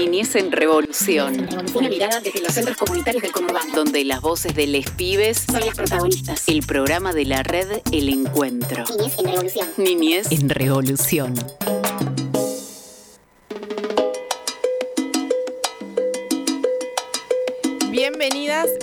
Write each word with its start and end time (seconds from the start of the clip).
Niñez 0.00 0.34
en 0.34 0.50
Revolución. 0.50 1.46
Una 1.74 1.88
mirada 1.90 2.20
desde 2.20 2.40
los 2.40 2.54
centros 2.54 2.78
comunitarios 2.78 3.22
del 3.22 3.32
Conurbano. 3.32 3.70
Donde 3.74 4.02
las 4.06 4.22
voces 4.22 4.54
de 4.54 4.66
les 4.66 4.90
pibes 4.90 5.44
son 5.46 5.60
las 5.60 5.76
protagonistas. 5.76 6.48
El 6.48 6.62
programa 6.62 7.12
de 7.12 7.26
la 7.26 7.42
red 7.42 7.82
El 7.92 8.08
Encuentro. 8.08 8.84
Niñez 8.96 9.18
en 9.18 9.24
Revolución. 9.26 9.68
Niñez 9.76 10.32
en 10.32 10.48
Revolución. 10.48 11.34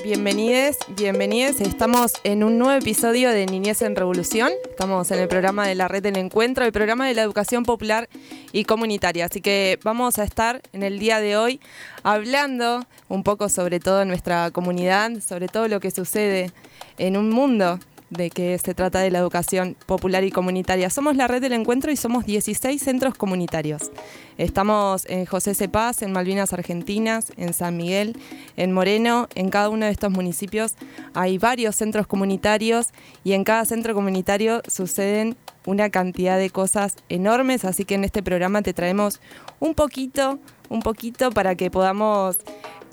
Bienvenides, 0.07 0.77
bienvenides. 0.95 1.59
Estamos 1.59 2.13
en 2.23 2.41
un 2.45 2.57
nuevo 2.57 2.79
episodio 2.79 3.29
de 3.29 3.45
Niñez 3.45 3.81
en 3.81 3.93
Revolución. 3.93 4.53
Estamos 4.69 5.11
en 5.11 5.19
el 5.19 5.27
programa 5.27 5.67
de 5.67 5.75
la 5.75 5.89
Red 5.89 6.01
del 6.01 6.15
Encuentro, 6.15 6.63
el 6.63 6.71
programa 6.71 7.05
de 7.05 7.13
la 7.13 7.23
educación 7.23 7.65
popular 7.65 8.07
y 8.53 8.63
comunitaria. 8.63 9.25
Así 9.25 9.41
que 9.41 9.77
vamos 9.83 10.17
a 10.17 10.23
estar 10.23 10.61
en 10.71 10.83
el 10.83 10.97
día 10.99 11.19
de 11.19 11.35
hoy 11.35 11.59
hablando 12.03 12.85
un 13.09 13.23
poco 13.23 13.49
sobre 13.49 13.81
todo 13.81 14.05
nuestra 14.05 14.49
comunidad, 14.51 15.11
sobre 15.19 15.49
todo 15.49 15.67
lo 15.67 15.81
que 15.81 15.91
sucede 15.91 16.53
en 16.97 17.17
un 17.17 17.29
mundo 17.29 17.77
de 18.09 18.29
que 18.29 18.57
se 18.57 18.73
trata 18.73 18.99
de 18.99 19.11
la 19.11 19.19
educación 19.19 19.75
popular 19.85 20.23
y 20.23 20.31
comunitaria. 20.31 20.89
Somos 20.89 21.15
la 21.15 21.27
red 21.27 21.41
del 21.41 21.53
encuentro 21.53 21.91
y 21.91 21.97
somos 21.97 22.25
16 22.25 22.81
centros 22.81 23.15
comunitarios. 23.15 23.91
Estamos 24.37 25.05
en 25.07 25.25
José 25.25 25.55
Cepaz, 25.55 26.01
en 26.01 26.11
Malvinas 26.11 26.53
Argentinas, 26.53 27.31
en 27.37 27.53
San 27.53 27.75
Miguel, 27.75 28.17
en 28.55 28.71
Moreno. 28.71 29.27
En 29.35 29.49
cada 29.49 29.69
uno 29.69 29.85
de 29.85 29.91
estos 29.91 30.11
municipios 30.11 30.75
hay 31.13 31.37
varios 31.37 31.75
centros 31.75 32.07
comunitarios 32.07 32.89
y 33.23 33.33
en 33.33 33.43
cada 33.43 33.65
centro 33.65 33.93
comunitario 33.93 34.61
suceden 34.67 35.35
una 35.65 35.89
cantidad 35.89 36.37
de 36.37 36.49
cosas 36.49 36.95
enormes, 37.09 37.65
así 37.65 37.83
que 37.83 37.95
en 37.95 38.05
este 38.05 38.23
programa 38.23 38.61
te 38.61 38.73
traemos 38.73 39.19
un 39.59 39.73
poquito, 39.75 40.39
un 40.69 40.81
poquito 40.81 41.31
para 41.31 41.55
que 41.55 41.69
podamos 41.69 42.37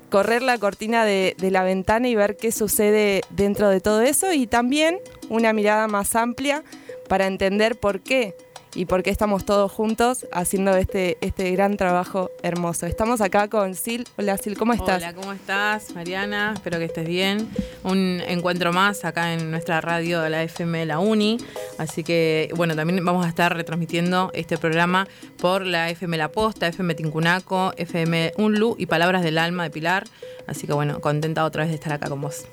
correr 0.09 0.41
la 0.41 0.57
cortina 0.57 1.05
de, 1.05 1.35
la 1.39 1.63
ventana 1.63 2.07
y 2.07 2.15
ver 2.15 2.37
qué 2.37 2.51
sucede 2.51 3.21
dentro 3.29 3.69
de 3.69 3.81
todo 3.81 4.01
eso 4.01 4.33
y 4.33 4.47
también 4.47 4.99
una 5.29 5.53
mirada 5.53 5.87
más 5.87 6.15
amplia 6.15 6.63
para 7.07 7.27
entender 7.27 7.79
por 7.79 8.01
qué 8.01 8.35
y 8.75 8.85
por 8.85 9.01
qué 9.01 9.09
estamos 9.09 9.45
todos 9.45 9.71
juntos 9.71 10.27
haciendo 10.31 10.75
este, 10.75 11.17
este 11.21 11.49
gran 11.51 11.77
trabajo 11.77 12.29
hermoso. 12.43 12.85
Estamos 12.85 13.21
acá 13.21 13.47
con 13.47 13.73
Sil. 13.73 14.03
Hola 14.17 14.37
Sil, 14.37 14.57
¿cómo 14.57 14.73
estás? 14.73 15.01
Hola, 15.01 15.13
¿cómo 15.13 15.31
estás 15.31 15.95
Mariana? 15.95 16.51
Espero 16.53 16.77
que 16.77 16.85
estés 16.85 17.07
bien. 17.07 17.49
Un 17.83 18.21
encuentro 18.27 18.73
más 18.73 19.05
acá 19.05 19.33
en 19.33 19.49
nuestra 19.49 19.79
radio 19.81 20.21
de 20.21 20.29
la 20.29 20.43
FM 20.43 20.79
de 20.79 20.85
la 20.85 20.99
Uni. 20.99 21.37
Así 21.77 22.03
que, 22.03 22.49
bueno, 22.55 22.75
también 22.75 23.03
vamos 23.03 23.25
a 23.25 23.29
estar 23.29 23.55
retransmitiendo 23.55 24.29
este 24.33 24.57
programa 24.57 25.07
por 25.37 25.65
la 25.65 25.89
FM 25.89 26.17
La 26.17 26.31
Posta, 26.31 26.67
FM 26.67 26.95
Tincunaco, 26.95 27.73
FM 27.77 28.33
Unlu 28.37 28.75
y 28.77 28.87
Palabras 28.87 29.23
del 29.23 29.37
Alma 29.37 29.63
de 29.63 29.69
Pilar. 29.69 30.03
Así 30.47 30.67
que, 30.67 30.73
bueno, 30.73 30.99
contenta 30.99 31.45
otra 31.45 31.63
vez 31.63 31.69
de 31.69 31.75
estar 31.75 31.93
acá 31.93 32.09
con 32.09 32.21
vos 32.21 32.45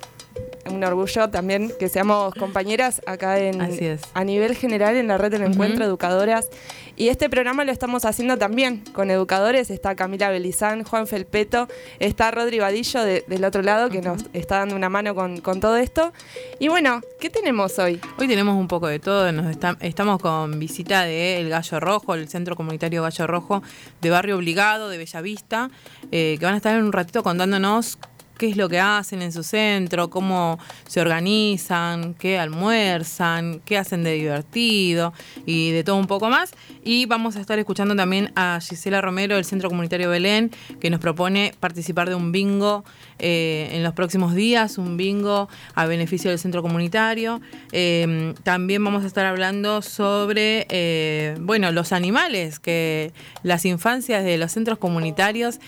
un 0.71 0.83
orgullo 0.85 1.29
también 1.31 1.73
que 1.79 1.89
seamos 1.89 2.35
compañeras 2.35 3.03
acá 3.07 3.39
en 3.39 3.61
Así 3.61 3.85
es. 3.85 4.03
a 4.15 4.25
nivel 4.25 4.57
general 4.57 4.97
en 4.97 5.09
la 5.09 5.19
red 5.19 5.31
del 5.31 5.43
encuentro 5.43 5.79
uh 5.79 5.83
-huh. 5.83 5.89
educadoras 5.89 6.49
y 6.97 7.09
este 7.09 7.29
programa 7.29 7.65
lo 7.65 7.73
estamos 7.73 8.05
haciendo 8.05 8.39
también 8.39 8.85
con 8.93 9.11
educadores 9.11 9.71
está 9.71 9.95
Camila 9.95 10.31
Belizán 10.31 10.85
Juan 10.85 11.07
Felpeto 11.07 11.69
está 11.99 12.31
Rodri 12.31 12.59
Vadillo 12.59 13.03
de, 13.03 13.25
del 13.27 13.45
otro 13.45 13.63
lado 13.63 13.91
que 13.91 13.99
uh 13.99 14.03
-huh. 14.03 14.05
nos 14.05 14.25
está 14.33 14.59
dando 14.59 14.77
una 14.77 14.89
mano 14.89 15.15
con, 15.15 15.41
con, 15.41 15.61
todo 15.61 15.77
esto 15.77 16.13
y 16.59 16.69
bueno 16.69 17.01
qué 17.21 17.29
tenemos 17.31 17.79
hoy 17.79 18.01
hoy 18.19 18.29
tenemos 18.29 18.57
un 18.57 18.69
poco 18.69 18.87
de 18.87 18.99
todo 18.99 19.31
nos 19.33 19.51
está, 19.51 19.77
estamos 19.81 20.21
con 20.21 20.59
visita 20.59 21.03
de 21.03 21.41
el 21.41 21.49
Gallo 21.49 21.81
Rojo 21.81 22.15
el 22.15 22.29
centro 22.29 22.57
comunitario 22.57 23.03
Gallo 23.03 23.27
Rojo 23.27 23.63
de 24.01 24.11
Barrio 24.11 24.37
Obligado 24.37 24.89
de 24.89 24.99
Bellavista 24.99 25.71
eh, 26.11 26.37
que 26.39 26.45
van 26.45 26.55
a 26.55 26.57
estar 26.59 26.77
en 26.77 26.85
un 26.85 26.93
ratito 26.93 27.23
contándonos 27.23 27.99
qué 28.39 28.49
es 28.49 28.57
lo 28.57 28.69
que 28.69 28.81
hacen 28.81 29.23
en 29.23 29.33
su 29.33 29.43
centro, 29.43 30.11
cómo 30.11 30.59
se 30.87 31.01
organizan, 31.01 32.15
qué 32.15 32.39
almuerzan, 32.39 33.61
qué 33.65 33.79
hacen 33.79 34.03
de 34.05 34.15
divertido 34.15 35.13
y 35.47 35.71
de 35.71 35.85
todo 35.85 35.97
un 35.97 36.07
poco 36.07 36.29
más. 36.29 36.53
Y 36.85 37.07
vamos 37.07 37.37
a 37.37 37.41
estar 37.41 37.59
escuchando 37.59 37.95
también 37.95 38.33
a 38.35 38.59
Gisela 38.61 39.01
Romero 39.01 39.37
del 39.37 39.45
Centro 39.45 39.69
Comunitario 39.69 40.11
Belén, 40.11 40.51
que 40.81 40.91
nos 40.91 41.01
propone 41.01 41.55
participar 41.61 42.09
de 42.09 42.15
un 42.15 42.33
bingo 42.33 42.85
eh, 43.19 43.71
en 43.73 43.85
los 43.85 43.95
próximos 43.95 44.35
días, 44.35 44.79
un 44.79 44.97
bingo 44.97 45.49
a 45.75 45.87
beneficio 45.87 46.31
del 46.31 46.41
centro 46.41 46.63
comunitario. 46.63 47.41
Eh, 47.71 48.35
también 48.43 48.85
vamos 48.85 49.05
a 49.05 49.07
estar 49.07 49.27
hablando 49.27 49.81
sobre, 49.83 50.67
eh, 50.71 51.37
bueno, 51.41 51.71
los 51.71 51.93
animales, 51.93 52.59
que 52.59 53.13
las 53.45 53.65
infancias 53.65 54.25
de 54.25 54.39
los 54.39 54.53
centros 54.53 54.79
comunitarios 54.79 55.61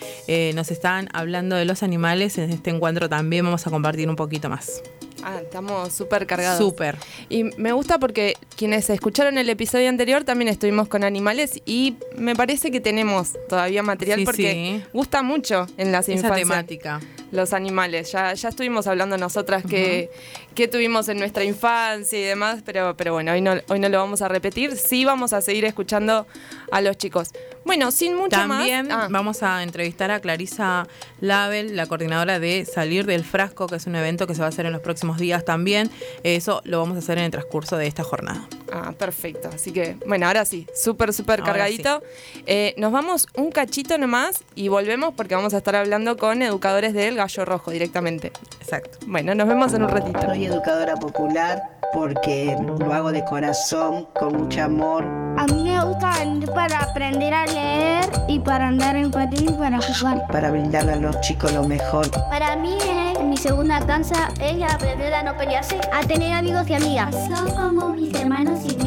nos 0.55 0.71
están 0.71 1.09
hablando 1.13 1.57
de 1.57 1.65
los 1.65 1.83
animales 1.83 2.39
en 2.39 2.51
este 2.55 2.71
encuentro 2.71 3.09
también 3.09 3.45
vamos 3.45 3.67
a 3.67 3.71
compartir 3.71 4.09
un 4.09 4.17
poquito 4.17 4.49
más. 4.49 4.83
Ah, 5.27 5.41
estamos 5.43 5.93
súper 5.93 6.27
cargados. 6.27 6.59
Súper. 6.59 6.99
Y 7.31 7.45
me 7.45 7.73
gusta 7.73 7.99
porque 7.99 8.35
quienes 8.57 8.91
escucharon 8.91 9.39
el 9.39 9.49
episodio 9.49 9.89
anterior 9.89 10.23
también 10.25 10.49
estuvimos 10.49 10.87
con 10.87 11.03
animales 11.03 11.63
y 11.65 11.97
me 12.17 12.37
parece 12.37 12.71
que 12.71 12.81
tenemos 12.81 13.33
todavía 13.49 13.83
material 13.83 14.19
sí, 14.19 14.25
porque 14.27 14.53
sí. 14.53 14.85
gusta 14.93 15.23
mucho 15.23 15.67
en 15.79 15.93
las 15.93 16.09
Esa 16.11 16.19
infancias. 16.19 16.49
temática. 16.49 17.01
Los 17.35 17.53
animales. 17.53 18.13
Ya, 18.13 18.33
ya 18.33 18.49
estuvimos 18.49 18.87
hablando 18.87 19.19
nosotras 19.19 19.65
uh 19.65 19.67
-huh. 19.67 19.71
que, 19.71 20.11
que, 20.55 20.69
tuvimos 20.69 21.09
en 21.09 21.19
nuestra 21.19 21.43
infancia 21.43 22.19
y 22.19 22.23
demás, 22.23 22.63
pero, 22.65 22.97
pero 22.97 23.13
bueno, 23.13 23.33
hoy 23.33 23.41
no, 23.41 23.55
hoy 23.69 23.81
no 23.81 23.89
lo 23.89 23.99
vamos 23.99 24.23
a 24.23 24.29
repetir. 24.29 24.77
Sí 24.77 25.05
vamos 25.05 25.33
a 25.33 25.41
seguir 25.41 25.65
escuchando 25.65 26.27
a 26.71 26.81
los 26.81 26.97
chicos. 26.97 27.31
Bueno, 27.65 27.91
sin 27.91 28.15
mucho 28.15 28.37
También 28.37 28.89
más. 28.89 29.05
Ah. 29.05 29.09
vamos 29.11 29.43
a 29.43 29.63
entrevistar 29.63 30.11
a 30.11 30.21
Clarisa 30.21 30.87
Label, 31.21 31.77
la 31.77 31.87
coordinadora 31.87 32.39
de 32.39 32.67
Salir 32.67 33.07
del 33.07 33.25
Frasco, 33.25 33.67
que 33.67 33.77
es 33.77 33.87
un 33.87 33.97
evento 33.97 34.27
que 34.27 34.35
se 34.35 34.41
va 34.41 34.47
a 34.47 34.49
hacer 34.51 34.67
en 34.67 34.73
los 34.73 34.83
próximos 34.83 35.19
días 35.19 35.45
también. 35.45 35.91
Eso 36.23 36.61
lo 36.65 36.79
vamos 36.79 36.97
a 36.97 36.99
hacer 36.99 37.19
en 37.19 37.25
el 37.25 37.31
transcurso 37.31 37.77
de 37.77 37.87
esta 37.87 38.05
jornada. 38.05 38.47
Ah, 38.71 38.93
perfecto. 38.93 39.49
Así 39.53 39.73
que, 39.73 39.97
bueno, 40.07 40.27
ahora 40.27 40.45
sí, 40.45 40.67
súper, 40.75 41.13
súper 41.13 41.43
cargadito. 41.43 42.03
Sí. 42.35 42.43
Eh, 42.47 42.75
nos 42.77 42.93
vamos 42.93 43.27
un 43.35 43.51
cachito 43.51 43.97
nomás 43.99 44.45
y 44.55 44.69
volvemos 44.69 45.15
porque 45.15 45.35
vamos 45.35 45.55
a 45.55 45.59
estar 45.59 45.75
hablando 45.77 46.17
con 46.17 46.43
educadores 46.43 46.93
del 46.93 47.19
Gallo 47.25 47.45
Rojo 47.47 47.71
directamente. 47.71 48.33
Exacto. 48.61 48.99
Bueno, 49.07 49.35
nos 49.35 49.49
vemos 49.49 49.73
en 49.73 49.83
un 49.83 49.89
ratito. 49.89 50.21
Soy 50.21 50.45
educadora 50.45 50.95
popular 50.97 51.63
porque 51.95 52.55
lo 52.79 52.93
hago 52.93 53.13
de 53.13 53.25
corazón, 53.25 54.09
con 54.15 54.37
mucho 54.37 54.63
amor. 54.63 55.05
A 55.39 55.47
mí 55.47 55.65
me 55.65 55.83
gusta 55.83 56.19
venir 56.19 56.51
para 56.51 56.81
aprender 56.81 57.33
a 57.33 57.47
leer 57.47 58.05
y 58.29 58.39
para 58.41 58.69
andar 58.69 58.97
en 58.97 59.11
patín 59.11 59.49
y 59.49 59.53
para 59.53 59.81
jugar. 59.81 60.27
Para 60.27 60.51
brindarle 60.51 60.93
a 60.93 60.97
los 60.97 61.19
chicos 61.23 61.51
lo 61.53 61.65
mejor. 61.65 62.11
Para 62.29 62.57
mí 62.57 62.77
es 62.79 63.21
mi 63.21 63.39
segunda 63.39 63.81
danza 63.81 64.29
es 64.39 64.63
aprender 64.63 65.15
a 65.15 65.23
no 65.23 65.35
pelearse, 65.39 65.81
a 65.95 66.07
tener 66.07 66.35
amigos 66.35 66.69
y 66.69 66.75
amigas. 66.75 67.15
Son 67.35 67.51
como 67.55 67.89
mis 67.95 68.15
hermanos 68.15 68.61
y. 68.67 68.84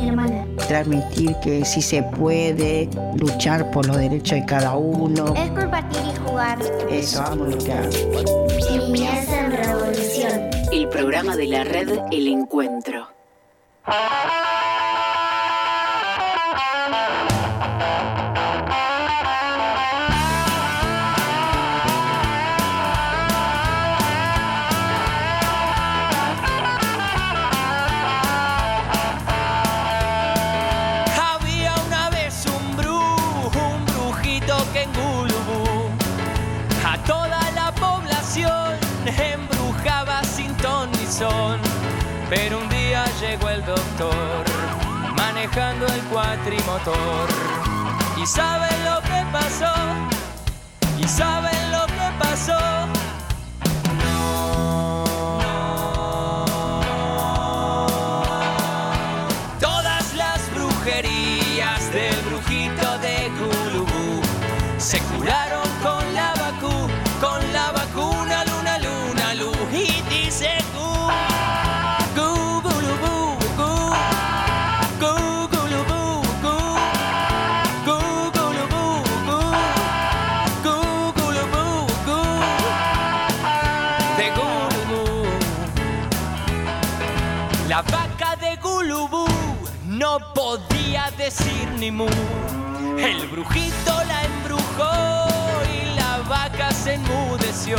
Transmitir 0.67 1.35
que 1.41 1.63
sí 1.63 1.81
se 1.81 2.03
puede 2.03 2.89
luchar 3.15 3.71
por 3.71 3.85
los 3.87 3.97
derechos 3.97 4.39
de 4.39 4.45
cada 4.45 4.75
uno. 4.75 5.33
Es 5.35 5.49
compartir 5.51 6.01
y 6.13 6.29
jugar. 6.29 6.59
Eso, 6.89 7.23
amo 7.23 7.45
lo 7.45 7.57
que 7.57 7.71
hago. 7.71 7.89
Niñez 8.77 9.29
en 9.31 9.51
Revolución. 9.51 10.49
El 10.71 10.89
programa 10.89 11.35
de 11.35 11.45
la 11.45 11.63
red 11.63 11.99
El 12.11 12.27
Encuentro. 12.27 13.07
¿Y 48.15 48.25
saben 48.25 48.85
lo 48.85 49.01
que 49.01 49.25
pasó? 49.33 49.73
¿Y 50.97 51.05
saben 51.05 51.71
lo 51.73 51.85
que 51.87 52.09
pasó? 52.17 53.06
Podía 90.97 91.11
decir 91.17 91.69
ni 91.79 91.91
mu. 91.91 92.07
El 92.97 93.27
brujito 93.27 94.03
la 94.07 94.23
embrujó 94.23 94.91
y 95.71 95.95
la 95.95 96.19
vaca 96.27 96.71
se 96.71 96.95
enmudeció. 96.95 97.77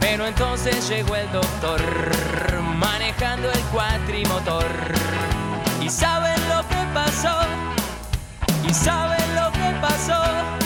Pero 0.00 0.26
entonces 0.26 0.88
llegó 0.88 1.16
el 1.16 1.30
doctor 1.32 1.80
manejando 2.78 3.50
el 3.50 3.60
cuatrimotor. 3.72 4.66
¿Y 5.82 5.88
saben 5.88 6.40
lo 6.48 6.66
que 6.68 6.84
pasó? 6.94 7.38
¿Y 8.68 8.72
saben 8.72 9.34
lo 9.34 9.52
que 9.52 9.78
pasó? 9.80 10.65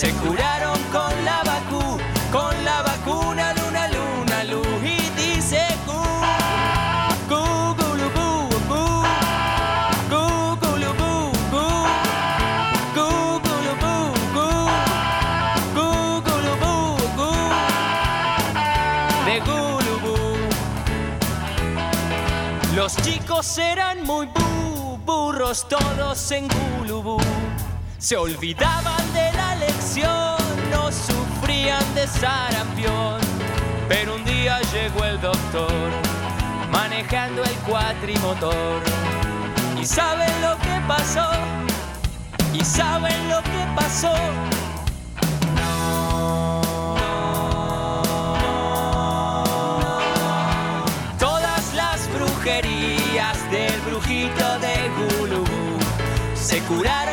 Se 0.00 0.10
curaron 0.14 0.78
con 0.90 1.12
la 1.26 1.42
vacuna, 1.44 2.04
con 2.32 2.64
la 2.64 2.80
vacuna 2.80 3.52
luna 3.52 3.86
luna 3.88 4.44
lu 4.44 4.62
y 4.82 4.96
dice 5.20 5.60
gu, 5.86 6.00
gu, 7.28 7.42
gulubú, 7.80 8.48
gu, 8.70 9.02
de 19.26 19.40
Gulubú. 19.40 20.16
Los 22.74 22.96
chicos 22.96 23.58
eran 23.58 24.02
muy 24.04 24.26
bu- 24.28 24.98
burros 25.04 25.66
todos 25.68 26.30
en 26.32 26.48
Gulubú. 26.48 27.18
Se 28.10 28.16
olvidaban 28.16 29.12
de 29.12 29.32
la 29.34 29.54
lección, 29.54 30.36
no 30.72 30.90
sufrían 30.90 31.94
de 31.94 32.08
sarampión. 32.08 33.20
Pero 33.88 34.16
un 34.16 34.24
día 34.24 34.58
llegó 34.72 35.04
el 35.04 35.20
doctor 35.20 35.70
manejando 36.72 37.44
el 37.44 37.54
cuatrimotor. 37.68 38.82
¿Y 39.80 39.84
saben 39.84 40.42
lo 40.42 40.58
que 40.58 40.80
pasó? 40.88 41.30
¿Y 42.52 42.64
saben 42.64 43.28
lo 43.28 43.40
que 43.44 43.64
pasó? 43.76 44.12
Todas 51.16 51.74
las 51.74 52.12
brujerías 52.12 53.50
del 53.52 53.80
brujito 53.82 54.58
de 54.58 54.90
Gulubú 54.98 55.78
se 56.34 56.58
curaron 56.62 57.09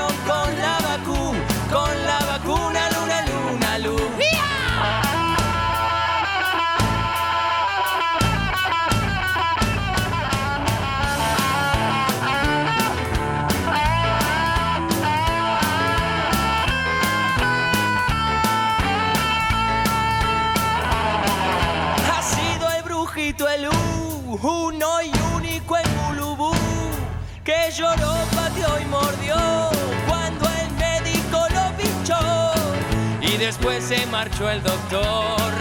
después 33.57 33.83
se 33.83 34.06
marchó 34.07 34.50
el 34.50 34.62
doctor 34.62 35.51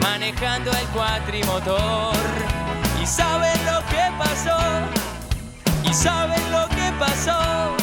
manejando 0.00 0.70
el 0.70 0.86
cuatrimotor. 0.88 2.14
¿Y 3.02 3.06
saben 3.06 3.58
lo 3.66 3.80
que 3.86 4.12
pasó? 4.18 4.56
¿Y 5.84 5.92
saben 5.92 6.52
lo 6.52 6.68
que 6.68 6.92
pasó? 6.98 7.79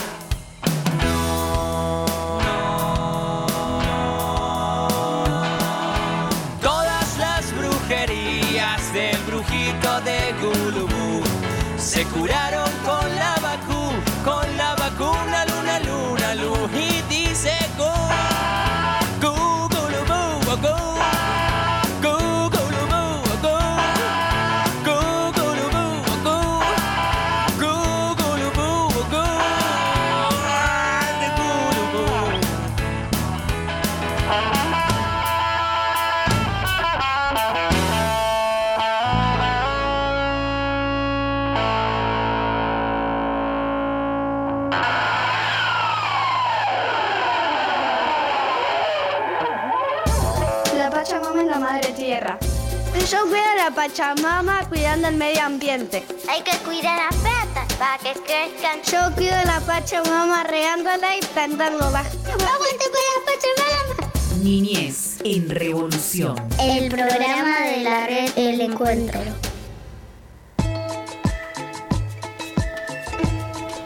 Pachamama 53.88 54.68
cuidando 54.68 55.08
el 55.08 55.16
medio 55.16 55.42
ambiente. 55.44 56.04
Hay 56.30 56.42
que 56.42 56.58
cuidar 56.58 57.00
las 57.10 57.16
plantas 57.22 57.74
para 57.76 57.98
que 58.00 58.20
crezcan. 58.20 58.82
Yo 58.84 59.16
cuido 59.16 59.34
a 59.34 59.46
la 59.46 59.62
Pachamama 59.62 60.44
regándola 60.44 61.16
y 61.16 61.22
plantándola. 61.22 62.00
¡Aguante 62.00 62.86
con 62.92 63.04
la 63.08 63.24
Pachamama! 63.26 64.44
Niñez 64.44 65.20
en 65.24 65.50
revolución. 65.50 66.36
El 66.62 66.90
programa 66.90 67.62
de 67.62 67.78
la 67.78 68.08
red 68.08 68.30
El 68.36 68.60
Encuentro. 68.60 69.22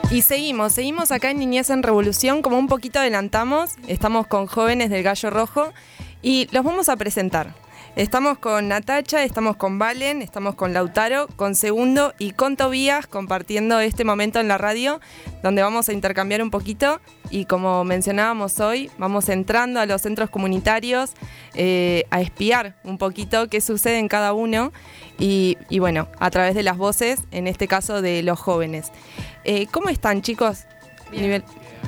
Y 0.10 0.24
seguimos, 0.24 0.74
seguimos 0.74 1.12
acá 1.12 1.30
en 1.30 1.38
Niñez 1.38 1.70
en 1.70 1.84
Revolución, 1.84 2.42
como 2.42 2.58
un 2.58 2.68
poquito 2.68 3.00
adelantamos, 3.00 3.76
estamos 3.88 4.26
con 4.26 4.48
jóvenes 4.48 4.90
del 4.90 5.04
Gallo 5.04 5.30
Rojo 5.30 5.72
y 6.24 6.48
los 6.52 6.66
vamos 6.66 6.90
a 6.90 6.98
presentar. 6.98 7.61
Estamos 7.98 8.38
con 8.38 8.70
Natacha, 8.70 9.24
estamos 9.26 9.58
con 9.58 9.78
Valen, 9.78 10.22
estamos 10.22 10.56
con 10.56 10.74
Lautaro, 10.74 11.28
con 11.36 11.56
Segundo 11.56 12.14
y 12.18 12.32
con 12.32 12.56
Tobías 12.56 13.06
compartiendo 13.06 13.80
este 13.82 14.06
momento 14.06 14.40
en 14.40 14.48
la 14.48 14.58
radio, 14.58 15.02
donde 15.44 15.62
vamos 15.62 15.90
a 15.90 15.94
intercambiar 15.94 16.42
un 16.42 16.52
poquito 16.52 17.02
y 17.30 17.46
como 17.46 17.84
mencionábamos 17.84 18.60
hoy, 18.62 18.90
vamos 18.98 19.28
entrando 19.28 19.82
a 19.82 19.86
los 19.86 20.02
centros 20.04 20.30
comunitarios 20.30 21.12
eh, 21.54 22.06
a 22.12 22.22
espiar 22.22 22.76
un 22.86 22.98
poquito 22.98 23.50
qué 23.50 23.60
sucede 23.60 24.00
en 24.00 24.08
cada 24.08 24.32
uno 24.32 24.72
y, 25.20 25.58
y 25.70 25.80
bueno, 25.80 26.08
a 26.18 26.32
través 26.32 26.56
de 26.56 26.64
las 26.64 26.78
voces, 26.78 27.20
en 27.32 27.46
este 27.46 27.68
caso 27.68 28.02
de 28.02 28.24
los 28.24 28.40
jóvenes. 28.40 28.90
Eh, 29.44 29.68
¿Cómo 29.70 29.90
están 29.90 30.22
chicos? 30.22 30.64
Nivel- 31.12 31.44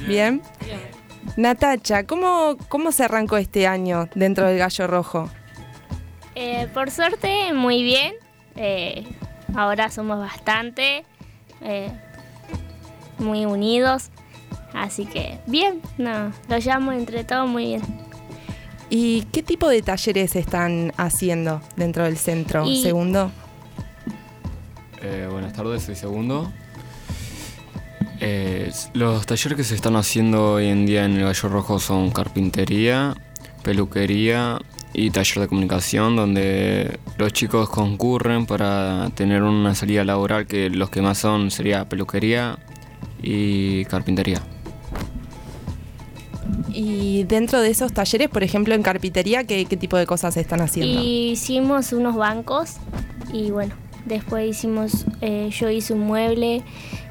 ¿Bien? 0.05 0.41
Natacha, 1.38 2.03
¿cómo, 2.03 2.57
¿cómo 2.67 2.91
se 2.91 3.05
arrancó 3.05 3.38
este 3.38 3.67
año 3.67 4.10
dentro 4.15 4.45
del 4.48 4.57
Gallo 4.60 4.86
Rojo? 4.88 5.29
Eh, 6.36 6.68
por 6.74 6.90
suerte, 6.92 7.54
muy 7.54 7.84
bien. 7.84 8.13
Eh, 8.56 9.04
ahora 9.56 9.90
somos 9.90 10.20
bastante, 10.20 11.04
eh, 11.62 11.92
muy 13.20 13.46
unidos. 13.46 14.10
Así 14.74 15.06
que 15.06 15.40
bien, 15.46 15.82
no, 15.98 16.32
lo 16.50 16.58
llamo 16.58 16.92
entre 16.92 17.24
todos 17.24 17.48
muy 17.48 17.66
bien. 17.66 17.82
¿Y 18.90 19.24
qué 19.32 19.44
tipo 19.44 19.70
de 19.70 19.82
talleres 19.82 20.36
están 20.36 20.94
haciendo 20.98 21.62
dentro 21.75 22.04
del 22.06 22.18
centro? 22.18 22.66
Y- 22.66 22.82
Segundo. 22.84 23.32
Eh, 25.02 25.28
buenas 25.32 25.54
tardes, 25.54 25.84
soy 25.84 25.96
Segundo. 25.96 26.52
Eh, 28.20 28.72
los 28.94 29.25
talleres 29.25 29.58
que 29.58 29.63
se 29.63 29.75
están 29.75 29.96
haciendo 29.96 30.54
hoy 30.54 30.68
en 30.68 30.86
día 30.86 31.06
en 31.06 31.18
el 31.18 31.24
Gallo 31.25 31.50
Rojo 31.50 31.80
son 31.80 32.10
carpintería, 32.12 33.16
peluquería 33.63 34.60
y 34.93 35.09
taller 35.09 35.39
de 35.39 35.47
comunicación, 35.47 36.15
donde 36.15 37.00
los 37.17 37.33
chicos 37.33 37.69
concurren 37.69 38.45
para 38.45 39.09
tener 39.15 39.43
una 39.43 39.73
salida 39.75 40.03
laboral 40.03 40.45
que 40.45 40.69
los 40.69 40.89
que 40.89 41.01
más 41.01 41.17
son 41.17 41.51
sería 41.51 41.89
peluquería 41.89 42.59
y 43.21 43.85
carpintería. 43.85 44.41
Y 46.69 47.23
dentro 47.23 47.62
de 47.62 47.69
esos 47.69 47.93
talleres, 47.93 48.29
por 48.29 48.43
ejemplo, 48.43 48.75
en 48.75 48.83
carpintería, 48.83 49.43
¿qué, 49.45 49.65
qué 49.65 49.77
tipo 49.77 49.97
de 49.97 50.05
cosas 50.05 50.38
están 50.38 50.62
haciendo? 50.62 51.01
Hicimos 51.03 51.93
unos 51.93 52.15
bancos 52.15 52.77
y 53.31 53.51
bueno, 53.51 53.73
después 54.05 54.50
hicimos, 54.50 55.05
eh, 55.21 55.50
yo 55.51 55.69
hice 55.69 55.93
un 55.93 56.01
mueble, 56.01 56.63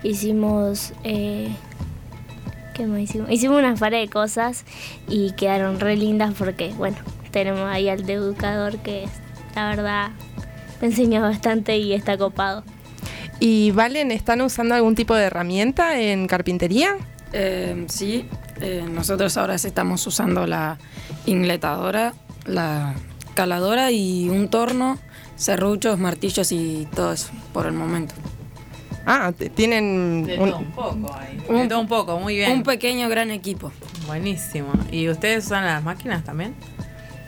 hicimos 0.02 0.92
eh, 1.04 1.48
¿Qué 2.74 2.86
más 2.86 3.00
hicimos? 3.00 3.30
Hicimos 3.30 3.58
una 3.58 3.74
par 3.74 3.92
de 3.92 4.08
cosas 4.08 4.64
y 5.08 5.32
quedaron 5.32 5.78
re 5.78 5.96
lindas 5.96 6.32
porque, 6.36 6.72
bueno, 6.76 6.96
tenemos 7.32 7.62
ahí 7.70 7.88
al 7.88 8.08
educador 8.08 8.78
que 8.78 9.08
la 9.56 9.68
verdad 9.70 10.10
me 10.80 10.88
enseña 10.88 11.20
bastante 11.20 11.76
y 11.78 11.92
está 11.92 12.16
copado. 12.16 12.62
¿Y 13.40 13.72
Valen, 13.72 14.12
están 14.12 14.40
usando 14.40 14.74
algún 14.74 14.94
tipo 14.94 15.14
de 15.16 15.24
herramienta 15.24 15.98
en 16.00 16.28
carpintería? 16.28 16.96
Eh, 17.32 17.86
sí, 17.88 18.26
eh, 18.60 18.84
nosotros 18.88 19.36
ahora 19.36 19.58
sí 19.58 19.66
estamos 19.66 20.06
usando 20.06 20.46
la 20.46 20.78
ingletadora, 21.26 22.12
la 22.46 22.94
caladora 23.34 23.90
y 23.90 24.28
un 24.28 24.48
torno, 24.48 24.98
serruchos, 25.36 25.98
martillos 25.98 26.52
y 26.52 26.86
todo 26.94 27.12
eso 27.12 27.30
por 27.52 27.66
el 27.66 27.72
momento. 27.72 28.14
Ah, 29.06 29.32
te- 29.36 29.48
tienen 29.50 30.24
De 30.24 30.38
un- 30.38 30.50
todo 30.50 30.58
un 30.60 30.70
poco 30.72 31.14
ahí. 31.16 31.36
De 31.62 31.66
todo 31.68 31.80
un 31.80 31.88
poco, 31.88 32.20
muy 32.20 32.36
bien. 32.36 32.52
Un 32.52 32.62
pequeño 32.62 33.08
gran 33.08 33.30
equipo. 33.32 33.72
Buenísimo. 34.06 34.72
¿Y 34.92 35.08
ustedes 35.08 35.46
usan 35.46 35.64
las 35.64 35.82
máquinas 35.82 36.22
también? 36.22 36.54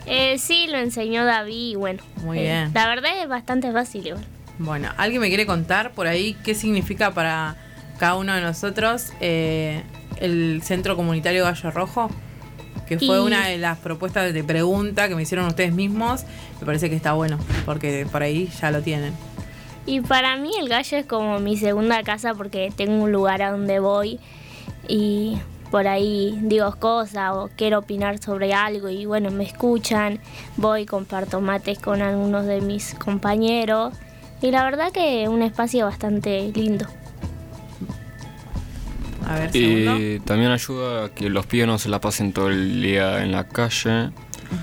Eh, 0.05 0.37
sí, 0.37 0.67
lo 0.69 0.77
enseñó 0.77 1.25
David 1.25 1.71
y 1.71 1.75
bueno. 1.75 2.03
Muy 2.23 2.39
eh, 2.39 2.41
bien. 2.43 2.71
La 2.73 2.87
verdad 2.87 3.11
es 3.21 3.27
bastante 3.27 3.71
fácil 3.71 4.07
igual. 4.07 4.23
Bueno, 4.59 4.89
¿alguien 4.97 5.21
me 5.21 5.27
quiere 5.27 5.45
contar 5.45 5.91
por 5.91 6.07
ahí 6.07 6.35
qué 6.43 6.55
significa 6.55 7.11
para 7.13 7.55
cada 7.97 8.15
uno 8.15 8.33
de 8.33 8.41
nosotros 8.41 9.11
eh, 9.19 9.83
el 10.17 10.61
Centro 10.63 10.95
Comunitario 10.95 11.43
Gallo 11.43 11.71
Rojo? 11.71 12.09
Que 12.87 12.99
fue 12.99 13.17
Y- 13.17 13.19
una 13.19 13.47
de 13.47 13.57
las 13.57 13.79
propuestas 13.79 14.31
de 14.31 14.43
pregunta 14.43 15.09
que 15.09 15.15
me 15.15 15.23
hicieron 15.23 15.47
ustedes 15.47 15.73
mismos. 15.73 16.23
Me 16.59 16.65
parece 16.65 16.89
que 16.89 16.95
está 16.95 17.13
bueno, 17.13 17.39
porque 17.65 18.05
por 18.11 18.21
ahí 18.21 18.47
ya 18.61 18.69
lo 18.71 18.81
tienen. 18.81 19.13
Y 19.87 20.01
para 20.01 20.35
mí 20.37 20.51
el 20.59 20.69
gallo 20.69 20.97
es 20.97 21.05
como 21.05 21.39
mi 21.39 21.57
segunda 21.57 22.01
casa 22.03 22.33
porque 22.33 22.71
tengo 22.75 23.03
un 23.03 23.11
lugar 23.11 23.41
a 23.41 23.51
donde 23.51 23.79
voy 23.79 24.19
y 24.87 25.37
por 25.75 25.89
ahí 25.89 26.39
digo 26.43 26.73
cosas 26.79 27.33
o 27.33 27.49
quiero 27.57 27.79
opinar 27.79 28.17
sobre 28.19 28.53
algo 28.53 28.87
y 28.87 29.05
bueno, 29.05 29.29
me 29.29 29.43
escuchan, 29.43 30.19
voy, 30.55 30.85
comparto 30.85 31.41
mates 31.41 31.79
con 31.79 32.01
algunos 32.01 32.45
de 32.45 32.61
mis 32.61 32.93
compañeros 32.93 33.93
y 34.41 34.51
la 34.51 34.63
verdad 34.63 34.93
que 34.93 35.23
es 35.23 35.27
un 35.27 35.41
espacio 35.41 35.83
bastante 35.83 36.49
lindo. 36.55 36.85
A 39.27 39.37
ver. 39.37 39.49
Y 39.53 40.21
también 40.21 40.51
ayuda 40.51 41.07
a 41.07 41.09
que 41.09 41.29
los 41.29 41.45
pibes 41.45 41.67
no 41.67 41.77
se 41.77 41.89
la 41.89 41.99
pasen 41.99 42.31
todo 42.31 42.47
el 42.47 42.81
día 42.81 43.21
en 43.21 43.33
la 43.33 43.45
calle, 43.49 44.11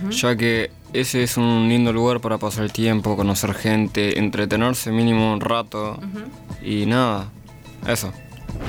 ya 0.09 0.35
que 0.35 0.71
ese 0.95 1.25
es 1.25 1.37
un 1.37 1.69
lindo 1.69 1.93
lugar 1.93 2.23
para 2.23 2.39
pasar 2.39 2.65
el 2.65 2.73
tiempo, 2.73 3.17
conocer 3.17 3.53
gente, 3.53 4.19
entretenerse 4.19 4.91
mínimo 4.93 5.35
un 5.35 5.43
rato 5.43 6.01
y 6.65 6.87
nada, 6.87 7.29
eso. 7.87 8.15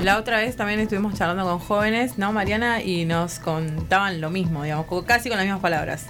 La 0.02 0.18
otra 0.18 0.38
vez 0.38 0.54
también 0.56 0.80
estuvimos 0.80 1.14
charlando 1.14 1.44
con 1.44 1.58
jóvenes, 1.60 2.18
¿no, 2.18 2.32
Mariana? 2.32 2.82
Y 2.82 3.04
nos 3.06 3.38
contaban 3.38 4.20
lo 4.20 4.28
mismo, 4.30 4.62
digamos, 4.64 4.86
casi 5.06 5.28
con 5.30 5.38
las 5.38 5.46
mismas 5.46 5.62
palabras. 5.62 6.06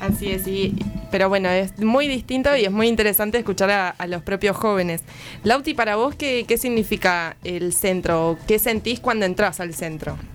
Así 0.00 0.30
es, 0.30 0.42
sí. 0.44 0.76
Pero 1.10 1.28
bueno, 1.30 1.48
es 1.48 1.78
muy 1.78 2.06
distinto 2.06 2.54
y 2.54 2.64
es 2.66 2.70
muy 2.70 2.86
interesante 2.86 3.38
escuchar 3.38 3.70
a, 3.70 3.88
a 3.90 4.06
los 4.06 4.22
propios 4.22 4.56
jóvenes. 4.56 5.02
Lauti, 5.42 5.72
para 5.74 5.96
vos, 5.96 6.14
¿qué, 6.16 6.44
qué 6.46 6.58
significa 6.58 7.36
el 7.44 7.72
centro? 7.72 8.36
¿Qué 8.46 8.58
sentís 8.58 9.00
cuando 9.00 9.24
entras 9.24 9.58
al 9.60 9.72
centro? 9.74 10.18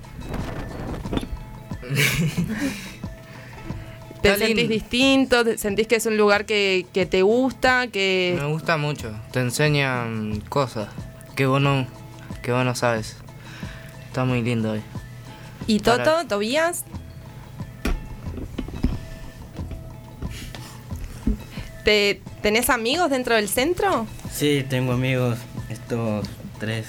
¿Te 4.21 4.29
Está 4.29 4.39
sentís 4.39 4.55
lindo. 4.55 4.73
distinto? 4.73 5.43
¿Te- 5.43 5.57
¿Sentís 5.57 5.87
que 5.87 5.97
es 5.97 6.05
un 6.05 6.17
lugar 6.17 6.45
que, 6.45 6.85
que 6.93 7.05
te 7.05 7.21
gusta? 7.21 7.87
Que... 7.87 8.35
Me 8.39 8.47
gusta 8.47 8.77
mucho. 8.77 9.11
Te 9.31 9.41
enseñan 9.41 10.41
cosas 10.49 10.87
que 11.35 11.45
vos 11.45 11.61
no, 11.61 11.85
que 12.43 12.51
vos 12.51 12.63
no 12.63 12.75
sabes. 12.75 13.15
Está 14.07 14.23
muy 14.25 14.43
lindo 14.43 14.73
hoy. 14.73 14.81
¿Y 15.65 15.79
Toto, 15.79 16.03
Para- 16.03 16.27
Tobías? 16.27 16.83
¿Te, 21.83 22.21
¿Tenés 22.41 22.69
amigos 22.69 23.09
dentro 23.09 23.35
del 23.35 23.49
centro? 23.49 24.07
Sí, 24.31 24.65
tengo 24.69 24.93
amigos, 24.93 25.37
estos 25.69 26.25
tres. 26.59 26.85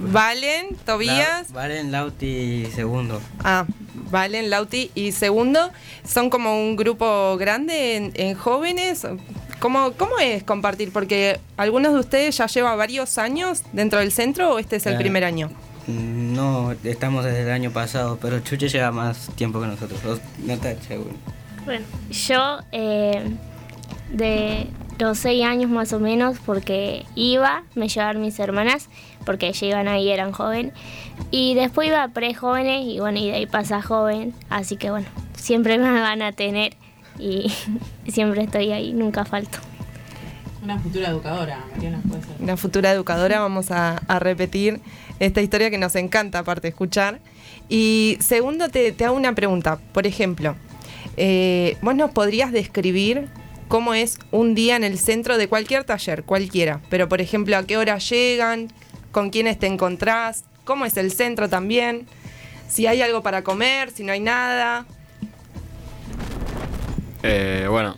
Valen, 0.00 0.76
Tobías. 0.86 1.50
La- 1.50 1.54
Valen, 1.54 1.92
Lauti 1.92 2.66
segundo. 2.74 3.20
Ah, 3.44 3.66
Valen, 4.10 4.50
Lauti 4.50 4.90
y 4.94 5.12
segundo, 5.12 5.70
¿son 6.04 6.30
como 6.30 6.60
un 6.60 6.76
grupo 6.76 7.36
grande 7.38 7.96
en, 7.96 8.12
en 8.14 8.34
jóvenes? 8.36 9.06
¿Cómo, 9.60 9.92
¿Cómo 9.92 10.18
es 10.18 10.42
compartir? 10.42 10.92
Porque 10.92 11.38
algunos 11.56 11.92
de 11.92 11.98
ustedes 12.00 12.36
ya 12.36 12.46
lleva 12.46 12.74
varios 12.76 13.18
años 13.18 13.62
dentro 13.72 14.00
del 14.00 14.10
centro 14.12 14.54
o 14.54 14.58
este 14.58 14.76
es 14.76 14.86
el 14.86 14.92
Claro. 14.92 15.02
primer 15.02 15.24
año. 15.24 15.50
No, 15.86 16.72
estamos 16.84 17.24
desde 17.24 17.42
el 17.42 17.50
año 17.50 17.70
pasado, 17.70 18.18
pero 18.20 18.40
Chuche 18.40 18.68
lleva 18.68 18.90
más 18.90 19.28
tiempo 19.34 19.60
que 19.60 19.66
nosotros. 19.66 20.20
No 20.44 20.52
está 20.52 20.74
seguro. 20.82 21.10
Bueno, 21.64 21.84
yo 22.10 22.58
eh, 22.72 23.34
de 24.12 24.66
los 24.98 25.18
seis 25.18 25.44
años 25.44 25.70
más 25.70 25.92
o 25.92 26.00
menos, 26.00 26.38
porque 26.44 27.04
iba, 27.14 27.64
me 27.74 27.88
llevaban 27.88 28.20
mis 28.20 28.38
hermanas, 28.38 28.88
porque 29.24 29.48
ellas 29.48 29.62
iban 29.62 29.88
ahí, 29.88 30.10
eran 30.10 30.32
joven, 30.32 30.72
y 31.30 31.54
después 31.54 31.88
iba 31.88 32.02
a 32.02 32.08
pre-jóvenes, 32.08 32.84
y 32.86 33.00
bueno, 33.00 33.18
y 33.18 33.28
de 33.28 33.36
ahí 33.36 33.46
pasa 33.46 33.76
a 33.78 33.82
joven, 33.82 34.34
así 34.50 34.76
que 34.76 34.90
bueno, 34.90 35.06
siempre 35.36 35.78
me 35.78 35.90
van 36.00 36.20
a 36.22 36.32
tener, 36.32 36.76
y 37.20 37.52
siempre 38.10 38.42
estoy 38.42 38.72
ahí, 38.72 38.92
nunca 38.92 39.24
falto. 39.24 39.58
Una 40.62 40.78
futura 40.78 41.08
educadora, 41.08 41.64
Mariana, 41.72 42.00
puede 42.06 42.22
ser. 42.22 42.32
Una 42.38 42.56
futura 42.56 42.92
educadora, 42.92 43.40
vamos 43.40 43.70
a, 43.70 43.96
a 43.96 44.18
repetir 44.18 44.80
esta 45.18 45.40
historia 45.40 45.70
que 45.70 45.78
nos 45.78 45.94
encanta 45.96 46.40
aparte 46.40 46.68
escuchar. 46.68 47.20
Y 47.68 48.18
segundo, 48.20 48.68
te, 48.68 48.92
te 48.92 49.04
hago 49.04 49.16
una 49.16 49.34
pregunta. 49.34 49.78
Por 49.92 50.06
ejemplo, 50.06 50.56
eh, 51.16 51.76
¿vos 51.82 51.94
nos 51.94 52.10
podrías 52.10 52.50
describir 52.50 53.28
cómo 53.68 53.94
es 53.94 54.18
un 54.32 54.54
día 54.54 54.76
en 54.76 54.84
el 54.84 54.98
centro 54.98 55.38
de 55.38 55.48
cualquier 55.48 55.84
taller, 55.84 56.24
cualquiera? 56.24 56.80
Pero 56.90 57.08
por 57.08 57.20
ejemplo, 57.20 57.56
¿a 57.56 57.64
qué 57.64 57.76
hora 57.76 57.98
llegan? 57.98 58.68
¿Con 59.12 59.30
quiénes 59.30 59.58
te 59.58 59.66
encontrás? 59.66 60.44
¿Cómo 60.64 60.84
es 60.84 60.96
el 60.96 61.12
centro 61.12 61.48
también? 61.48 62.06
Si 62.68 62.86
hay 62.86 63.02
algo 63.02 63.22
para 63.22 63.42
comer, 63.42 63.90
si 63.90 64.02
no 64.02 64.12
hay 64.12 64.20
nada. 64.20 64.86
Eh, 67.22 67.66
bueno, 67.68 67.96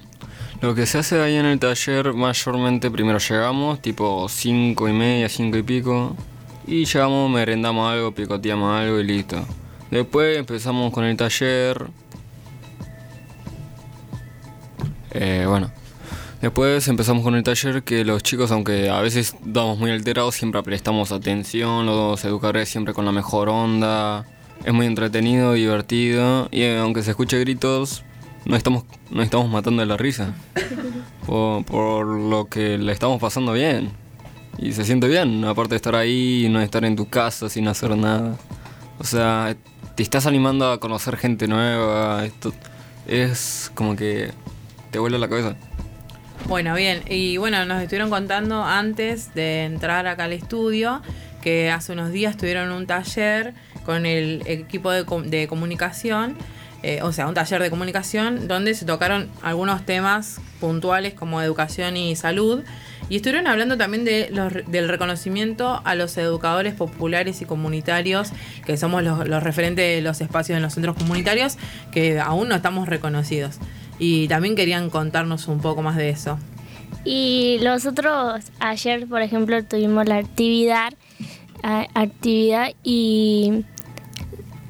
lo 0.60 0.74
que 0.74 0.86
se 0.86 0.98
hace 0.98 1.20
ahí 1.20 1.36
en 1.36 1.46
el 1.46 1.58
taller, 1.58 2.12
mayormente 2.12 2.90
primero 2.90 3.18
llegamos, 3.18 3.80
tipo 3.80 4.28
5 4.28 4.88
y 4.88 4.92
media, 4.92 5.28
5 5.28 5.58
y 5.58 5.62
pico, 5.62 6.16
y 6.66 6.84
llegamos, 6.84 7.30
merendamos 7.30 7.92
algo, 7.92 8.12
picoteamos 8.12 8.72
algo 8.72 9.00
y 9.00 9.04
listo. 9.04 9.44
Después 9.90 10.38
empezamos 10.38 10.92
con 10.92 11.04
el 11.04 11.16
taller. 11.16 11.86
Eh, 15.10 15.44
bueno, 15.46 15.70
después 16.40 16.88
empezamos 16.88 17.22
con 17.22 17.34
el 17.34 17.42
taller 17.42 17.82
que 17.82 18.04
los 18.04 18.22
chicos, 18.22 18.50
aunque 18.52 18.88
a 18.88 19.00
veces 19.00 19.36
damos 19.44 19.78
muy 19.78 19.90
alterados, 19.90 20.34
siempre 20.34 20.62
prestamos 20.62 21.12
atención, 21.12 21.86
los 21.86 22.24
educadores 22.24 22.68
siempre 22.68 22.94
con 22.94 23.04
la 23.04 23.12
mejor 23.12 23.48
onda. 23.48 24.26
Es 24.64 24.72
muy 24.72 24.86
entretenido, 24.86 25.54
divertido, 25.54 26.48
y 26.52 26.64
aunque 26.66 27.02
se 27.02 27.10
escuche 27.10 27.38
gritos, 27.40 28.04
no 28.44 28.56
estamos, 28.56 28.84
no 29.10 29.22
estamos 29.22 29.48
matando 29.50 29.84
la 29.84 29.96
risa. 29.96 30.34
Por, 31.26 32.06
lo 32.06 32.46
que 32.46 32.78
le 32.78 32.92
estamos 32.92 33.20
pasando 33.20 33.52
bien. 33.52 33.90
Y 34.58 34.72
se 34.72 34.84
siente 34.84 35.08
bien, 35.08 35.44
aparte 35.44 35.70
de 35.70 35.76
estar 35.76 35.94
ahí 35.94 36.48
no 36.50 36.60
estar 36.60 36.84
en 36.84 36.96
tu 36.96 37.08
casa 37.08 37.48
sin 37.48 37.68
hacer 37.68 37.96
nada. 37.96 38.36
O 38.98 39.04
sea, 39.04 39.56
te 39.94 40.02
estás 40.02 40.26
animando 40.26 40.70
a 40.70 40.78
conocer 40.78 41.16
gente 41.16 41.48
nueva. 41.48 42.24
Esto 42.24 42.52
es 43.06 43.70
como 43.74 43.96
que 43.96 44.30
te 44.90 44.98
vuela 44.98 45.18
la 45.18 45.28
cabeza. 45.28 45.56
Bueno, 46.46 46.74
bien, 46.74 47.02
y 47.08 47.36
bueno, 47.36 47.64
nos 47.64 47.80
estuvieron 47.80 48.10
contando 48.10 48.64
antes 48.64 49.32
de 49.32 49.64
entrar 49.64 50.06
acá 50.06 50.24
al 50.24 50.32
estudio 50.32 51.00
que 51.40 51.70
hace 51.70 51.92
unos 51.92 52.12
días 52.12 52.36
tuvieron 52.36 52.72
un 52.72 52.86
taller 52.86 53.54
con 53.84 54.06
el 54.06 54.42
equipo 54.46 54.90
de, 54.90 55.04
de 55.26 55.48
comunicación, 55.48 56.36
eh, 56.82 57.00
o 57.02 57.12
sea, 57.12 57.28
un 57.28 57.34
taller 57.34 57.62
de 57.62 57.70
comunicación 57.70 58.48
donde 58.48 58.74
se 58.74 58.84
tocaron 58.84 59.30
algunos 59.40 59.86
temas 59.86 60.40
puntuales 60.60 61.14
como 61.14 61.40
educación 61.40 61.96
y 61.96 62.16
salud. 62.16 62.62
Y 63.08 63.16
estuvieron 63.16 63.46
hablando 63.46 63.76
también 63.76 64.04
de 64.04 64.32
del 64.68 64.88
reconocimiento 64.88 65.80
a 65.84 65.94
los 65.94 66.16
educadores 66.16 66.74
populares 66.74 67.40
y 67.40 67.44
comunitarios, 67.44 68.32
que 68.64 68.76
somos 68.76 69.02
los, 69.02 69.42
referentes 69.42 69.96
de 69.96 70.02
los 70.02 70.20
espacios 70.20 70.56
en 70.56 70.62
los 70.62 70.74
centros 70.74 70.96
comunitarios, 70.96 71.56
que 71.92 72.18
aún 72.18 72.48
no 72.48 72.54
estamos 72.56 72.88
reconocidos. 72.88 73.58
Y 73.98 74.26
también 74.28 74.56
querían 74.56 74.90
contarnos 74.90 75.46
un 75.46 75.60
poco 75.60 75.82
más 75.82 75.96
de 75.96 76.10
eso. 76.10 76.38
Y 77.04 77.58
nosotros 77.62 78.44
ayer, 78.58 79.06
por 79.06 79.22
ejemplo, 79.22 79.62
tuvimos 79.64 80.08
la 80.08 80.16
actividad, 80.16 80.92
actividad 81.62 82.72
y 82.82 83.64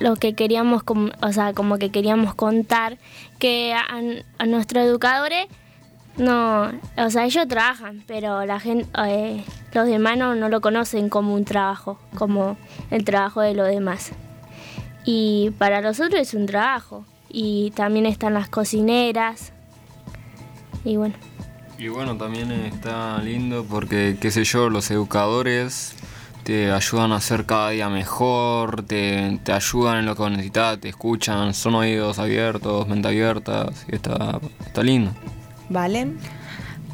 lo 0.03 0.17
que 0.17 0.35
queríamos, 0.35 0.83
o 1.23 1.33
sea, 1.33 1.53
como 1.55 1.79
que 1.79 1.91
queríamos 1.91 2.35
contar 2.35 2.99
que 3.39 3.73
a, 3.73 4.47
nuestros 4.47 4.85
educadores 4.85 5.47
No, 6.17 6.71
o 6.99 7.11
sea, 7.11 7.25
ellos 7.25 7.47
trabajan, 7.49 8.03
pero 8.07 8.45
la 8.45 8.61
gente, 8.61 8.87
eh, 9.07 9.45
los 9.73 9.87
demás 9.87 10.19
no, 10.19 10.35
no 10.35 10.49
lo 10.49 10.61
conocen 10.61 11.09
como 11.09 11.35
un 11.35 11.45
trabajo, 11.45 11.99
como 12.17 12.59
el 12.91 13.05
trabajo 13.05 13.41
de 13.41 13.55
los 13.55 13.69
demás. 13.69 14.13
Y 15.05 15.51
para 15.59 15.81
los 15.81 16.01
otros 16.01 16.21
es 16.21 16.35
un 16.35 16.47
trabajo. 16.47 17.05
Y 17.29 17.73
también 17.75 18.05
están 18.05 18.35
las 18.35 18.49
cocineras. 18.49 19.53
Y 20.85 20.97
bueno. 20.97 21.15
Y 21.79 21.89
bueno, 21.89 22.17
también 22.17 22.53
está 22.53 23.19
lindo 23.19 23.65
porque, 23.69 24.17
qué 24.21 24.31
sé 24.31 24.45
yo, 24.45 24.69
los 24.69 24.91
educadores 24.91 25.97
te 26.43 26.73
ayudan 26.73 27.13
a 27.13 27.21
ser 27.21 27.47
cada 27.47 27.71
día 27.71 27.89
mejor, 27.89 28.83
te, 28.83 29.39
te 29.45 29.53
ayudan 29.53 29.99
en 29.99 30.07
lo 30.07 30.17
que 30.17 30.29
necesitas, 30.31 30.79
te 30.81 30.89
escuchan, 30.89 31.55
son 31.55 31.75
oídos 31.77 32.19
abiertos, 32.19 32.89
mente 32.89 33.09
abiertas, 33.09 33.87
y 33.89 33.95
está, 33.95 34.41
está 34.67 34.83
lindo. 34.83 35.13
¿Vale? 35.69 36.09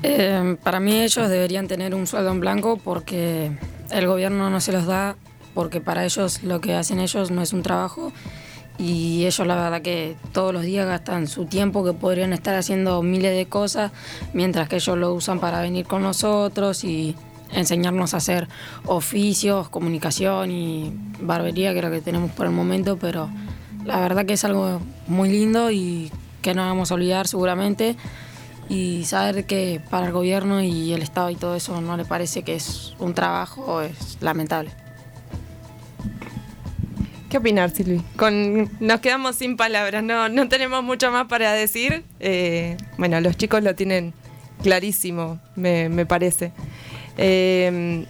Eh, 0.03 0.57
para 0.63 0.81
mí 0.81 1.01
ellos 1.01 1.29
deberían 1.29 1.67
tener 1.67 1.95
un 1.95 2.07
sueldo 2.07 2.31
en 2.31 2.41
blanco 2.41 2.77
porque 2.77 3.51
el 3.91 4.07
gobierno 4.07 4.51
no 4.51 4.61
se 4.61 4.73
los 4.73 4.87
da, 4.87 5.17
porque 5.55 5.81
para 5.81 6.05
ellos 6.05 6.43
lo 6.43 6.61
que 6.61 6.75
hacen 6.75 7.01
ellos 7.01 7.31
no 7.31 7.43
es 7.43 7.53
un 7.53 7.63
trabajo 7.63 8.13
y 8.79 9.27
ellos 9.27 9.45
la 9.45 9.57
verdad 9.57 9.83
que 9.83 10.17
todos 10.33 10.53
los 10.53 10.63
días 10.63 10.87
gastan 10.87 11.27
su 11.27 11.47
tiempo 11.47 11.85
que 11.85 11.93
podrían 11.93 12.33
estar 12.33 12.55
haciendo 12.55 13.03
miles 13.03 13.37
de 13.37 13.47
cosas, 13.47 13.91
mientras 14.33 14.69
que 14.69 14.77
ellos 14.77 14.97
lo 14.97 15.13
usan 15.13 15.41
para 15.41 15.61
venir 15.61 15.87
con 15.87 16.03
nosotros 16.03 16.85
y 16.85 17.17
enseñarnos 17.53 18.15
a 18.15 18.19
hacer 18.19 18.49
oficios, 18.85 19.69
comunicación 19.69 20.51
y 20.51 20.93
barbería, 21.21 21.73
que 21.73 21.79
es 21.79 21.85
lo 21.85 21.91
que 21.91 22.01
tenemos 22.01 22.31
por 22.33 22.47
el 22.47 22.53
momento, 22.53 22.99
pero 22.99 23.31
la 23.85 24.01
verdad 24.01 24.27
que 24.27 24.35
es 24.35 24.45
algo 24.45 24.81
muy 25.07 25.31
lindo 25.31 25.71
y 25.71 26.11
que 26.43 26.55
no 26.55 26.63
vamos 26.63 26.91
a 26.91 26.95
olvidar 26.95 27.27
seguramente 27.27 27.97
y 28.69 29.05
saber 29.05 29.47
que 29.47 29.81
para 29.91 30.07
el 30.07 30.13
gobierno 30.13 30.63
y 30.63 30.93
el 30.93 31.03
Estado 31.03 31.31
y 31.31 31.37
todo 31.37 31.57
eso 31.57 31.81
no 31.81 31.97
le 31.97 32.05
parece 32.05 32.43
que 32.43 32.55
es 32.55 32.95
un 32.99 33.15
trabajo 33.15 33.81
es 33.83 34.19
lamentable. 34.21 34.71
¿Qué 37.31 37.37
opinar, 37.37 37.71
Silvi? 37.71 38.03
Con, 38.17 38.71
nos 38.81 39.01
quedamos 39.01 39.37
sin 39.37 39.57
palabras, 39.59 40.03
no, 40.03 40.31
no 40.31 40.49
tenemos 40.49 40.83
mucho 40.83 41.11
más 41.11 41.27
para 41.27 41.53
decir. 41.53 42.05
Eh, 42.21 42.79
bueno, 42.97 43.21
los 43.21 43.37
chicos 43.37 43.63
lo 43.63 43.75
tienen 43.75 44.15
clarísimo, 44.63 45.39
me, 45.55 45.91
me 45.91 46.07
parece. 46.07 46.53
Eh, 47.19 48.07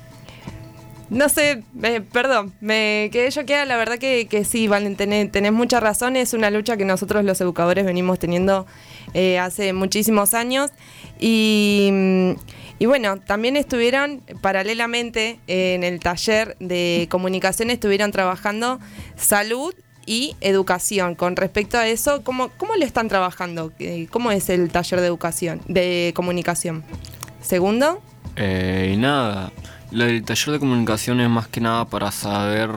no 1.11 1.31
sé, 1.31 1.63
eh, 1.83 2.03
perdón, 2.13 2.53
me 2.61 3.09
quedé 3.11 3.31
yo 3.31 3.47
queda, 3.47 3.65
la 3.65 3.79
verdad 3.79 3.99
que, 3.99 4.27
que 4.27 4.45
sí, 4.45 4.69
Valen, 4.69 4.95
tenés, 4.95 5.33
tenés 5.33 5.53
mucha 5.53 5.81
razón, 5.81 6.17
es 6.17 6.35
una 6.35 6.51
lucha 6.51 6.77
que 6.77 6.85
nosotros 6.85 7.25
los 7.25 7.41
educadores 7.41 7.87
venimos 7.87 8.19
teniendo 8.19 8.67
eh, 9.15 9.39
hace 9.39 9.73
muchísimos 9.73 10.35
años 10.35 10.71
y, 11.19 11.91
y 12.79 12.85
bueno, 12.85 13.19
también 13.21 13.57
estuvieron 13.57 14.21
paralelamente 14.43 15.41
en 15.47 15.83
el 15.83 15.99
taller 15.99 16.57
de 16.61 17.09
comunicación, 17.11 17.71
estuvieron 17.71 18.13
trabajando 18.13 18.79
salud 19.17 19.75
y 20.05 20.37
educación. 20.43 21.15
Con 21.15 21.37
respecto 21.37 21.79
a 21.79 21.87
eso, 21.87 22.23
¿cómo, 22.23 22.51
cómo 22.59 22.75
lo 22.77 22.85
están 22.85 23.09
trabajando? 23.09 23.73
Eh, 23.79 24.09
¿Cómo 24.11 24.31
es 24.31 24.51
el 24.51 24.71
taller 24.71 25.01
de 25.01 25.07
educación, 25.07 25.61
de 25.69 26.13
comunicación? 26.15 26.85
Segundo. 27.41 28.03
Eh, 28.41 28.93
y 28.95 28.97
nada, 28.97 29.51
del 29.91 30.23
taller 30.23 30.53
de 30.53 30.59
comunicación 30.61 31.21
es 31.21 31.29
más 31.29 31.49
que 31.49 31.61
nada 31.61 31.87
para 31.87 32.13
saber 32.13 32.71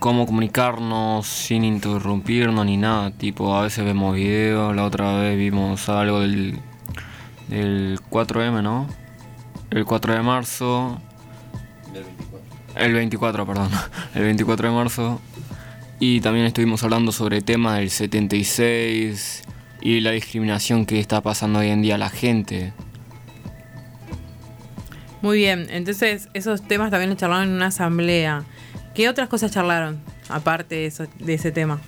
cómo 0.00 0.26
comunicarnos 0.26 1.28
sin 1.28 1.64
interrumpirnos 1.64 2.66
ni 2.66 2.76
nada. 2.76 3.12
Tipo, 3.12 3.54
a 3.54 3.62
veces 3.62 3.84
vemos 3.84 4.16
videos, 4.16 4.74
la 4.74 4.84
otra 4.84 5.16
vez 5.18 5.38
vimos 5.38 5.88
algo 5.88 6.20
del, 6.20 6.58
del 7.46 8.00
4M, 8.10 8.62
¿no? 8.62 8.88
El 9.70 9.84
4 9.84 10.14
de 10.14 10.22
marzo. 10.22 11.00
El 12.74 12.94
24, 12.94 13.46
perdón. 13.46 13.70
El 14.14 14.22
24 14.22 14.70
de 14.70 14.74
marzo. 14.74 15.20
Y 16.00 16.20
también 16.20 16.46
estuvimos 16.46 16.82
hablando 16.82 17.12
sobre 17.12 17.42
temas 17.42 17.78
del 17.78 17.90
76 17.90 19.42
y 19.80 20.00
la 20.00 20.10
discriminación 20.10 20.84
que 20.84 20.98
está 20.98 21.20
pasando 21.20 21.60
hoy 21.60 21.68
en 21.68 21.82
día 21.82 21.94
a 21.94 21.98
la 21.98 22.10
gente. 22.10 22.72
Muy 25.20 25.38
bien, 25.38 25.66
entonces 25.70 26.28
esos 26.32 26.62
temas 26.62 26.90
también 26.90 27.10
los 27.10 27.18
charlaron 27.18 27.48
en 27.48 27.54
una 27.54 27.66
asamblea. 27.66 28.44
¿Qué 28.94 29.08
otras 29.08 29.28
cosas 29.28 29.50
charlaron 29.50 30.00
aparte 30.28 30.76
de, 30.76 30.86
eso, 30.86 31.06
de 31.18 31.34
ese 31.34 31.50
tema? 31.50 31.80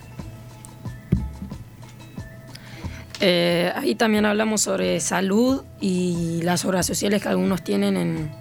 Eh, 3.21 3.71
ahí 3.75 3.95
también 3.95 4.25
hablamos 4.25 4.61
sobre 4.61 4.99
salud 4.99 5.63
y 5.79 6.41
las 6.43 6.65
obras 6.65 6.85
sociales 6.85 7.21
que 7.21 7.29
algunos 7.29 7.63
tienen 7.63 7.95
en 7.95 8.31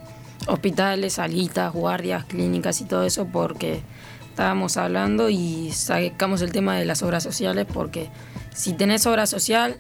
hospitales, 0.47 1.15
salitas, 1.15 1.73
guardias, 1.73 2.25
clínicas 2.25 2.81
y 2.81 2.85
todo 2.87 3.05
eso, 3.05 3.27
porque 3.27 3.83
estábamos 4.31 4.77
hablando 4.77 5.29
y 5.29 5.71
sacamos 5.73 6.41
el 6.41 6.51
tema 6.51 6.77
de 6.77 6.87
las 6.87 7.03
obras 7.03 7.23
sociales, 7.23 7.67
porque 7.73 8.09
si 8.55 8.73
tenés 8.73 9.07
obra 9.07 9.27
social, 9.27 9.77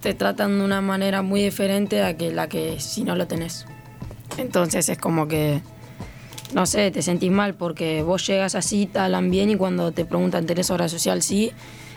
te 0.00 0.14
tratan 0.14 0.58
de 0.58 0.64
una 0.64 0.80
manera 0.80 1.22
muy 1.22 1.42
diferente 1.42 2.02
a 2.02 2.16
que 2.16 2.32
la 2.32 2.48
que 2.48 2.80
si 2.80 3.04
no 3.04 3.14
lo 3.14 3.28
tenés. 3.28 3.66
Entonces 4.38 4.88
es 4.88 4.98
como 4.98 5.28
que, 5.28 5.60
no 6.54 6.66
sé, 6.66 6.90
te 6.90 7.02
sentís 7.02 7.30
mal 7.30 7.54
porque 7.54 8.02
vos 8.02 8.26
llegas 8.26 8.54
así, 8.54 8.86
te 8.86 8.98
hablan 8.98 9.30
bien 9.30 9.50
y 9.50 9.56
cuando 9.56 9.92
te 9.92 10.04
preguntan, 10.04 10.46
¿tenés 10.46 10.70
obra 10.70 10.88
social? 10.88 11.22
Sí, 11.22 11.52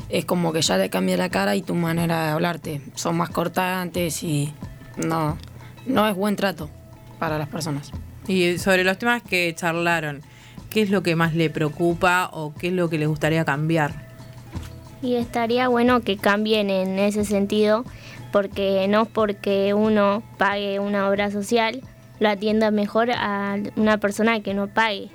es 0.09 0.25
como 0.25 0.53
que 0.53 0.61
ya 0.61 0.77
te 0.77 0.89
cambia 0.89 1.17
la 1.17 1.29
cara 1.29 1.55
y 1.55 1.61
tu 1.61 1.75
manera 1.75 2.25
de 2.25 2.31
hablarte. 2.31 2.81
Son 2.95 3.17
más 3.17 3.29
cortantes 3.29 4.23
y 4.23 4.53
no, 4.97 5.37
no 5.85 6.07
es 6.07 6.15
buen 6.15 6.35
trato 6.35 6.69
para 7.19 7.37
las 7.37 7.47
personas. 7.47 7.91
Y 8.27 8.57
sobre 8.57 8.83
los 8.83 8.97
temas 8.97 9.21
que 9.21 9.53
charlaron, 9.55 10.21
¿qué 10.69 10.81
es 10.81 10.89
lo 10.89 11.03
que 11.03 11.15
más 11.15 11.33
le 11.33 11.49
preocupa 11.49 12.29
o 12.31 12.53
qué 12.53 12.67
es 12.67 12.73
lo 12.73 12.89
que 12.89 12.97
les 12.97 13.07
gustaría 13.07 13.45
cambiar? 13.45 14.07
Y 15.01 15.15
estaría 15.15 15.67
bueno 15.67 16.01
que 16.01 16.17
cambien 16.17 16.69
en 16.69 16.97
ese 16.97 17.25
sentido, 17.25 17.83
porque 18.31 18.87
no 18.87 19.05
porque 19.05 19.73
uno 19.73 20.23
pague 20.37 20.79
una 20.79 21.09
obra 21.09 21.29
social, 21.29 21.81
lo 22.19 22.29
atienda 22.29 22.71
mejor 22.71 23.11
a 23.11 23.57
una 23.75 23.97
persona 23.97 24.41
que 24.41 24.53
no 24.53 24.67
pague, 24.67 25.09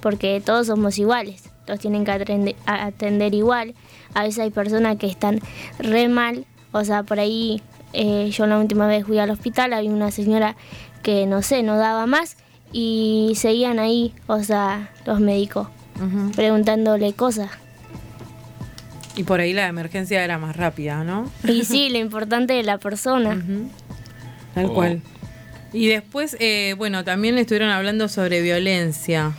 porque 0.00 0.42
todos 0.44 0.68
somos 0.68 0.98
iguales, 0.98 1.50
los 1.66 1.78
tienen 1.78 2.04
que 2.04 2.12
atender, 2.12 2.56
atender 2.66 3.34
igual. 3.34 3.74
A 4.14 4.22
veces 4.22 4.40
hay 4.40 4.50
personas 4.50 4.96
que 4.96 5.06
están 5.06 5.40
re 5.78 6.08
mal, 6.08 6.46
o 6.72 6.84
sea, 6.84 7.02
por 7.02 7.20
ahí 7.20 7.62
eh, 7.92 8.30
yo 8.30 8.46
la 8.46 8.58
última 8.58 8.86
vez 8.86 9.04
fui 9.06 9.18
al 9.18 9.30
hospital, 9.30 9.72
había 9.72 9.90
una 9.90 10.10
señora 10.10 10.56
que 11.02 11.26
no 11.26 11.42
sé, 11.42 11.62
no 11.62 11.76
daba 11.76 12.06
más 12.06 12.36
y 12.72 13.32
seguían 13.36 13.78
ahí, 13.78 14.14
o 14.26 14.42
sea, 14.42 14.90
los 15.06 15.20
médicos, 15.20 15.68
preguntándole 16.34 17.12
cosas. 17.12 17.50
Y 19.16 19.24
por 19.24 19.40
ahí 19.40 19.54
la 19.54 19.66
emergencia 19.66 20.22
era 20.22 20.36
más 20.36 20.56
rápida, 20.56 21.02
¿no? 21.02 21.30
Y 21.48 21.64
sí, 21.64 21.88
lo 21.92 21.98
importante 21.98 22.60
es 22.60 22.66
la 22.66 22.78
persona. 22.78 23.42
Tal 24.54 24.68
cual. 24.72 25.00
Y 25.76 25.88
después, 25.88 26.38
eh, 26.40 26.74
bueno, 26.78 27.04
también 27.04 27.36
estuvieron 27.36 27.68
hablando 27.68 28.08
sobre 28.08 28.40
violencia. 28.40 29.34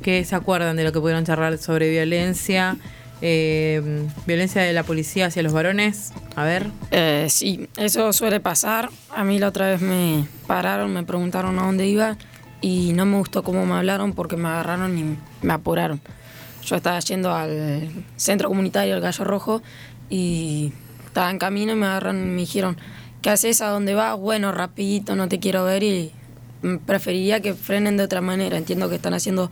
¿Qué 0.00 0.24
se 0.24 0.34
acuerdan 0.34 0.74
de 0.74 0.84
lo 0.84 0.92
que 0.92 1.00
pudieron 1.00 1.26
charlar 1.26 1.58
sobre 1.58 1.90
violencia? 1.90 2.78
Eh, 3.20 4.06
violencia 4.26 4.62
de 4.62 4.72
la 4.72 4.84
policía 4.84 5.26
hacia 5.26 5.42
los 5.42 5.52
varones. 5.52 6.14
A 6.34 6.44
ver. 6.44 6.68
Eh, 6.92 7.26
sí, 7.28 7.68
eso 7.76 8.10
suele 8.14 8.40
pasar. 8.40 8.88
A 9.14 9.22
mí 9.22 9.38
la 9.38 9.48
otra 9.48 9.68
vez 9.68 9.82
me 9.82 10.24
pararon, 10.46 10.94
me 10.94 11.02
preguntaron 11.02 11.58
a 11.58 11.64
dónde 11.64 11.88
iba 11.88 12.16
y 12.62 12.94
no 12.94 13.04
me 13.04 13.18
gustó 13.18 13.42
cómo 13.42 13.66
me 13.66 13.74
hablaron 13.74 14.14
porque 14.14 14.38
me 14.38 14.48
agarraron 14.48 14.96
y 14.96 15.18
me 15.42 15.52
apuraron. 15.52 16.00
Yo 16.64 16.76
estaba 16.76 16.98
yendo 17.00 17.34
al 17.34 17.90
centro 18.16 18.48
comunitario, 18.48 18.94
el 18.94 19.02
Gallo 19.02 19.24
Rojo, 19.24 19.62
y 20.08 20.72
estaba 21.04 21.30
en 21.30 21.38
camino 21.38 21.72
y 21.72 21.74
me 21.74 21.84
agarraron 21.84 22.22
y 22.22 22.30
me 22.30 22.40
dijeron, 22.40 22.78
¿qué 23.24 23.30
haces? 23.30 23.62
¿A 23.62 23.68
dónde 23.70 23.94
vas? 23.94 24.18
Bueno, 24.18 24.52
rapidito, 24.52 25.16
no 25.16 25.28
te 25.30 25.40
quiero 25.40 25.64
ver 25.64 25.82
y 25.82 26.12
mm, 26.60 26.76
preferiría 26.84 27.40
que 27.40 27.54
frenen 27.54 27.96
de 27.96 28.02
otra 28.02 28.20
manera. 28.20 28.58
Entiendo 28.58 28.90
que 28.90 28.96
están 28.96 29.14
haciendo 29.14 29.50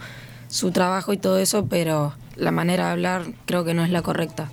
su 0.48 0.72
trabajo 0.72 1.14
y 1.14 1.16
todo 1.16 1.38
eso, 1.38 1.64
pero 1.64 2.12
la 2.36 2.50
manera 2.50 2.84
de 2.86 2.92
hablar 2.92 3.22
creo 3.46 3.64
que 3.64 3.72
no 3.72 3.82
es 3.82 3.88
la 3.90 4.02
correcta. 4.02 4.50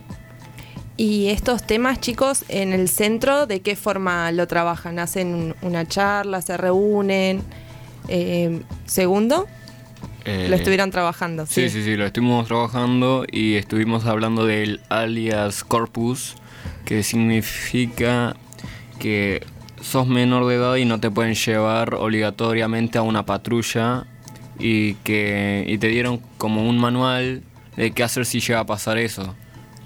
Y 0.96 1.28
estos 1.28 1.68
temas, 1.68 2.00
chicos, 2.00 2.46
en 2.48 2.72
el 2.72 2.88
centro, 2.88 3.46
¿de 3.46 3.60
qué 3.60 3.76
forma 3.76 4.32
lo 4.32 4.48
trabajan? 4.48 5.00
¿Hacen 5.00 5.34
un- 5.36 5.56
una 5.64 5.86
charla, 5.86 6.42
se 6.42 6.56
reúnen? 6.56 7.42
Eh, 8.08 8.62
segundo, 8.86 9.48
Eh, 10.26 10.48
lo 10.50 10.56
estuvieron 10.56 10.92
trabajando. 10.92 11.46
Sí, 11.46 11.70
sí, 11.70 11.84
sí, 11.84 11.96
lo 11.98 12.06
estuvimos 12.06 12.48
trabajando 12.48 13.26
y 13.30 13.56
estuvimos 13.56 14.06
hablando 14.06 14.46
del 14.46 14.80
alias 14.90 15.66
corpus, 15.66 16.36
que 16.86 17.04
significa 17.04 18.36
que 19.00 19.42
sos 19.82 20.08
menor 20.08 20.46
de 20.48 20.56
edad 20.56 20.76
y 20.76 20.86
no 20.86 21.00
te 21.00 21.10
pueden 21.10 21.34
llevar 21.34 21.96
obligatoriamente 21.96 22.98
a 22.98 23.02
una 23.02 23.26
patrulla 23.26 24.06
y 24.60 24.96
que 24.96 25.64
y 25.68 25.78
te 25.78 25.88
dieron 25.88 26.22
como 26.38 26.68
un 26.68 26.78
manual 26.78 27.44
de 27.76 27.92
qué 27.92 28.04
hacer 28.04 28.26
si 28.26 28.42
llega 28.42 28.60
a 28.60 28.66
pasar 28.66 28.98
eso. 28.98 29.36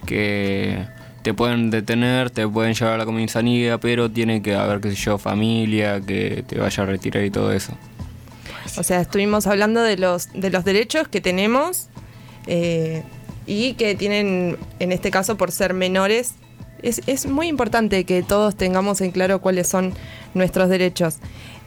Que 0.06 0.86
te 1.22 1.34
pueden 1.34 1.70
detener, 1.72 2.30
te 2.30 2.48
pueden 2.48 2.74
llevar 2.74 2.96
a 2.96 2.98
la 2.98 3.06
comisaría, 3.06 3.78
pero 3.80 4.12
tiene 4.12 4.42
que 4.42 4.56
haber, 4.56 4.82
qué 4.82 4.90
sé 4.90 4.96
yo, 4.96 5.18
familia, 5.18 6.02
que 6.02 6.44
te 6.46 6.60
vaya 6.60 6.84
a 6.84 6.86
retirar 6.86 7.24
y 7.24 7.32
todo 7.32 7.54
eso. 7.54 7.74
O 8.78 8.84
sea, 8.84 9.00
estuvimos 9.00 9.48
hablando 9.48 9.82
de 9.82 9.98
los, 9.98 10.32
de 10.34 10.50
los 10.50 10.66
derechos 10.66 11.08
que 11.08 11.22
tenemos 11.22 11.88
eh, 12.48 13.04
y 13.46 13.74
que 13.76 13.96
tienen, 13.96 14.58
en 14.80 14.92
este 14.92 15.12
caso, 15.12 15.38
por 15.38 15.52
ser 15.52 15.74
menores. 15.74 16.34
Es, 16.84 17.02
es 17.08 17.26
muy 17.26 17.48
importante 17.48 18.04
que 18.04 18.22
todos 18.22 18.56
tengamos 18.56 19.02
en 19.02 19.12
claro 19.12 19.42
cuáles 19.42 19.68
son 19.68 19.94
nuestros 20.34 20.70
derechos. 20.70 21.18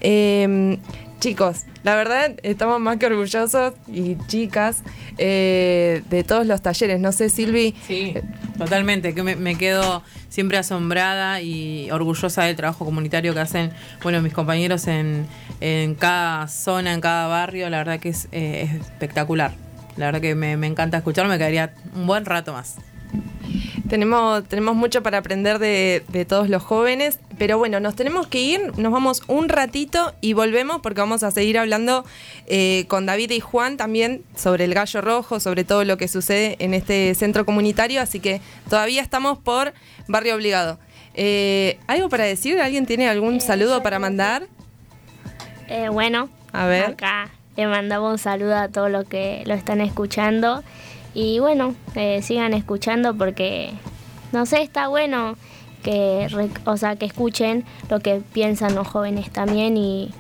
Eh, 0.01 0.79
chicos, 1.19 1.63
la 1.83 1.97
verdad 1.97 2.35
estamos 2.43 2.79
más 2.79 2.99
que 2.99 3.07
orgullosos 3.07 3.73
y 3.89 4.17
chicas 4.27 4.83
eh, 5.19 6.03
de 6.11 6.23
todos 6.23 6.47
los 6.47 6.61
talleres. 6.61 7.01
No 7.01 7.13
sé, 7.13 7.31
Silvi. 7.31 7.75
Sí, 7.87 8.15
totalmente. 8.59 9.15
Que 9.15 9.23
me, 9.23 9.37
me 9.37 9.57
quedo 9.57 10.03
siempre 10.29 10.59
asombrada 10.59 11.41
y 11.41 11.91
orgullosa 11.91 12.45
del 12.45 12.57
trabajo 12.57 12.85
comunitario 12.85 13.33
que 13.33 13.41
hacen, 13.41 13.71
bueno, 14.03 14.21
mis 14.21 14.35
compañeros 14.35 14.87
en, 14.87 15.27
en 15.61 15.95
cada 15.95 16.47
zona, 16.49 16.93
en 16.93 17.01
cada 17.01 17.27
barrio. 17.27 17.71
La 17.71 17.79
verdad 17.79 17.99
que 17.99 18.11
es, 18.11 18.29
eh, 18.33 18.69
es 18.69 18.83
espectacular. 18.83 19.55
La 19.97 20.07
verdad 20.07 20.21
que 20.21 20.35
me, 20.35 20.59
me 20.59 20.67
encanta 20.67 20.99
escuchar. 20.99 21.27
Me 21.27 21.39
quedaría 21.39 21.73
un 21.95 22.07
buen 22.07 22.27
rato 22.27 22.53
más. 22.53 22.75
Tenemos, 23.89 24.45
tenemos 24.49 24.75
mucho 24.75 25.03
para 25.03 25.19
aprender 25.19 25.59
de, 25.59 26.03
de, 26.09 26.25
todos 26.25 26.49
los 26.49 26.63
jóvenes, 26.63 27.21
pero 27.39 27.59
bueno, 27.59 27.79
nos 27.79 27.95
tenemos 27.95 28.27
que 28.27 28.41
ir, 28.41 28.77
nos 28.79 28.93
vamos 28.93 29.23
un 29.29 29.49
ratito 29.49 30.15
y 30.21 30.33
volvemos 30.33 30.81
porque 30.81 31.01
vamos 31.01 31.23
a 31.23 31.31
seguir 31.31 31.59
hablando 31.59 32.05
eh, 32.47 32.87
con 32.89 33.07
David 33.07 33.31
y 33.31 33.41
Juan 33.41 33.77
también 33.77 34.23
sobre 34.35 34.65
el 34.65 34.75
gallo 34.75 35.01
rojo, 35.01 35.39
sobre 35.39 35.65
todo 35.65 35.85
lo 35.85 35.97
que 35.99 36.09
sucede 36.09 36.57
en 36.59 36.75
este 36.75 37.15
centro 37.15 37.47
comunitario, 37.47 38.01
así 38.01 38.19
que 38.19 38.41
todavía 38.69 39.03
estamos 39.03 39.39
por 39.39 39.73
Barrio 40.09 40.35
Obligado. 40.35 40.79
Eh, 41.15 41.79
¿Algo 41.87 42.09
para 42.09 42.25
decir? 42.25 42.61
¿Alguien 42.61 42.87
tiene 42.87 43.09
algún 43.09 43.41
saludo 43.41 43.83
para 43.83 43.99
mandar? 43.99 44.47
Eh, 45.69 45.89
bueno, 45.89 46.29
a 46.53 46.67
ver. 46.67 46.91
acá 46.91 47.31
le 47.57 47.67
mandamos 47.67 48.13
un 48.13 48.19
saludo 48.19 48.57
a 48.57 48.69
todos 48.69 48.91
los 48.91 49.07
que 49.07 49.43
lo 49.47 49.55
están 49.55 49.81
escuchando. 49.81 50.63
Y 51.17 51.39
bueno, 51.39 51.75
eh, 51.95 52.21
sigan 52.21 52.53
escuchando 52.53 53.15
porque, 53.15 53.71
no 54.33 54.45
sé, 54.45 54.61
está 54.61 54.89
bueno 54.89 55.39
que, 55.83 56.29
o 56.67 56.77
sea, 56.77 56.97
que 56.97 57.07
escuchen 57.07 57.65
lo 57.89 58.01
que 58.01 58.21
piensan 58.35 58.75
los 58.75 58.87
jóvenes 58.87 59.31
también 59.31 59.79
y, 59.79 60.11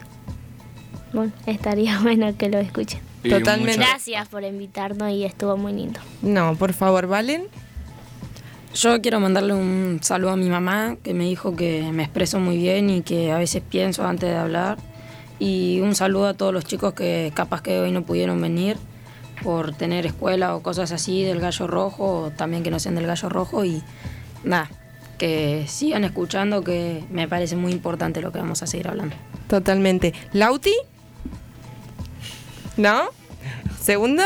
bueno, 1.12 1.32
estaría 1.46 2.00
bueno 2.00 2.34
que 2.38 2.48
lo 2.48 2.58
escuchen. 2.58 3.00
Y 3.22 3.28
Totalmente. 3.28 3.76
Gracias 3.76 4.26
por 4.28 4.42
invitarnos 4.42 5.12
y 5.12 5.24
estuvo 5.24 5.58
muy 5.58 5.74
lindo. 5.74 6.00
No, 6.22 6.56
por 6.56 6.72
favor, 6.72 7.06
¿valen? 7.06 7.42
Yo 8.74 9.02
quiero 9.02 9.20
mandarle 9.20 9.52
un 9.52 9.98
saludo 10.00 10.30
a 10.30 10.36
mi 10.36 10.48
mamá, 10.48 10.96
que 11.02 11.12
me 11.12 11.24
dijo 11.24 11.54
que 11.56 11.90
me 11.92 12.04
expreso 12.04 12.40
muy 12.40 12.56
bien 12.56 12.88
y 12.88 13.02
que 13.02 13.32
a 13.32 13.36
veces 13.36 13.62
pienso 13.68 14.06
antes 14.06 14.30
de 14.30 14.36
hablar. 14.36 14.78
Y 15.38 15.80
un 15.80 15.94
saludo 15.94 16.28
a 16.28 16.32
todos 16.32 16.54
los 16.54 16.64
chicos 16.64 16.94
que 16.94 17.32
capaz 17.34 17.60
que 17.60 17.80
hoy 17.80 17.92
no 17.92 18.00
pudieron 18.00 18.40
venir 18.40 18.78
por 19.42 19.74
tener 19.74 20.06
escuela 20.06 20.54
o 20.56 20.62
cosas 20.62 20.92
así 20.92 21.22
del 21.22 21.40
gallo 21.40 21.66
rojo, 21.66 22.22
o 22.22 22.30
también 22.30 22.62
que 22.62 22.70
no 22.70 22.78
sean 22.78 22.94
del 22.94 23.06
gallo 23.06 23.28
rojo 23.28 23.64
y 23.64 23.82
nada, 24.44 24.68
que 25.18 25.64
sigan 25.68 26.04
escuchando, 26.04 26.62
que 26.62 27.04
me 27.10 27.26
parece 27.28 27.56
muy 27.56 27.72
importante 27.72 28.20
lo 28.20 28.32
que 28.32 28.38
vamos 28.38 28.62
a 28.62 28.66
seguir 28.66 28.88
hablando. 28.88 29.16
Totalmente. 29.48 30.12
¿Lauti? 30.32 30.74
¿No? 32.76 33.04
¿Segundo? 33.80 34.22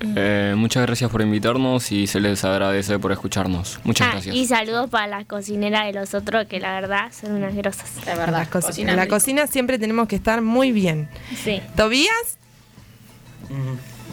Eh, 0.00 0.54
muchas 0.56 0.84
gracias 0.86 1.10
por 1.10 1.22
invitarnos 1.22 1.90
y 1.90 2.06
se 2.06 2.20
les 2.20 2.44
agradece 2.44 3.00
por 3.00 3.10
escucharnos. 3.10 3.80
Muchas 3.82 4.06
Ah, 4.06 4.10
gracias. 4.12 4.36
Y 4.36 4.46
saludos 4.46 4.88
para 4.88 5.08
las 5.08 5.26
cocineras 5.26 5.86
de 5.86 5.92
los 5.92 6.14
otros, 6.14 6.46
que 6.46 6.60
la 6.60 6.72
verdad 6.80 7.10
son 7.12 7.32
unas 7.32 7.52
grosas. 7.56 7.92
De 8.04 8.12
En 8.12 8.30
la, 8.30 8.46
co- 8.46 8.60
en 8.76 8.96
la 8.96 9.08
cocina 9.08 9.46
siempre 9.48 9.76
tenemos 9.78 10.06
que 10.06 10.14
estar 10.14 10.40
muy 10.40 10.70
bien. 10.70 11.08
Sí. 11.42 11.60
¿Tobías? 11.76 12.38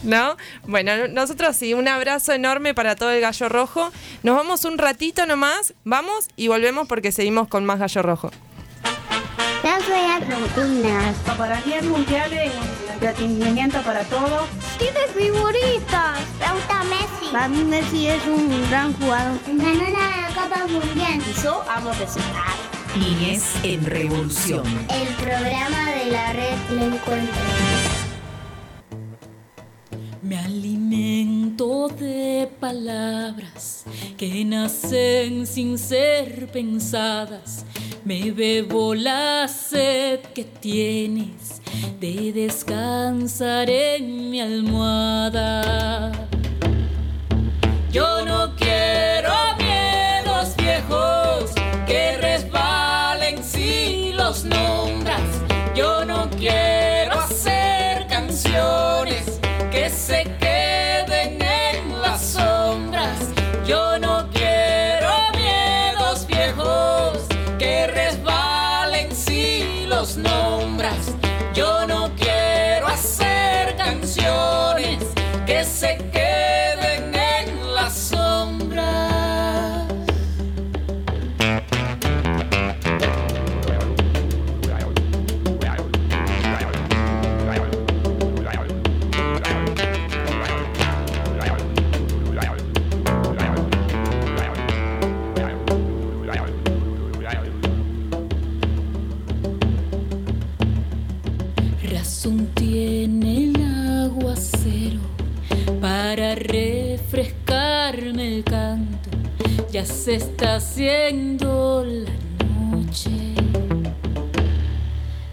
¿No? 0.02 0.36
Bueno, 0.66 1.08
nosotros 1.08 1.56
sí, 1.56 1.74
un 1.74 1.88
abrazo 1.88 2.32
enorme 2.32 2.74
para 2.74 2.96
todo 2.96 3.10
el 3.10 3.20
gallo 3.20 3.48
rojo. 3.48 3.90
Nos 4.22 4.36
vamos 4.36 4.64
un 4.64 4.78
ratito 4.78 5.26
nomás, 5.26 5.74
vamos 5.84 6.28
y 6.36 6.48
volvemos 6.48 6.86
porque 6.86 7.12
seguimos 7.12 7.48
con 7.48 7.64
más 7.64 7.78
gallo 7.78 8.02
rojo. 8.02 8.30
Yo 9.66 9.72
soy 9.84 9.98
Argentina. 9.98 11.12
Para 11.36 11.60
mundiales, 11.82 12.52
entretenimiento 12.92 13.82
para 13.82 14.04
todos. 14.04 14.48
¿Tienes 14.78 15.10
figuritas? 15.12 16.20
Me 16.38 16.52
gusta 16.52 16.84
Messi. 16.84 17.32
Para 17.32 17.48
mí 17.48 17.64
Messi 17.64 18.06
es 18.06 18.24
un 18.26 18.70
gran 18.70 18.92
jugador. 18.94 19.38
Ganó 19.46 19.90
la 19.90 20.28
Copa 20.34 20.66
Mundial. 20.68 21.20
Y 21.20 21.42
yo 21.42 21.64
amo 21.68 21.90
recitar. 21.94 22.54
Niñez 22.96 23.42
en 23.64 23.84
Revolución. 23.84 24.64
El 24.88 25.08
programa 25.16 25.90
de 25.90 26.10
la 26.12 26.32
red 26.32 26.54
El 26.70 26.82
Encuentro. 26.94 27.85
Me 30.26 30.36
alimento 30.38 31.86
de 31.86 32.50
palabras 32.58 33.84
que 34.16 34.44
nacen 34.44 35.46
sin 35.46 35.78
ser 35.78 36.48
pensadas. 36.50 37.64
Me 38.04 38.32
bebo 38.32 38.96
la 38.96 39.46
sed 39.46 40.18
que 40.34 40.42
tienes 40.42 41.62
de 42.00 42.32
descansar 42.32 43.70
en 43.70 44.30
mi 44.30 44.40
almohada. 44.40 46.10
Yo 47.92 48.24
no 48.24 48.56
quiero 48.56 49.32
miedos 49.58 50.56
viejos 50.56 51.52
que 51.86 52.16
resbalen 52.16 53.44
si 53.44 54.12
los 54.12 54.44
nombras. 54.44 55.22
Yo 55.76 56.04
no 56.04 56.28
quiero 56.30 57.12
hacer 57.12 58.08
canciones 58.08 59.36
que 59.76 59.90
se 59.90 60.22
queden 60.40 61.38
en 61.42 62.00
las 62.00 62.22
sombras. 62.22 63.18
Yo 63.66 63.98
no 63.98 64.26
quiero 64.30 65.10
miedos 65.36 66.26
viejos 66.26 67.26
que 67.58 67.86
resbalen 67.86 69.14
si 69.14 69.84
los 69.86 70.16
nombras. 70.16 71.12
Yo 71.52 71.86
no 71.86 72.10
quiero 72.16 72.86
hacer 72.86 73.76
canciones 73.76 75.04
que 75.44 75.62
se 75.62 75.98
queden 75.98 76.15
se 109.86 110.16
está 110.16 110.56
haciendo 110.56 111.84
la 111.84 112.10
noche. 112.70 113.34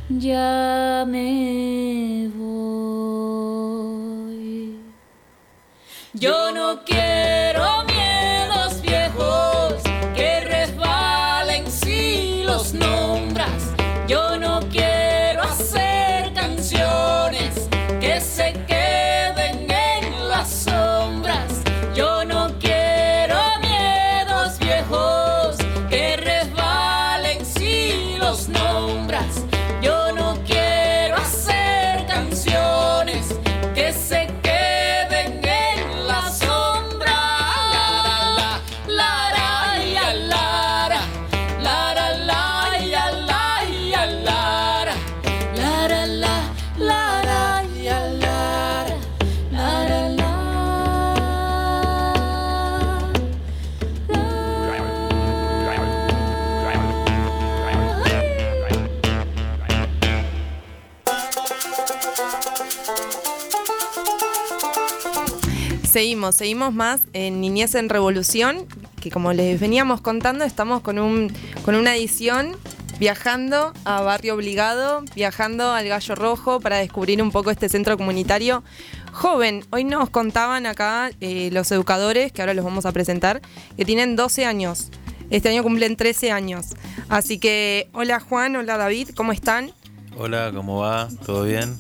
Ya 0.10 1.06
me 1.08 1.43
Seguimos, 66.04 66.36
seguimos 66.36 66.74
más 66.74 67.00
en 67.14 67.40
Niñez 67.40 67.76
en 67.76 67.88
Revolución, 67.88 68.66
que 69.00 69.10
como 69.10 69.32
les 69.32 69.58
veníamos 69.58 70.02
contando, 70.02 70.44
estamos 70.44 70.82
con, 70.82 71.00
un, 71.00 71.32
con 71.64 71.76
una 71.76 71.96
edición 71.96 72.58
viajando 73.00 73.72
a 73.86 74.02
Barrio 74.02 74.36
Obligado, 74.36 75.06
viajando 75.16 75.72
al 75.72 75.88
Gallo 75.88 76.16
Rojo 76.16 76.60
para 76.60 76.80
descubrir 76.80 77.24
un 77.24 77.32
poco 77.32 77.52
este 77.52 77.70
centro 77.70 77.96
comunitario 77.96 78.66
joven. 79.14 79.64
Hoy 79.70 79.86
nos 79.86 80.10
contaban 80.10 80.66
acá 80.66 81.10
eh, 81.22 81.50
los 81.54 81.72
educadores, 81.72 82.34
que 82.34 82.42
ahora 82.42 82.54
los 82.54 82.66
vamos 82.66 82.86
a 82.86 82.92
presentar, 82.92 83.42
que 83.78 83.86
tienen 83.86 84.18
12 84.18 84.44
años. 84.44 84.90
Este 85.30 85.48
año 85.48 85.64
cumplen 85.64 85.96
13 85.96 86.32
años. 86.32 86.66
Así 87.08 87.40
que, 87.40 87.88
hola 87.94 88.20
Juan, 88.20 88.58
hola 88.58 88.76
David, 88.76 89.12
¿cómo 89.16 89.32
están? 89.32 89.72
Hola, 90.18 90.52
¿cómo 90.54 90.82
va? 90.82 91.08
¿Todo 91.26 91.46
bien? 91.46 91.78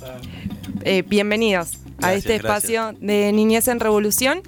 Eh, 0.85 1.03
bienvenidos 1.05 1.82
a 2.03 2.13
este 2.13 2.35
espacio 2.35 2.93
de 2.99 3.31
Niñez 3.31 3.67
en 3.67 3.79
Revolución. 3.79 4.41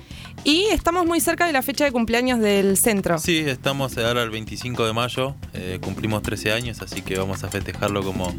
Y 0.44 0.65
estamos 0.65 1.06
muy 1.06 1.20
cerca 1.22 1.48
de 1.48 1.54
la 1.54 1.62
fecha 1.62 1.86
de 1.86 1.91
cumpleaños 1.91 2.39
del 2.39 2.78
centro. 2.78 3.18
Sí, 3.18 3.39
estamos 3.39 3.98
ahora 3.98 4.22
el 4.22 4.30
25 4.30 4.86
de 4.86 4.94
mayo, 4.94 5.36
eh, 5.54 5.80
cumplimos 5.82 6.22
13 6.22 6.52
años, 6.52 6.82
así 6.82 7.02
que 7.02 7.18
vamos 7.18 7.44
a 7.44 7.48
festejarlo 7.48 8.04
como 8.04 8.34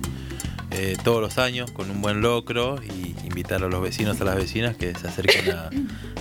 eh, 0.78 0.96
todos 1.02 1.22
los 1.22 1.38
años, 1.38 1.70
con 1.70 1.90
un 1.90 2.02
buen 2.02 2.20
locro 2.20 2.78
y 2.82 3.14
invitar 3.26 3.64
a 3.64 3.68
los 3.68 3.80
vecinos, 3.80 4.20
a 4.20 4.24
las 4.24 4.36
vecinas 4.36 4.76
que 4.76 4.94
se 4.94 5.08
acerquen 5.08 5.54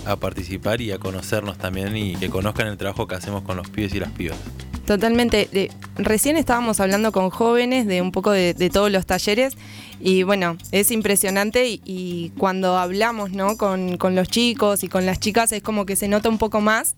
a, 0.05 0.15
participar 0.15 0.79
y 0.81 0.91
a 0.91 0.97
conocernos 0.97 1.57
también 1.57 1.97
y 1.97 2.15
que 2.15 2.29
conozcan 2.29 2.67
el 2.67 2.77
trabajo 2.77 3.05
que 3.05 3.15
hacemos 3.15 3.41
con 3.43 3.57
los 3.57 3.69
pibes 3.69 3.93
y 3.93 3.99
las 3.99 4.11
pibas. 4.11 4.37
Totalmente. 4.85 5.69
Recién 5.97 6.37
estábamos 6.37 6.79
hablando 6.79 7.11
con 7.11 7.31
jóvenes 7.31 7.85
de 7.85 8.01
un 8.01 8.11
poco 8.11 8.31
de, 8.31 8.53
de 8.53 8.69
todos 8.69 8.91
los 8.91 9.05
talleres 9.05 9.57
y 9.99 10.23
bueno, 10.23 10.57
es 10.71 10.91
impresionante 10.91 11.67
y, 11.67 11.81
y 11.83 12.29
cuando 12.37 12.77
hablamos 12.77 13.31
¿no? 13.31 13.57
con, 13.57 13.97
con 13.97 14.15
los 14.15 14.29
chicos 14.29 14.83
y 14.83 14.87
con 14.87 15.05
las 15.05 15.19
chicas 15.19 15.51
es 15.51 15.63
como 15.63 15.85
que 15.85 15.95
se 15.95 16.07
nota 16.07 16.29
un 16.29 16.37
poco 16.37 16.61
más 16.61 16.95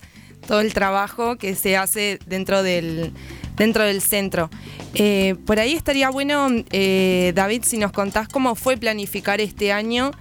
todo 0.48 0.62
el 0.62 0.74
trabajo 0.74 1.36
que 1.36 1.54
se 1.54 1.78
hace 1.78 2.20
dentro 2.26 2.64
del, 2.64 3.14
dentro 3.58 3.84
del 3.84 4.02
centro. 4.02 4.50
Eh, 4.96 5.36
por 5.46 5.60
ahí 5.60 5.74
estaría 5.74 6.10
bueno, 6.10 6.48
eh, 6.72 7.34
David, 7.36 7.64
si 7.66 7.78
nos 7.78 7.92
contás 7.92 8.28
cómo 8.28 8.56
fue 8.56 8.78
planificar 8.78 9.42
este 9.42 9.72
año 9.72 10.12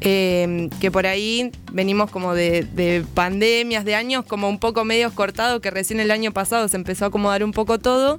eh, 0.00 0.68
que 0.80 0.90
por 0.90 1.06
ahí 1.06 1.52
venimos 1.72 2.10
como 2.10 2.34
de, 2.34 2.62
de 2.62 3.04
pandemias, 3.14 3.84
de 3.84 3.94
años 3.94 4.24
como 4.24 4.48
un 4.48 4.58
poco 4.58 4.84
medios 4.84 5.12
cortados, 5.12 5.60
que 5.60 5.70
recién 5.70 6.00
el 6.00 6.10
año 6.10 6.32
pasado 6.32 6.66
se 6.68 6.76
empezó 6.76 7.04
a 7.04 7.08
acomodar 7.08 7.44
un 7.44 7.52
poco 7.52 7.78
todo, 7.78 8.18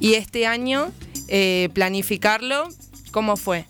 y 0.00 0.14
este 0.14 0.46
año 0.46 0.90
planificarlo, 1.72 2.68
¿cómo 3.10 3.36
fue? 3.36 3.64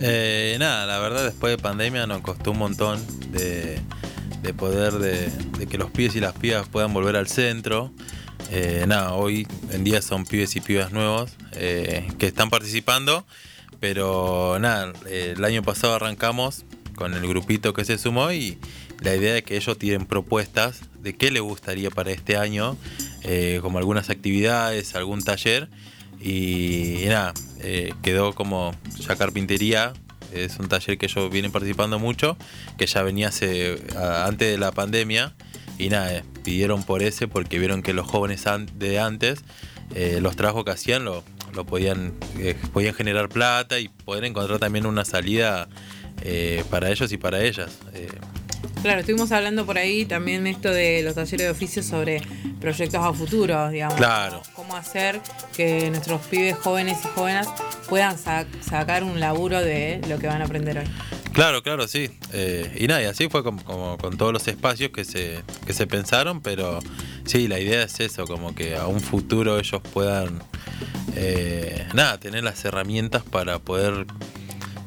Nada, 0.00 0.86
la 0.86 0.98
verdad 0.98 1.24
después 1.24 1.56
de 1.56 1.62
pandemia 1.62 2.06
nos 2.06 2.20
costó 2.22 2.50
un 2.50 2.58
montón 2.58 3.00
de, 3.30 3.80
de 4.42 4.54
poder 4.54 4.94
de, 4.94 5.66
que 5.66 5.78
los 5.78 5.90
pibes 5.90 6.16
y 6.16 6.20
las 6.20 6.32
pibas 6.34 6.68
puedan 6.68 6.92
volver 6.92 7.16
al 7.16 7.28
centro. 7.28 7.92
Eh, 8.50 8.84
nada, 8.88 9.14
hoy 9.14 9.46
en 9.70 9.84
día 9.84 10.02
son 10.02 10.24
pibes 10.24 10.56
y 10.56 10.60
pibas 10.60 10.92
nuevos 10.92 11.32
eh, 11.52 12.08
que 12.18 12.26
están 12.26 12.50
participando, 12.50 13.24
pero 13.78 14.58
nada, 14.60 14.92
eh, 15.06 15.34
el 15.36 15.44
año 15.44 15.62
pasado 15.62 15.94
arrancamos 15.94 16.64
con 16.96 17.14
el 17.14 17.26
grupito 17.26 17.74
que 17.74 17.84
se 17.84 17.98
sumó 17.98 18.32
y 18.32 18.58
la 19.00 19.14
idea 19.14 19.36
es 19.36 19.44
que 19.44 19.56
ellos 19.56 19.78
tienen 19.78 20.06
propuestas 20.06 20.80
de 21.00 21.14
qué 21.14 21.30
les 21.30 21.42
gustaría 21.42 21.90
para 21.90 22.10
este 22.10 22.36
año, 22.36 22.76
como 23.62 23.78
algunas 23.78 24.10
actividades, 24.10 24.94
algún 24.94 25.22
taller. 25.22 25.70
Y, 26.20 27.04
nada, 27.06 27.32
quedó 28.02 28.34
como 28.34 28.74
ya 28.98 29.16
carpintería. 29.16 29.94
Es 30.32 30.58
un 30.58 30.68
taller 30.68 30.98
que 30.98 31.06
ellos 31.06 31.30
vienen 31.30 31.52
participando 31.52 31.98
mucho, 31.98 32.36
que 32.78 32.86
ya 32.86 33.02
venía 33.02 33.28
hace, 33.28 33.82
antes 33.96 34.50
de 34.50 34.58
la 34.58 34.72
pandemia. 34.72 35.34
Y 35.78 35.88
nada, 35.88 36.14
eh, 36.14 36.24
pidieron 36.44 36.82
por 36.82 37.02
ese 37.02 37.26
porque 37.26 37.58
vieron 37.58 37.82
que 37.82 37.94
los 37.94 38.06
jóvenes 38.06 38.44
de 38.74 38.98
antes, 38.98 39.42
eh, 39.94 40.18
los 40.20 40.36
trabajos 40.36 40.64
que 40.64 40.72
hacían 40.72 41.04
lo, 41.04 41.24
lo 41.54 41.64
podían, 41.64 42.12
eh, 42.38 42.54
podían 42.72 42.94
generar 42.94 43.28
plata 43.30 43.80
y 43.80 43.88
poder 43.88 44.24
encontrar 44.24 44.58
también 44.58 44.86
una 44.86 45.04
salida 45.04 45.68
para 46.68 46.90
ellos 46.90 47.10
y 47.12 47.16
para 47.16 47.42
ellas. 47.42 47.78
Claro, 48.82 49.00
estuvimos 49.00 49.30
hablando 49.32 49.66
por 49.66 49.76
ahí 49.76 50.06
también 50.06 50.46
esto 50.46 50.70
de 50.70 51.02
los 51.02 51.14
talleres 51.14 51.38
de 51.46 51.50
oficios 51.50 51.84
sobre 51.84 52.22
proyectos 52.60 53.04
a 53.04 53.12
futuro, 53.12 53.68
digamos. 53.68 53.96
Claro. 53.96 54.42
Cómo 54.54 54.74
hacer 54.74 55.20
que 55.54 55.90
nuestros 55.90 56.22
pibes 56.26 56.56
jóvenes 56.56 56.98
y 57.04 57.08
jóvenes 57.08 57.46
puedan 57.88 58.16
sa- 58.18 58.46
sacar 58.62 59.04
un 59.04 59.20
laburo 59.20 59.60
de 59.60 60.00
lo 60.08 60.18
que 60.18 60.26
van 60.28 60.40
a 60.40 60.46
aprender 60.46 60.78
hoy. 60.78 60.84
Claro, 61.32 61.62
claro, 61.62 61.86
sí. 61.88 62.10
Eh, 62.32 62.74
y 62.80 62.86
nada, 62.86 63.02
y 63.02 63.04
así 63.04 63.28
fue 63.28 63.42
como, 63.44 63.62
como 63.64 63.98
con 63.98 64.16
todos 64.16 64.32
los 64.32 64.48
espacios 64.48 64.90
que 64.92 65.04
se, 65.04 65.42
que 65.66 65.74
se 65.74 65.86
pensaron, 65.86 66.40
pero 66.40 66.78
sí, 67.24 67.48
la 67.48 67.60
idea 67.60 67.82
es 67.82 68.00
eso, 68.00 68.26
como 68.26 68.54
que 68.54 68.76
a 68.76 68.86
un 68.86 69.00
futuro 69.00 69.58
ellos 69.58 69.80
puedan, 69.92 70.42
eh, 71.16 71.86
nada, 71.94 72.18
tener 72.18 72.44
las 72.44 72.64
herramientas 72.64 73.22
para 73.24 73.58
poder, 73.58 74.06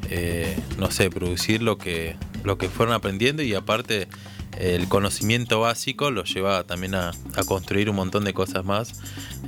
eh, 0.10 0.58
no 0.78 0.92
sé, 0.92 1.10
producir 1.10 1.62
lo 1.62 1.78
que, 1.78 2.16
lo 2.44 2.58
que 2.58 2.70
fueron 2.70 2.94
aprendiendo 2.94 3.42
y 3.44 3.54
aparte 3.54 4.08
el 4.58 4.88
conocimiento 4.88 5.60
básico 5.62 6.12
los 6.12 6.32
lleva 6.34 6.64
también 6.64 6.96
a, 6.96 7.10
a 7.36 7.44
construir 7.46 7.90
un 7.90 7.96
montón 7.96 8.24
de 8.24 8.34
cosas 8.34 8.64
más, 8.66 8.94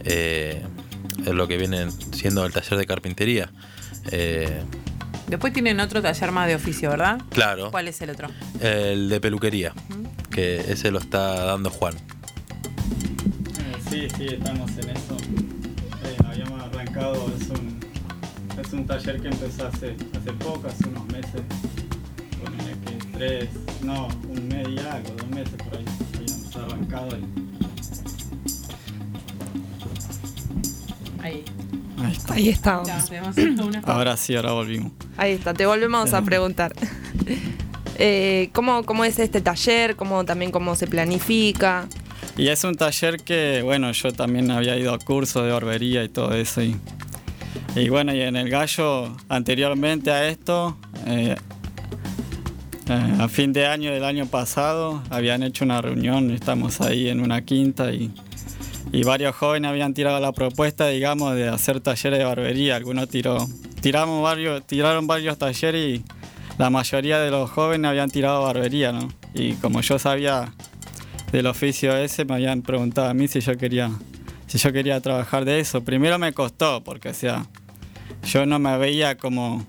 eh, 0.04 0.64
es 1.26 1.34
lo 1.34 1.48
que 1.48 1.58
viene 1.58 1.90
siendo 2.14 2.46
el 2.46 2.54
taller 2.54 2.78
de 2.80 2.86
carpintería. 2.86 3.52
Eh, 4.12 4.62
Después 5.28 5.54
tienen 5.54 5.80
otro 5.80 6.04
taller 6.04 6.32
más 6.32 6.48
de 6.48 6.54
oficio, 6.56 6.90
¿verdad? 6.92 7.20
Claro. 7.30 7.72
¿Cuál 7.72 7.88
es 7.88 8.00
el 8.02 8.12
otro? 8.12 8.30
El 8.62 9.10
de 9.10 9.20
peluquería, 9.20 9.74
que 10.30 10.58
ese 10.72 10.92
lo 10.92 11.00
está 11.00 11.46
dando 11.46 11.72
Juan. 11.72 11.96
Sí, 13.90 14.08
sí, 14.18 14.26
estamos 14.28 14.70
en 14.72 14.90
eso. 14.90 15.18
Eh, 16.04 16.18
habíamos 16.28 16.62
arrancado, 16.62 17.32
es 17.40 17.48
un, 17.50 17.80
es 18.64 18.74
un 18.74 18.86
taller 18.86 19.20
que 19.20 19.28
empezó 19.30 19.68
hace, 19.68 19.96
hace 20.16 20.32
poco, 20.34 20.68
hace 20.68 20.88
unos 20.90 21.06
meses. 21.08 21.42
Tres, 23.18 23.50
no, 23.82 24.08
un 24.30 24.48
mes 24.50 24.68
y 24.68 24.80
algo, 24.80 25.10
dos 25.18 25.28
meses 25.30 25.54
por 25.64 25.78
ahí. 25.78 25.86
Habíamos 26.16 26.56
arrancado 26.56 27.18
Ahí. 31.22 31.44
Ahí 31.98 32.12
está. 32.12 32.34
Ahí 32.34 32.50
estamos. 32.50 32.88
Ya, 32.88 33.04
tenemos 33.06 33.38
una- 33.66 33.80
ahora 33.86 34.18
sí, 34.18 34.36
ahora 34.36 34.52
volvimos. 34.52 34.92
Ahí 35.18 35.32
está, 35.34 35.54
te 35.54 35.66
volvemos 35.66 36.14
a 36.14 36.22
preguntar. 36.26 36.74
Eh, 37.98 38.50
¿cómo, 38.54 38.84
¿Cómo 38.84 39.06
es 39.06 39.18
este 39.20 39.40
taller? 39.42 39.96
¿Cómo 39.96 40.26
también 40.26 40.52
cómo 40.52 40.76
se 40.76 40.86
planifica? 40.88 41.88
Y 42.38 42.50
es 42.50 42.66
un 42.66 42.76
taller 42.76 43.22
que, 43.22 43.62
bueno, 43.64 43.92
yo 43.94 44.12
también 44.12 44.52
había 44.52 44.76
ido 44.78 44.94
a 44.94 45.00
cursos 45.00 45.46
de 45.46 45.52
barbería 45.52 46.04
y 46.04 46.10
todo 46.10 46.34
eso. 46.34 46.62
Y, 46.62 46.76
y 47.78 47.88
bueno, 47.88 48.14
y 48.14 48.20
en 48.22 48.36
el 48.36 48.50
gallo, 48.50 49.16
anteriormente 49.30 50.12
a 50.12 50.28
esto, 50.28 50.78
eh, 51.08 51.38
a 52.88 53.28
fin 53.28 53.54
de 53.54 53.66
año 53.66 53.92
del 53.92 54.04
año 54.04 54.26
pasado, 54.28 55.02
habían 55.10 55.44
hecho 55.44 55.66
una 55.66 55.82
reunión, 55.82 56.32
estamos 56.32 56.82
ahí 56.82 57.10
en 57.10 57.20
una 57.20 57.42
quinta 57.44 57.92
y, 57.92 58.12
y 58.92 59.04
varios 59.04 59.36
jóvenes 59.36 59.70
habían 59.70 59.94
tirado 59.94 60.20
la 60.20 60.32
propuesta, 60.32 60.88
digamos, 60.88 61.36
de 61.36 61.48
hacer 61.50 61.80
talleres 61.80 62.20
de 62.20 62.26
barbería. 62.26 62.76
Algunos 62.76 63.10
tiró, 63.10 63.48
tiramos 63.82 64.22
varios, 64.22 64.66
tiraron 64.68 65.08
varios 65.08 65.38
talleres 65.38 66.00
y 66.00 66.04
la 66.58 66.70
mayoría 66.70 67.20
de 67.20 67.32
los 67.32 67.50
jóvenes 67.50 67.90
habían 67.90 68.10
tirado 68.10 68.44
barbería, 68.44 68.92
¿no? 68.92 69.10
Y 69.34 69.54
como 69.54 69.82
yo 69.82 70.00
sabía 70.00 70.54
del 71.32 71.48
oficio 71.48 71.98
ese 71.98 72.24
me 72.24 72.36
habían 72.36 72.62
preguntado 72.62 73.10
a 73.10 73.14
mí 73.14 73.28
si 73.28 73.42
yo 73.42 73.58
quería 73.58 73.92
si 74.48 74.58
yo 74.58 74.72
quería 74.72 75.02
trabajar 75.02 75.44
de 75.44 75.60
eso. 75.60 75.84
Primero 75.84 76.18
me 76.20 76.32
costó 76.34 76.84
porque 76.84 77.14
sea, 77.14 77.48
yo 78.24 78.46
no 78.46 78.60
me 78.60 78.78
veía 78.78 79.18
como 79.18 79.66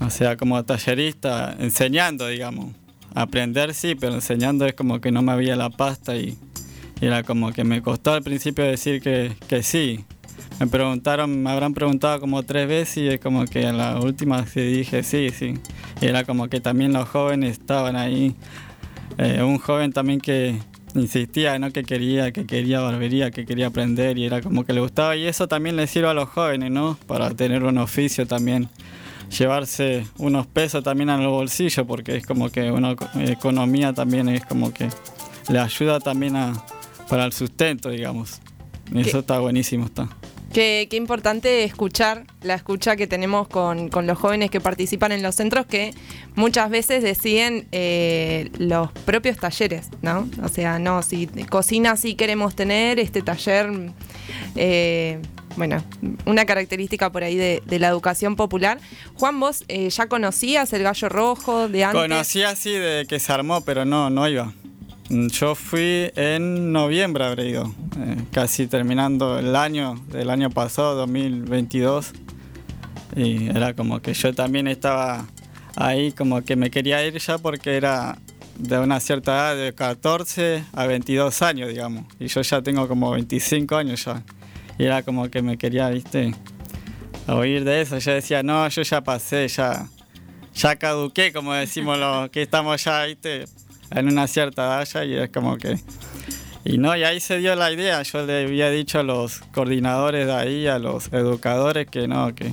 o 0.00 0.10
sea, 0.10 0.36
como 0.36 0.62
tallerista 0.64 1.56
enseñando, 1.58 2.28
digamos. 2.28 2.74
Aprender 3.14 3.74
sí, 3.74 3.94
pero 3.94 4.14
enseñando 4.14 4.66
es 4.66 4.74
como 4.74 5.00
que 5.00 5.12
no 5.12 5.22
me 5.22 5.36
veía 5.36 5.56
la 5.56 5.70
pasta 5.70 6.16
y, 6.16 6.36
era 7.00 7.22
como 7.22 7.52
que 7.52 7.64
me 7.64 7.82
costó 7.82 8.12
al 8.12 8.22
principio 8.22 8.64
decir 8.64 9.02
que, 9.02 9.36
que 9.48 9.62
sí. 9.62 10.04
Me 10.60 10.66
preguntaron, 10.66 11.42
me 11.42 11.50
habrán 11.50 11.74
preguntado 11.74 12.20
como 12.20 12.42
tres 12.44 12.68
veces 12.68 12.96
y 12.98 13.08
es 13.08 13.20
como 13.20 13.44
que 13.44 13.62
en 13.62 13.76
la 13.76 13.98
última 13.98 14.46
sí 14.46 14.60
dije 14.60 15.02
sí, 15.02 15.30
sí. 15.30 15.54
Era 16.00 16.24
como 16.24 16.48
que 16.48 16.60
también 16.60 16.92
los 16.92 17.08
jóvenes 17.08 17.52
estaban 17.52 17.96
ahí 17.96 18.34
eh, 19.18 19.42
un 19.42 19.58
joven 19.58 19.92
también 19.92 20.20
que 20.20 20.58
insistía, 20.94 21.58
¿no? 21.58 21.70
Que 21.72 21.82
quería, 21.84 22.32
que 22.32 22.46
quería 22.46 22.80
barbería, 22.80 23.30
que 23.30 23.44
quería 23.44 23.68
aprender 23.68 24.18
y 24.18 24.24
era 24.24 24.40
como 24.40 24.64
que 24.64 24.72
le 24.72 24.80
gustaba 24.80 25.16
y 25.16 25.26
eso 25.26 25.48
también 25.48 25.76
le 25.76 25.86
sirve 25.86 26.08
a 26.08 26.14
los 26.14 26.28
jóvenes, 26.28 26.70
¿no? 26.70 26.98
Para 27.06 27.30
tener 27.30 27.64
un 27.64 27.78
oficio 27.78 28.26
también, 28.26 28.68
llevarse 29.38 30.06
unos 30.18 30.46
pesos 30.46 30.82
también 30.82 31.10
a 31.10 31.16
los 31.18 31.30
bolsillos 31.30 31.86
porque 31.86 32.16
es 32.16 32.26
como 32.26 32.50
que 32.50 32.70
una 32.70 32.92
eco- 32.92 33.08
economía 33.20 33.92
también 33.92 34.28
es 34.28 34.44
como 34.46 34.72
que 34.72 34.88
le 35.48 35.58
ayuda 35.58 36.00
también 36.00 36.36
a, 36.36 36.64
para 37.08 37.24
el 37.24 37.32
sustento, 37.32 37.90
digamos. 37.90 38.40
Y 38.92 39.00
eso 39.00 39.20
está 39.20 39.38
buenísimo, 39.38 39.86
está. 39.86 40.08
Qué, 40.52 40.86
qué 40.88 40.96
importante 40.96 41.64
escuchar 41.64 42.26
la 42.42 42.54
escucha 42.54 42.94
que 42.94 43.08
tenemos 43.08 43.48
con, 43.48 43.88
con 43.88 44.06
los 44.06 44.16
jóvenes 44.16 44.50
que 44.52 44.60
participan 44.60 45.10
en 45.10 45.20
los 45.20 45.34
centros 45.34 45.66
que 45.66 45.92
muchas 46.36 46.70
veces 46.70 47.02
deciden 47.02 47.66
eh, 47.72 48.50
los 48.58 48.92
propios 48.92 49.36
talleres, 49.36 49.88
¿no? 50.00 50.28
O 50.44 50.48
sea, 50.48 50.78
no, 50.78 51.02
si 51.02 51.26
cocina 51.50 51.96
sí 51.96 52.14
queremos 52.14 52.54
tener 52.54 53.00
este 53.00 53.20
taller, 53.20 53.90
eh, 54.54 55.18
bueno, 55.56 55.82
una 56.26 56.44
característica 56.44 57.10
por 57.10 57.22
ahí 57.22 57.36
de, 57.36 57.62
la 57.78 57.88
educación 57.88 58.36
popular. 58.36 58.78
Juan, 59.14 59.38
vos 59.40 59.64
eh, 59.68 59.90
ya 59.90 60.06
conocías 60.06 60.72
el 60.72 60.82
gallo 60.82 61.08
rojo 61.08 61.68
de 61.68 61.84
antes. 61.84 62.00
Conocí 62.00 62.42
así 62.42 62.72
de 62.72 63.06
que 63.08 63.18
se 63.18 63.32
armó, 63.32 63.62
pero 63.62 63.84
no, 63.84 64.10
no 64.10 64.28
iba. 64.28 64.52
Mm, 65.10 65.28
Yo 65.28 65.54
fui 65.54 66.10
en 66.16 66.72
noviembre, 66.72 67.24
habré 67.24 67.50
ido, 67.50 67.74
eh, 67.98 68.16
casi 68.32 68.66
terminando 68.66 69.38
el 69.38 69.54
año 69.54 69.96
del 70.08 70.30
año 70.30 70.50
pasado, 70.50 70.94
2022. 70.96 72.12
Y 73.16 73.48
era 73.48 73.74
como 73.74 74.00
que 74.00 74.14
yo 74.14 74.34
también 74.34 74.66
estaba 74.66 75.26
ahí, 75.76 76.12
como 76.12 76.42
que 76.42 76.56
me 76.56 76.70
quería 76.70 77.04
ir 77.06 77.18
ya 77.18 77.38
porque 77.38 77.76
era 77.76 78.18
de 78.58 78.78
una 78.78 79.00
cierta 79.00 79.32
edad, 79.32 79.56
de 79.56 79.72
14 79.72 80.64
a 80.72 80.86
22 80.86 81.42
años, 81.42 81.68
digamos. 81.68 82.06
Y 82.18 82.26
yo 82.28 82.40
ya 82.42 82.62
tengo 82.62 82.88
como 82.88 83.10
25 83.10 83.76
años 83.76 84.04
ya. 84.04 84.22
Y 84.78 84.84
era 84.84 85.02
como 85.02 85.28
que 85.30 85.42
me 85.42 85.56
quería, 85.56 85.88
viste, 85.90 86.34
oír 87.28 87.64
de 87.64 87.80
eso. 87.80 87.98
Yo 87.98 88.12
decía, 88.12 88.42
no, 88.42 88.68
yo 88.68 88.82
ya 88.82 89.02
pasé, 89.02 89.48
ya, 89.48 89.86
ya 90.54 90.76
caduqué, 90.76 91.32
como 91.32 91.52
decimos 91.54 91.98
los 91.98 92.30
que 92.30 92.42
estamos 92.42 92.82
ya, 92.84 93.04
viste, 93.04 93.44
en 93.90 94.08
una 94.08 94.26
cierta 94.26 94.82
edad. 94.82 95.04
Y 95.04 95.14
es 95.14 95.30
como 95.30 95.56
que. 95.56 95.78
Y 96.64 96.78
no, 96.78 96.96
y 96.96 97.04
ahí 97.04 97.20
se 97.20 97.38
dio 97.38 97.54
la 97.54 97.70
idea. 97.70 98.02
Yo 98.02 98.24
le 98.24 98.44
había 98.44 98.70
dicho 98.70 98.98
a 98.98 99.02
los 99.02 99.40
coordinadores 99.52 100.26
de 100.26 100.32
ahí, 100.32 100.66
a 100.66 100.78
los 100.78 101.12
educadores, 101.12 101.86
que 101.86 102.08
no, 102.08 102.34
que 102.34 102.52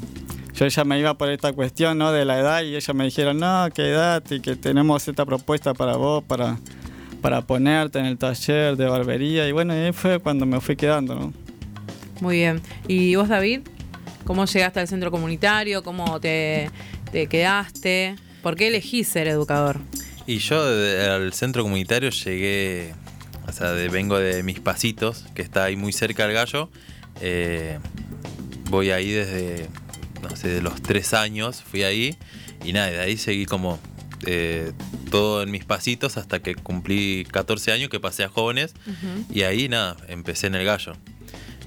yo 0.53 0.67
ya 0.67 0.83
me 0.83 0.99
iba 0.99 1.13
por 1.13 1.29
esta 1.29 1.53
cuestión, 1.53 1.97
¿no? 1.97 2.11
De 2.11 2.25
la 2.25 2.37
edad, 2.37 2.61
y 2.61 2.75
ellos 2.75 2.93
me 2.93 3.05
dijeron, 3.05 3.39
no, 3.39 3.69
que 3.73 3.89
edad, 3.89 4.21
y 4.29 4.41
que 4.41 4.57
tenemos 4.57 5.07
esta 5.07 5.25
propuesta 5.25 5.73
para 5.73 5.95
vos, 5.95 6.23
para, 6.25 6.59
para 7.21 7.41
ponerte 7.41 7.99
en 7.99 8.05
el 8.05 8.17
taller 8.17 8.75
de 8.75 8.85
barbería. 8.85 9.47
Y 9.47 9.53
bueno, 9.53 9.73
ahí 9.73 9.93
fue 9.93 10.19
cuando 10.19 10.45
me 10.45 10.59
fui 10.59 10.75
quedando, 10.75 11.15
¿no? 11.15 11.33
Muy 12.21 12.37
bien. 12.37 12.61
¿Y 12.87 13.15
vos, 13.15 13.27
David? 13.27 13.61
¿Cómo 14.25 14.45
llegaste 14.45 14.79
al 14.79 14.87
centro 14.87 15.11
comunitario? 15.11 15.83
¿Cómo 15.83 16.19
te, 16.21 16.69
te 17.11 17.27
quedaste? 17.27 18.15
¿Por 18.41 18.55
qué 18.55 18.67
elegís 18.67 19.07
ser 19.07 19.27
educador? 19.27 19.79
Y 20.27 20.37
yo 20.37 20.61
al 20.63 21.33
centro 21.33 21.63
comunitario 21.63 22.09
llegué, 22.11 22.93
o 23.47 23.51
sea, 23.51 23.71
de- 23.71 23.89
vengo 23.89 24.17
de 24.19 24.43
Mis 24.43 24.59
Pasitos, 24.59 25.25
que 25.35 25.41
está 25.41 25.65
ahí 25.65 25.75
muy 25.75 25.91
cerca 25.91 26.25
del 26.25 26.33
gallo. 26.35 26.69
Eh, 27.19 27.79
voy 28.69 28.91
ahí 28.91 29.09
desde, 29.11 29.67
no 30.21 30.35
sé, 30.35 30.47
de 30.49 30.61
los 30.61 30.81
tres 30.81 31.13
años, 31.13 31.61
fui 31.63 31.83
ahí. 31.83 32.15
Y 32.63 32.73
nada, 32.73 32.91
de 32.91 32.99
ahí 32.99 33.17
seguí 33.17 33.45
como 33.47 33.79
eh, 34.27 34.71
todo 35.09 35.41
en 35.41 35.49
mis 35.49 35.65
pasitos 35.65 36.15
hasta 36.17 36.39
que 36.43 36.53
cumplí 36.53 37.25
14 37.31 37.71
años, 37.71 37.89
que 37.89 37.99
pasé 37.99 38.23
a 38.23 38.29
jóvenes. 38.29 38.75
Y 39.33 39.41
ahí 39.41 39.67
nada, 39.67 39.97
empecé 40.07 40.45
en 40.47 40.55
el 40.55 40.63
gallo. 40.65 40.93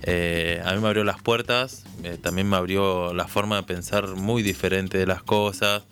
Eh, 0.06 0.60
a 0.62 0.74
mí 0.74 0.80
me 0.82 0.88
abrió 0.88 1.02
las 1.02 1.20
puertas, 1.22 1.84
eh, 2.02 2.18
también 2.20 2.48
me 2.48 2.56
abrió 2.56 3.14
la 3.14 3.26
forma 3.26 3.56
de 3.56 3.62
pensar 3.62 4.06
muy 4.16 4.42
diferente 4.42 4.98
de 4.98 5.06
las 5.06 5.22
cosas. 5.22 5.84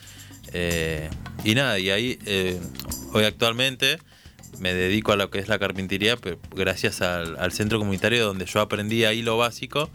eh, 0.53 1.09
y 1.44 1.55
nada, 1.55 1.79
y 1.79 1.90
ahí 1.90 2.18
hoy 3.12 3.25
actualmente 3.25 3.98
me 4.59 4.75
dedico 4.75 5.12
a 5.12 5.16
lo 5.16 5.31
que 5.31 5.38
es 5.38 5.48
la 5.48 5.59
carpintería, 5.59 6.16
pero 6.16 6.38
gracias 6.55 7.01
al, 7.01 7.53
centro 7.53 7.79
comunitario 7.79 8.27
donde 8.27 8.44
yo 8.44 8.61
aprendí 8.61 9.05
ahí 9.05 9.22
lo 9.22 9.38
básico 9.38 9.90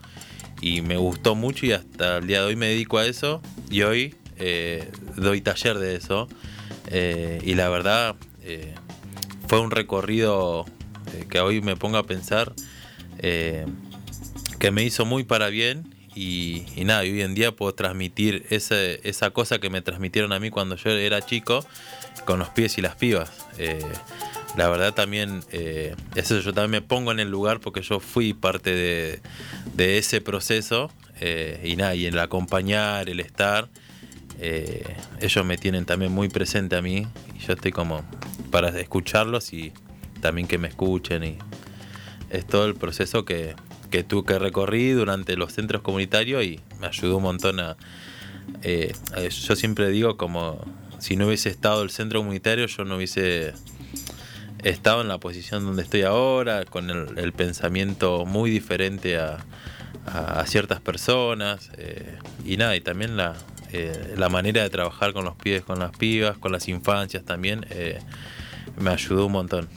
y 0.61 0.81
me 0.81 0.97
gustó 0.97 1.35
mucho 1.35 1.67
y 1.67 1.73
hasta 1.73 2.17
el 2.17 2.27
día 2.27 2.41
de 2.41 2.47
hoy 2.47 2.55
me 2.55 2.67
dedico 2.67 2.97
a 2.97 3.05
eso 3.05 3.41
y 3.69 3.83
hoy 3.83 4.15
doy 5.15 5.41
taller 5.41 5.77
de 5.77 5.95
eso. 5.95 6.27
Y 6.91 7.53
la 7.53 7.69
verdad 7.69 8.15
fue 9.47 9.59
un 9.59 9.71
recorrido 9.71 10.65
que 11.29 11.39
hoy 11.39 11.61
me 11.61 11.75
pongo 11.75 11.97
a 11.97 12.03
pensar 12.03 12.53
que 14.59 14.71
me 14.71 14.83
hizo 14.83 15.05
muy 15.05 15.23
para 15.23 15.49
bien 15.49 15.95
y, 16.15 16.65
nada, 16.77 17.05
y 17.05 17.11
hoy 17.11 17.21
en 17.21 17.35
día 17.35 17.51
puedo 17.51 17.75
transmitir 17.75 18.47
esa 18.49 19.29
cosa 19.29 19.59
que 19.59 19.69
me 19.69 19.81
transmitieron 19.81 20.33
a 20.33 20.39
mí 20.39 20.49
cuando 20.49 20.75
yo 20.75 20.89
era 20.89 21.21
chico 21.21 21.63
con 22.25 22.39
los 22.39 22.49
pies 22.49 22.79
y 22.79 22.81
las 22.81 22.95
pibas. 22.95 23.31
Eh, 23.59 23.79
la 24.55 24.67
verdad 24.67 24.95
también, 24.95 25.41
eh, 25.51 25.95
eso 26.15 26.39
yo 26.39 26.53
también 26.53 26.71
me 26.71 26.81
pongo 26.81 27.11
en 27.11 27.19
el 27.19 27.29
lugar 27.29 27.59
porque 27.59 27.83
yo 27.83 27.99
fui 27.99 28.33
parte 28.33 28.73
de, 29.75 29.97
ese 29.97 30.19
proceso 30.19 30.91
eh, 31.19 31.61
y 31.63 31.75
nada, 31.75 31.93
y 31.93 32.07
el 32.07 32.17
acompañar, 32.17 33.09
el 33.09 33.19
estar, 33.19 33.69
ellos 34.39 35.45
me 35.45 35.57
tienen 35.57 35.85
también 35.85 36.11
muy 36.11 36.29
presente 36.29 36.75
a 36.75 36.81
mí 36.81 37.07
y 37.35 37.39
yo 37.45 37.53
estoy 37.53 37.71
como 37.71 38.03
para 38.51 38.69
escucharlos 38.79 39.53
y 39.53 39.71
también 40.21 40.47
que 40.47 40.57
me 40.57 40.67
escuchen 40.67 41.23
y 41.23 41.37
es 42.29 42.45
todo 42.45 42.65
el 42.65 42.75
proceso 42.75 43.25
que, 43.25 43.55
que 43.89 44.03
tú 44.03 44.23
que 44.23 44.39
recorrí 44.39 44.91
durante 44.91 45.35
los 45.37 45.53
centros 45.53 45.81
comunitarios 45.81 46.43
y 46.43 46.59
me 46.79 46.87
ayudó 46.87 47.17
un 47.17 47.23
montón 47.23 47.59
a 47.59 47.77
eh, 48.63 48.93
yo 49.29 49.55
siempre 49.55 49.89
digo 49.89 50.17
como 50.17 50.59
si 50.99 51.15
no 51.15 51.27
hubiese 51.27 51.49
estado 51.49 51.83
el 51.83 51.89
centro 51.89 52.19
comunitario 52.19 52.65
yo 52.67 52.85
no 52.85 52.95
hubiese 52.95 53.53
estado 54.63 55.01
en 55.01 55.07
la 55.07 55.19
posición 55.19 55.65
donde 55.65 55.83
estoy 55.83 56.03
ahora 56.03 56.65
con 56.65 56.89
el, 56.89 57.33
pensamiento 57.33 58.25
muy 58.25 58.49
diferente 58.49 59.17
a, 59.17 59.37
ciertas 60.45 60.79
personas 60.79 61.69
eh, 61.77 62.17
y 62.45 62.55
nada 62.55 62.77
y 62.77 62.81
también 62.81 63.17
la 63.17 63.35
eh, 63.73 64.13
la 64.15 64.29
manera 64.29 64.63
de 64.63 64.69
trabajar 64.69 65.11
con 65.11 65.25
los 65.25 65.35
pibes 65.35 65.63
con 65.63 65.79
las 65.79 65.91
pibas 65.91 66.37
con 66.37 66.53
las 66.53 66.69
infancias 66.69 67.25
también 67.25 67.65
me 68.77 68.91
ayudó 68.91 69.25
un 69.25 69.33
montón. 69.33 69.67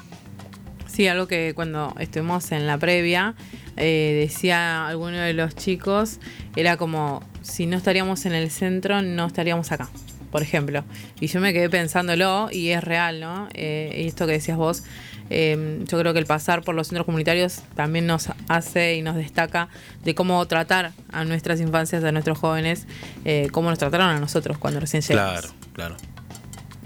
Sí, 0.87 1.07
algo 1.09 1.27
que 1.27 1.53
cuando 1.55 1.94
estuvimos 1.99 2.53
en 2.53 2.66
la 2.66 2.77
previa, 2.77 3.35
eh, 3.77 4.27
decía 4.29 4.87
alguno 4.87 5.19
de 5.19 5.33
los 5.33 5.55
chicos, 5.55 6.19
era 6.57 6.77
como, 6.77 7.23
si 7.43 7.67
no 7.67 7.77
estaríamos 7.77 8.27
en 8.27 8.35
el 8.35 8.51
centro, 8.51 9.03
no 9.03 9.27
estaríamos 9.27 9.73
acá, 9.73 9.89
por 10.31 10.43
ejemplo. 10.43 10.85
Y 11.21 11.27
yo 11.29 11.41
me 11.41 11.53
quedé 11.53 11.71
pensándolo, 11.71 12.49
y 12.53 12.71
es 12.71 12.83
real, 12.83 13.21
¿no? 13.21 13.49
Eh, 13.55 14.05
esto 14.07 14.27
que 14.27 14.33
decías 14.33 14.57
vos, 14.57 14.83
eh, 15.31 15.85
yo 15.87 15.99
creo 15.99 16.13
que 16.13 16.19
el 16.19 16.27
pasar 16.27 16.63
por 16.63 16.75
los 16.75 16.89
centros 16.89 17.07
comunitarios 17.07 17.63
también 17.77 18.07
nos 18.07 18.29
hace 18.49 18.97
y 18.97 19.03
nos 19.03 19.15
destaca 19.15 19.69
de 20.03 20.15
cómo 20.17 20.45
tratar 20.47 20.93
a 21.13 21.25
nuestras 21.25 21.61
infancias, 21.61 22.03
a 22.03 22.11
nuestros 22.11 22.37
jóvenes, 22.37 22.87
eh, 23.25 23.49
cómo 23.53 23.71
nos 23.71 23.79
trataron 23.79 24.09
a 24.09 24.19
nosotros 24.19 24.59
cuando 24.59 24.81
recién 24.81 25.03
llegamos. 25.03 25.41
claro 25.41 25.55
claro 25.73 25.97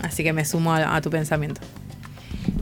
Así 0.02 0.22
que 0.22 0.34
me 0.34 0.44
sumo 0.44 0.74
a, 0.74 0.94
a 0.94 1.00
tu 1.00 1.08
pensamiento. 1.08 1.62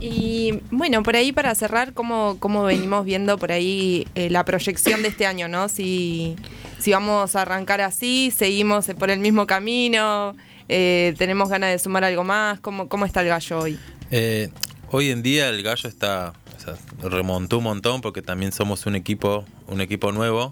Y 0.05 0.59
bueno, 0.69 1.01
por 1.01 1.15
ahí 1.15 1.31
para 1.31 1.55
cerrar, 1.55 1.93
¿cómo, 1.93 2.35
cómo 2.41 2.65
venimos 2.65 3.05
viendo 3.05 3.37
por 3.37 3.53
ahí 3.53 4.05
eh, 4.15 4.29
la 4.29 4.43
proyección 4.43 5.01
de 5.01 5.07
este 5.07 5.25
año, 5.25 5.47
¿no? 5.47 5.69
Si, 5.69 6.35
si 6.77 6.91
vamos 6.91 7.37
a 7.37 7.43
arrancar 7.43 7.79
así, 7.79 8.29
seguimos 8.29 8.87
por 8.99 9.09
el 9.09 9.19
mismo 9.19 9.47
camino, 9.47 10.35
eh, 10.67 11.13
tenemos 11.17 11.47
ganas 11.47 11.71
de 11.71 11.79
sumar 11.79 12.03
algo 12.03 12.25
más, 12.25 12.59
¿cómo, 12.59 12.89
cómo 12.89 13.05
está 13.05 13.21
el 13.21 13.29
gallo 13.29 13.59
hoy? 13.59 13.79
Eh, 14.11 14.49
hoy 14.91 15.09
en 15.09 15.23
día 15.23 15.47
el 15.47 15.63
gallo 15.63 15.87
está 15.87 16.33
o 16.57 16.59
sea, 16.59 16.75
remontó 17.09 17.59
un 17.59 17.63
montón 17.63 18.01
porque 18.01 18.21
también 18.21 18.51
somos 18.51 18.85
un 18.85 18.97
equipo 18.97 19.45
un 19.67 19.79
equipo 19.79 20.11
nuevo 20.11 20.49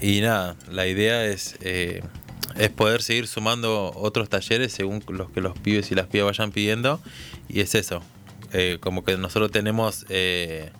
y 0.00 0.20
nada 0.20 0.54
la 0.70 0.86
idea 0.86 1.26
es 1.26 1.58
es 2.56 2.70
poder 2.70 3.02
seguir 3.02 3.26
sumando 3.26 3.92
otros 3.94 4.28
talleres 4.28 4.72
según 4.72 5.02
los 5.08 5.30
que 5.30 5.40
los 5.40 5.58
pibes 5.58 5.90
y 5.90 5.94
las 5.94 6.06
pibas 6.06 6.38
vayan 6.38 6.52
pidiendo 6.52 7.00
y 7.48 7.60
es 7.60 7.74
eso 7.74 8.02
Eh, 8.52 8.78
como 8.80 9.04
que 9.04 9.16
nosotros 9.16 9.52
tenemos 9.52 10.06
eh, 10.08 10.72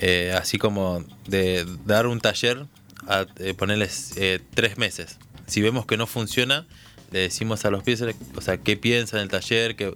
eh, 0.00 0.32
así 0.34 0.56
como 0.56 1.04
de 1.26 1.66
dar 1.84 2.06
un 2.06 2.20
taller 2.20 2.64
a 3.06 3.26
ponerles 3.58 4.14
tres 4.54 4.78
meses. 4.78 5.18
Si 5.46 5.60
vemos 5.60 5.84
que 5.84 5.98
no 5.98 6.06
funciona, 6.06 6.66
le 7.12 7.20
decimos 7.20 7.64
a 7.66 7.70
los 7.70 7.82
pies, 7.82 8.02
o 8.34 8.40
sea, 8.40 8.56
qué 8.56 8.76
piensan 8.76 9.20
del 9.20 9.28
taller, 9.28 9.76
que 9.76 9.94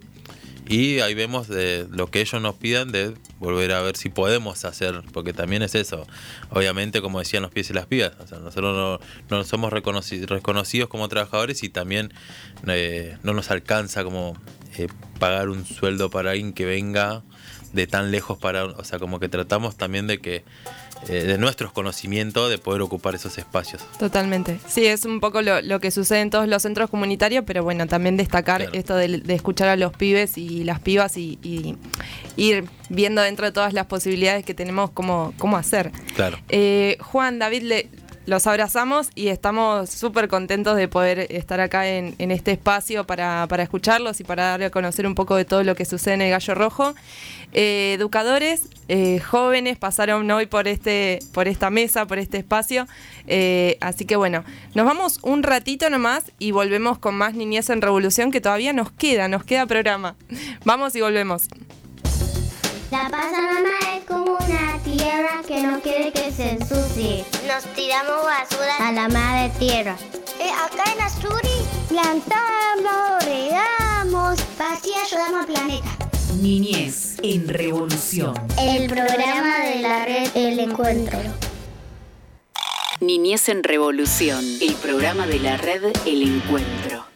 y 0.71 1.01
ahí 1.01 1.15
vemos 1.15 1.49
de 1.49 1.89
lo 1.91 2.07
que 2.07 2.21
ellos 2.21 2.41
nos 2.41 2.55
pidan 2.55 2.93
de 2.93 3.13
volver 3.41 3.73
a 3.73 3.83
ver 3.83 3.97
si 3.97 4.09
podemos 4.09 4.65
hacer, 4.65 5.03
porque 5.13 5.33
también 5.33 5.63
es 5.63 5.75
eso. 5.75 6.07
Obviamente, 6.51 7.03
como 7.03 7.19
decían 7.19 7.43
los 7.43 7.51
pies 7.51 7.71
y 7.71 7.73
las 7.73 7.87
pibas, 7.87 8.13
o 8.21 8.27
sea, 8.29 8.39
nosotros 8.39 9.01
no, 9.29 9.37
no 9.37 9.45
somos 9.45 9.73
reconoci- 9.73 10.25
reconocidos 10.29 10.89
como 10.89 11.09
trabajadores 11.09 11.65
y 11.65 11.71
también 11.71 12.15
eh, 12.69 13.19
no 13.25 13.35
nos 13.35 13.51
alcanza 13.51 14.05
como 14.05 14.37
eh, 14.79 14.87
pagar 15.19 15.49
un 15.49 15.67
sueldo 15.67 16.09
para 16.09 16.31
alguien 16.31 16.53
que 16.53 16.67
venga 16.67 17.25
de 17.73 17.89
tan 17.89 18.13
lejos 18.13 18.39
para, 18.39 18.65
o 18.65 18.85
sea, 18.85 19.01
como 19.01 19.19
que 19.19 19.29
tratamos 19.29 19.77
también 19.77 20.07
de 20.07 20.19
que 20.19 20.45
eh, 21.09 21.25
de 21.25 21.39
nuestros 21.39 21.73
conocimientos 21.73 22.51
de 22.51 22.59
poder 22.59 22.83
ocupar 22.83 23.15
esos 23.15 23.39
espacios. 23.39 23.83
Totalmente. 23.99 24.59
Sí, 24.67 24.87
es 24.87 25.05
un 25.05 25.21
poco 25.21 25.43
lo, 25.43 25.61
lo 25.63 25.81
que 25.81 25.91
sucede 25.91 26.21
en 26.21 26.31
todos 26.31 26.49
los 26.49 26.63
centros 26.63 26.91
comunitarios, 26.91 27.45
pero 27.47 27.63
bueno, 27.63 27.87
también 27.87 28.17
destacar 28.17 28.69
esto 28.73 28.95
de, 28.97 29.19
de 29.19 29.35
escuchar 29.35 29.69
a 29.69 29.77
los 29.77 29.93
pibes 29.93 30.37
y 30.39 30.65
las 30.65 30.81
pibas 30.81 31.17
y, 31.17 31.39
y 31.43 31.77
ir 32.37 32.65
viendo 32.89 33.23
dentro 33.23 33.47
de 33.47 33.53
todas 33.53 33.73
las 33.73 33.87
posibilidades 33.87 34.45
que 34.45 34.55
tenemos 34.55 34.91
cómo, 34.91 35.33
cómo 35.39 35.57
hacer. 35.57 35.93
Claro. 36.15 36.39
Eh, 36.49 36.97
Juan, 37.01 37.39
David, 37.39 37.63
le, 37.63 37.89
los 38.27 38.47
abrazamos 38.47 39.11
y 39.15 39.29
estamos 39.29 39.91
súper 39.91 40.29
contentos 40.29 40.77
de 40.77 40.89
poder 40.89 41.27
estar 41.31 41.61
acá 41.61 41.89
en, 41.89 42.15
en 42.19 42.31
este 42.31 42.53
espacio 42.53 43.05
para, 43.05 43.47
escucharlos 43.59 44.21
y 44.21 44.25
para 44.25 44.45
darle 44.45 44.67
a 44.67 44.71
conocer 44.71 45.07
un 45.07 45.15
poco 45.15 45.37
de 45.37 45.45
todo 45.45 45.65
lo 45.65 45.75
que 45.75 45.85
sucede 45.85 46.15
en 46.15 46.23
el 46.23 46.31
Gallo 46.31 46.55
Rojo. 46.55 46.95
Eh, 47.53 47.95
educadores, 47.99 48.69
eh, 48.89 49.21
jóvenes 49.21 49.79
pasaron 49.79 50.31
hoy 50.31 50.47
por, 50.47 50.69
este, 50.69 51.19
por 51.33 51.49
esta 51.49 51.71
mesa, 51.71 52.07
por 52.07 52.19
este 52.19 52.39
espacio. 52.39 52.87
Eh, 53.27 53.79
así 53.81 54.05
que 54.05 54.17
bueno, 54.17 54.45
nos 54.75 54.85
vamos 54.87 55.19
un 55.23 55.43
ratito 55.43 55.89
nomás 55.91 56.31
y 56.39 56.53
volvemos 56.53 56.99
con 56.99 57.15
más 57.15 57.35
Niñez 57.35 57.71
en 57.71 57.81
Revolución 57.81 58.31
que 58.31 58.41
todavía 58.41 58.73
nos 58.73 58.93
queda, 58.93 59.29
nos 59.29 59.45
queda 59.45 59.67
programa. 59.67 60.15
Vamos 60.65 60.95
y 60.95 61.01
volvemos. 61.01 61.49
La 62.91 63.09
pasa 63.09 63.41
mamá 63.41 63.97
es 63.97 64.05
como 64.05 64.33
una 64.33 64.77
tierra 64.83 65.43
que 65.47 65.63
no 65.63 65.81
quiere 65.81 66.11
que 66.11 66.33
se 66.33 66.51
ensucie. 66.51 67.25
Nos 67.47 67.63
tiramos 67.77 68.25
basura 68.25 68.89
a 68.89 68.91
la 68.91 69.09
madre 69.09 69.53
tierra. 69.61 69.97
Eh, 70.41 70.51
acá 70.51 70.93
en 70.93 71.01
Asturi 71.01 71.49
plantamos, 71.89 73.25
regamos, 73.25 74.41
así 74.59 74.91
ayudamos 75.07 75.41
al 75.41 75.47
planeta. 75.47 75.89
Niñez 76.43 77.19
en 77.23 77.47
Revolución. 77.47 78.35
El 78.59 78.89
programa 78.89 79.61
de 79.61 79.81
la 79.83 80.05
red 80.05 80.29
El 80.35 80.59
Encuentro. 80.59 81.19
Niñez 82.99 83.49
en 83.51 83.63
Revolución. 83.63 84.45
El 84.61 84.75
programa 84.75 85.29
de 85.29 85.39
la 85.39 85.57
red 85.57 85.85
El 86.07 86.23
Encuentro. 86.23 87.10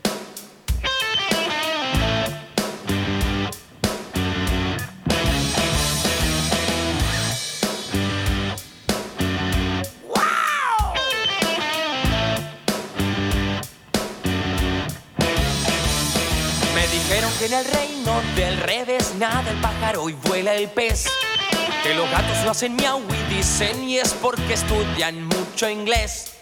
En 17.45 17.53
el 17.53 17.65
reino 17.67 18.23
del 18.37 18.57
revés 18.59 19.15
nada 19.19 19.51
el 19.51 19.57
pájaro 19.59 20.09
y 20.09 20.15
vuela 20.15 20.55
el 20.55 20.71
pez. 20.71 21.05
Que 21.83 21.93
los 21.95 22.11
gatos 22.11 22.39
no 22.43 22.53
hacen 22.53 22.75
miau 22.75 23.03
y 23.03 23.35
dicen 23.35 23.85
y 23.85 23.99
es 23.99 24.15
porque 24.15 24.55
estudian 24.55 25.27
mucho 25.27 25.69
inglés. 25.69 26.33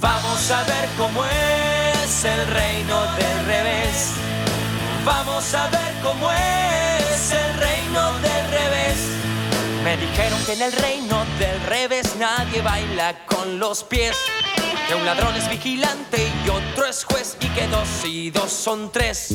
Vamos 0.00 0.50
a 0.50 0.64
ver 0.64 0.88
cómo 0.98 1.24
es 1.24 2.24
el 2.24 2.46
reino 2.48 3.00
del 3.16 3.46
revés. 3.46 4.10
Vamos 5.04 5.54
a 5.54 5.68
ver 5.68 5.94
cómo 6.02 6.30
es 6.30 7.32
el 7.32 7.58
reino 7.58 8.12
del 8.18 8.50
revés. 8.50 8.96
Me 9.82 9.96
dijeron 9.96 10.44
que 10.44 10.52
en 10.52 10.62
el 10.62 10.72
reino 10.72 11.24
del 11.38 11.60
revés 11.62 12.16
nadie 12.16 12.60
baila 12.60 13.24
con 13.24 13.58
los 13.58 13.82
pies. 13.82 14.16
Que 14.88 14.94
un 14.94 15.06
ladrón 15.06 15.34
es 15.36 15.48
vigilante 15.48 16.30
y 16.44 16.48
otro 16.50 16.86
es 16.86 17.04
juez 17.04 17.36
y 17.40 17.48
que 17.48 17.66
dos 17.68 17.88
y 18.04 18.30
dos 18.30 18.52
son 18.52 18.92
tres. 18.92 19.34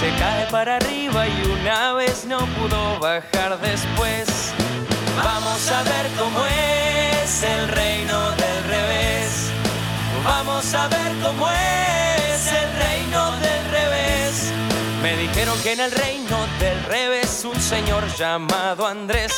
se 0.00 0.10
cae 0.18 0.46
para 0.50 0.76
arriba 0.76 1.26
y 1.26 1.42
una 1.42 1.94
vez 1.94 2.24
no 2.26 2.38
pudo 2.38 2.98
bajar 2.98 3.58
después. 3.60 4.52
Vamos 5.16 5.70
a 5.70 5.82
ver 5.82 6.06
cómo 6.18 6.44
es 6.46 7.42
el 7.42 7.68
reino 7.68 8.30
del 8.32 8.64
revés. 8.64 9.50
Vamos 10.24 10.74
a 10.74 10.88
ver 10.88 11.12
cómo 11.22 11.48
es 11.50 12.46
el 12.46 12.72
reino 12.84 13.32
del 13.38 13.70
revés. 13.70 14.52
Me 15.02 15.16
dijeron 15.16 15.60
que 15.62 15.72
en 15.72 15.80
el 15.80 15.90
reino 15.90 16.38
del 16.58 16.82
revés 16.84 17.44
un 17.44 17.60
señor 17.60 18.04
llamado 18.16 18.86
Andrés 18.86 19.32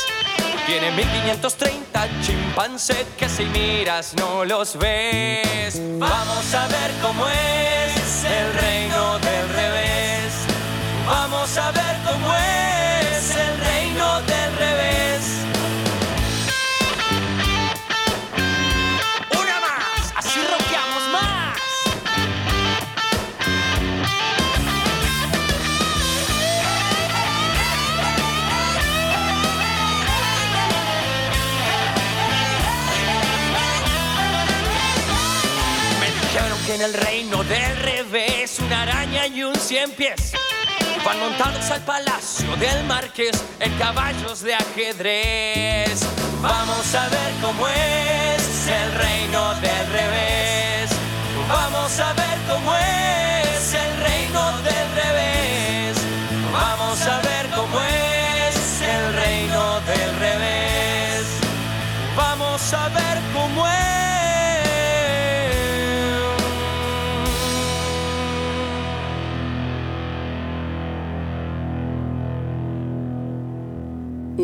tiene 0.65 0.91
1530 0.91 2.07
chimpancés 2.21 3.05
que 3.17 3.29
si 3.29 3.45
miras 3.45 4.13
no 4.15 4.45
los 4.45 4.77
ves. 4.77 5.79
Vamos 5.99 6.53
a 6.53 6.67
ver 6.67 6.91
cómo 7.01 7.27
es 7.27 8.23
el 8.23 8.53
reino 8.61 9.13
del 9.13 9.21
revés. 9.21 9.24
Vamos 11.05 11.55
a 11.57 11.71
ver 11.71 11.97
cómo 12.03 12.33
es 12.33 13.29
el 13.35 13.59
reino 13.59 14.21
del 14.21 14.57
revés. 14.57 15.21
Una 19.29 19.59
más, 19.61 20.13
así 20.15 20.39
rockeamos 20.39 21.03
más. 21.11 21.59
Me 35.99 36.07
dijeron 36.07 36.57
que 36.65 36.75
en 36.75 36.81
el 36.81 36.93
reino 36.93 37.43
del 37.43 37.77
revés 37.77 38.57
una 38.59 38.81
araña 38.81 39.27
y 39.27 39.43
un 39.43 39.55
cien 39.55 39.91
pies 39.91 40.33
van 41.05 41.19
montados 41.19 41.69
al 41.69 41.81
palacio 41.81 42.55
del 42.55 42.83
marqués 42.85 43.43
en 43.59 43.71
caballos 43.77 44.41
de 44.41 44.55
ajedrez. 44.55 46.01
Vamos 46.41 46.95
a 46.95 47.07
ver 47.09 47.31
cómo 47.41 47.67
es 47.67 48.67
el 48.67 48.91
reino 48.93 49.53
del 49.55 49.87
revés. 49.91 50.89
Vamos 51.47 51.99
a 51.99 52.13
ver 52.13 52.37
cómo 52.49 52.75
es 52.75 53.73
el 53.73 53.97
reino 54.03 54.51
del 54.63 55.03
revés. 55.03 55.34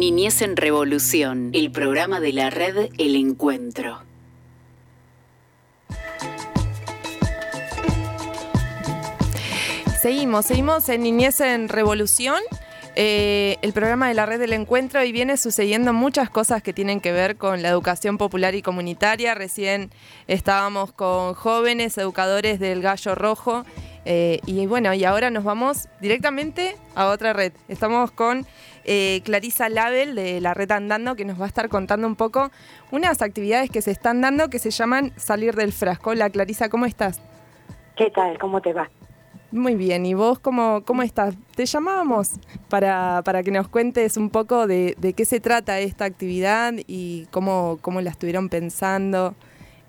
Niñez 0.01 0.41
en 0.41 0.57
Revolución. 0.57 1.51
El 1.53 1.71
programa 1.71 2.19
de 2.19 2.33
la 2.33 2.49
red 2.49 2.89
El 2.97 3.15
Encuentro. 3.15 4.01
Seguimos, 10.01 10.47
seguimos 10.47 10.89
en 10.89 11.03
Niñez 11.03 11.39
en 11.41 11.69
Revolución. 11.69 12.41
Eh, 12.95 13.57
el 13.61 13.73
programa 13.73 14.07
de 14.07 14.15
la 14.15 14.25
red 14.25 14.39
del 14.39 14.53
encuentro 14.53 15.03
y 15.03 15.11
viene 15.11 15.37
sucediendo 15.37 15.93
muchas 15.93 16.31
cosas 16.31 16.63
que 16.63 16.73
tienen 16.73 16.99
que 16.99 17.11
ver 17.11 17.37
con 17.37 17.61
la 17.61 17.69
educación 17.69 18.17
popular 18.17 18.55
y 18.55 18.63
comunitaria. 18.63 19.35
Recién 19.35 19.91
estábamos 20.27 20.91
con 20.93 21.35
jóvenes 21.35 21.95
educadores 21.99 22.59
del 22.59 22.81
Gallo 22.81 23.13
Rojo 23.13 23.65
eh, 24.03 24.39
y 24.45 24.65
bueno, 24.65 24.93
y 24.93 25.03
ahora 25.05 25.29
nos 25.29 25.43
vamos 25.43 25.87
directamente 25.99 26.75
a 26.95 27.07
otra 27.07 27.33
red. 27.33 27.53
Estamos 27.67 28.11
con 28.11 28.47
eh, 28.83 29.21
Clarisa 29.23 29.69
Label 29.69 30.15
de 30.15 30.41
la 30.41 30.53
Red 30.53 30.71
Andando, 30.71 31.15
que 31.15 31.25
nos 31.25 31.39
va 31.39 31.45
a 31.45 31.47
estar 31.47 31.69
contando 31.69 32.07
un 32.07 32.15
poco 32.15 32.51
unas 32.91 33.21
actividades 33.21 33.69
que 33.69 33.81
se 33.81 33.91
están 33.91 34.21
dando 34.21 34.49
que 34.49 34.59
se 34.59 34.71
llaman 34.71 35.11
Salir 35.17 35.55
del 35.55 35.71
Frasco. 35.71 36.11
Hola 36.11 36.29
Clarisa, 36.29 36.69
¿cómo 36.69 36.85
estás? 36.85 37.21
¿Qué 37.95 38.09
tal? 38.09 38.37
¿Cómo 38.39 38.61
te 38.61 38.73
va? 38.73 38.89
Muy 39.51 39.75
bien, 39.75 40.05
¿y 40.05 40.13
vos 40.13 40.39
cómo, 40.39 40.81
cómo 40.85 41.01
estás? 41.03 41.35
Te 41.55 41.65
llamábamos 41.65 42.39
para, 42.69 43.21
para 43.25 43.43
que 43.43 43.51
nos 43.51 43.67
cuentes 43.67 44.15
un 44.15 44.29
poco 44.29 44.65
de, 44.65 44.95
de, 44.97 45.11
qué 45.11 45.25
se 45.25 45.41
trata 45.41 45.77
esta 45.79 46.05
actividad 46.05 46.73
y 46.87 47.25
cómo, 47.31 47.77
cómo 47.81 47.99
la 47.99 48.11
estuvieron 48.11 48.47
pensando, 48.47 49.35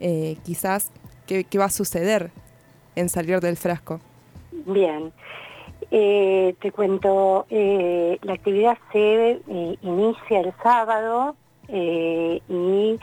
eh, 0.01 0.37
quizás 0.45 0.91
qué, 1.29 1.45
qué, 1.45 1.59
va 1.59 1.67
a 1.67 1.71
suceder 1.71 2.33
en 2.97 3.09
salir 3.09 3.39
del 3.39 3.57
frasco. 3.57 4.01
Bien, 4.51 5.13
eh, 5.95 6.55
te 6.59 6.73
cuento, 6.73 7.45
eh, 7.51 8.17
la 8.23 8.33
actividad 8.33 8.79
se 8.93 9.43
eh, 9.47 9.77
inicia 9.83 10.41
el 10.41 10.55
sábado 10.63 11.37
y 11.69 12.99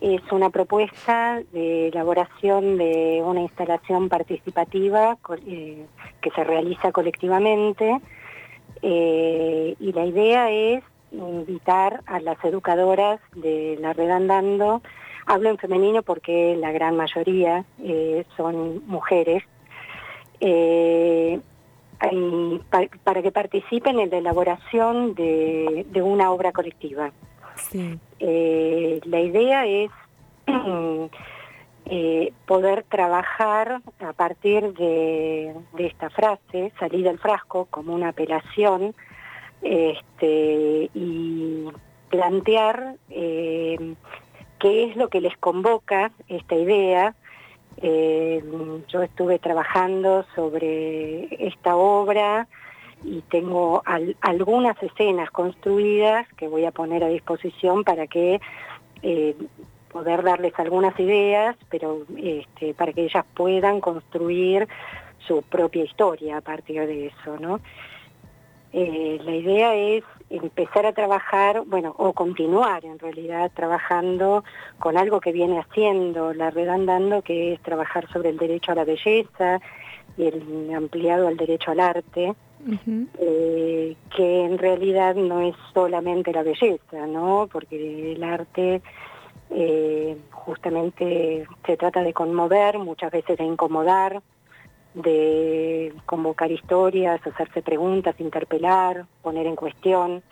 es 0.00 0.32
una 0.32 0.50
propuesta 0.50 1.40
de 1.52 1.88
elaboración 1.88 2.76
de 2.76 3.22
una 3.24 3.40
instalación 3.40 4.08
participativa 4.08 5.16
que 5.44 6.30
se 6.34 6.44
realiza 6.44 6.90
colectivamente 6.90 8.00
y 8.82 9.92
la 9.92 10.04
idea 10.04 10.50
es 10.50 10.82
invitar 11.12 12.02
a 12.06 12.18
las 12.18 12.44
educadoras 12.44 13.20
de 13.36 13.78
la 13.80 13.92
red 13.92 14.10
andando, 14.10 14.82
hablo 15.26 15.50
en 15.50 15.58
femenino 15.58 16.02
porque 16.02 16.56
la 16.56 16.72
gran 16.72 16.96
mayoría 16.96 17.64
son 18.36 18.84
mujeres, 18.86 19.44
para, 22.70 22.88
para 23.02 23.22
que 23.22 23.32
participen 23.32 23.98
en 24.00 24.10
la 24.10 24.18
elaboración 24.18 25.14
de, 25.14 25.86
de 25.90 26.02
una 26.02 26.30
obra 26.30 26.52
colectiva. 26.52 27.12
Sí. 27.56 27.98
Eh, 28.18 29.00
la 29.04 29.20
idea 29.20 29.66
es 29.66 29.90
eh, 31.86 32.32
poder 32.46 32.84
trabajar 32.88 33.80
a 34.00 34.12
partir 34.12 34.72
de, 34.74 35.54
de, 35.74 35.86
esta 35.86 36.10
frase, 36.10 36.72
salir 36.78 37.04
del 37.04 37.18
frasco, 37.18 37.66
como 37.66 37.94
una 37.94 38.08
apelación, 38.08 38.94
este, 39.62 40.90
y 40.94 41.68
plantear 42.10 42.96
eh, 43.10 43.94
qué 44.58 44.84
es 44.84 44.96
lo 44.96 45.08
que 45.08 45.20
les 45.20 45.36
convoca 45.38 46.12
esta 46.28 46.54
idea. 46.54 47.14
Yo 47.82 49.02
estuve 49.02 49.38
trabajando 49.38 50.24
sobre 50.34 51.28
esta 51.46 51.76
obra, 51.76 52.46
y 53.04 53.20
tengo 53.22 53.82
al, 53.84 54.16
algunas 54.22 54.82
escenas 54.82 55.30
construidas 55.30 56.26
que 56.36 56.48
voy 56.48 56.64
a 56.64 56.72
poner 56.72 57.04
a 57.04 57.08
disposición 57.08 57.84
para 57.84 58.06
que 58.06 58.40
eh, 59.02 59.36
poder 59.92 60.22
darles 60.22 60.54
algunas 60.58 60.98
ideas, 60.98 61.56
pero 61.68 62.06
este, 62.16 62.74
para 62.74 62.92
que 62.92 63.04
ellas 63.04 63.24
puedan 63.34 63.80
construir 63.80 64.66
su 65.26 65.42
propia 65.42 65.84
historia 65.84 66.38
a 66.38 66.40
partir 66.40 66.86
de 66.86 67.06
eso, 67.06 67.38
¿no? 67.38 67.60
Eh, 68.76 69.20
la 69.24 69.36
idea 69.36 69.76
es 69.76 70.02
empezar 70.30 70.84
a 70.84 70.92
trabajar, 70.92 71.62
bueno, 71.64 71.94
o 71.96 72.12
continuar 72.12 72.84
en 72.84 72.98
realidad 72.98 73.52
trabajando 73.54 74.42
con 74.80 74.96
algo 74.96 75.20
que 75.20 75.30
viene 75.30 75.60
haciendo 75.60 76.34
la 76.34 76.50
red 76.50 76.66
andando, 76.66 77.22
que 77.22 77.52
es 77.52 77.60
trabajar 77.60 78.10
sobre 78.12 78.30
el 78.30 78.36
derecho 78.36 78.72
a 78.72 78.74
la 78.74 78.84
belleza 78.84 79.60
y 80.16 80.24
el 80.24 80.74
ampliado 80.74 81.28
al 81.28 81.36
derecho 81.36 81.70
al 81.70 81.78
arte, 81.78 82.34
eh, 83.20 83.96
que 84.16 84.44
en 84.44 84.58
realidad 84.58 85.14
no 85.14 85.40
es 85.40 85.54
solamente 85.72 86.32
la 86.32 86.42
belleza, 86.42 87.06
¿no? 87.06 87.48
Porque 87.52 88.14
el 88.14 88.24
arte 88.24 88.82
eh, 89.50 90.16
justamente 90.32 91.46
se 91.64 91.76
trata 91.76 92.02
de 92.02 92.12
conmover, 92.12 92.80
muchas 92.80 93.12
veces 93.12 93.38
de 93.38 93.44
incomodar, 93.44 94.20
de 94.94 95.92
convocar 96.06 96.50
historias, 96.50 97.20
hacerse 97.26 97.62
preguntas, 97.62 98.14
interpelar, 98.18 99.06
poner 99.22 99.46
en 99.46 99.56
cuestión. 99.56 100.22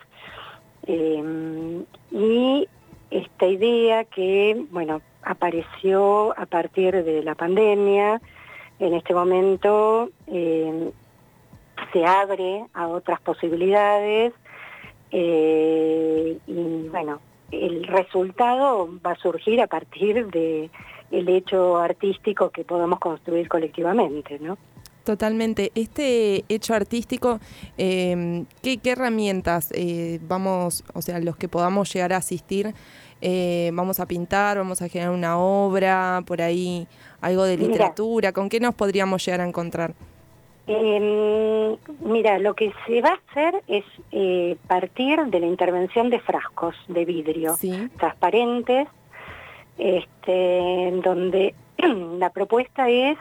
Eh, 0.87 1.83
y 2.11 2.67
esta 3.11 3.45
idea 3.45 4.05
que, 4.05 4.65
bueno, 4.71 5.01
apareció 5.23 6.37
a 6.37 6.45
partir 6.45 7.03
de 7.03 7.23
la 7.23 7.35
pandemia, 7.35 8.21
en 8.79 8.93
este 8.93 9.13
momento 9.13 10.09
eh, 10.27 10.91
se 11.91 12.05
abre 12.05 12.65
a 12.73 12.87
otras 12.87 13.21
posibilidades 13.21 14.33
eh, 15.11 16.37
y 16.47 16.87
bueno, 16.89 17.19
el 17.51 17.83
resultado 17.85 18.89
va 19.05 19.11
a 19.11 19.15
surgir 19.15 19.61
a 19.61 19.67
partir 19.67 20.25
de 20.27 20.71
el 21.13 21.29
hecho 21.29 21.77
artístico 21.77 22.49
que 22.49 22.63
podamos 22.63 22.99
construir 22.99 23.47
colectivamente, 23.47 24.39
¿no? 24.39 24.57
Totalmente. 25.03 25.71
Este 25.75 26.45
hecho 26.47 26.73
artístico, 26.73 27.39
eh, 27.77 28.45
¿qué, 28.61 28.77
¿qué, 28.77 28.91
herramientas 28.91 29.69
eh, 29.73 30.19
vamos, 30.27 30.83
o 30.93 31.01
sea, 31.01 31.19
los 31.19 31.35
que 31.35 31.49
podamos 31.49 31.93
llegar 31.93 32.13
a 32.13 32.17
asistir, 32.17 32.73
eh, 33.21 33.71
vamos 33.73 33.99
a 33.99 34.05
pintar, 34.05 34.57
vamos 34.57 34.81
a 34.81 34.87
generar 34.87 35.13
una 35.13 35.37
obra, 35.37 36.23
por 36.25 36.41
ahí 36.41 36.87
algo 37.21 37.43
de 37.43 37.57
literatura? 37.57 38.29
Mira, 38.29 38.33
¿Con 38.33 38.49
qué 38.49 38.59
nos 38.59 38.75
podríamos 38.75 39.25
llegar 39.25 39.41
a 39.41 39.47
encontrar? 39.47 39.93
Eh, 40.67 41.77
mira, 41.99 42.39
lo 42.39 42.53
que 42.53 42.73
se 42.87 43.01
va 43.01 43.09
a 43.09 43.21
hacer 43.29 43.61
es 43.67 43.83
eh, 44.11 44.55
partir 44.67 45.19
de 45.25 45.39
la 45.39 45.47
intervención 45.47 46.09
de 46.09 46.19
frascos 46.19 46.75
de 46.87 47.03
vidrio 47.03 47.55
¿Sí? 47.57 47.89
transparentes, 47.97 48.87
este, 49.77 51.01
donde 51.03 51.55
la 52.17 52.29
propuesta 52.29 52.89
es 52.89 53.17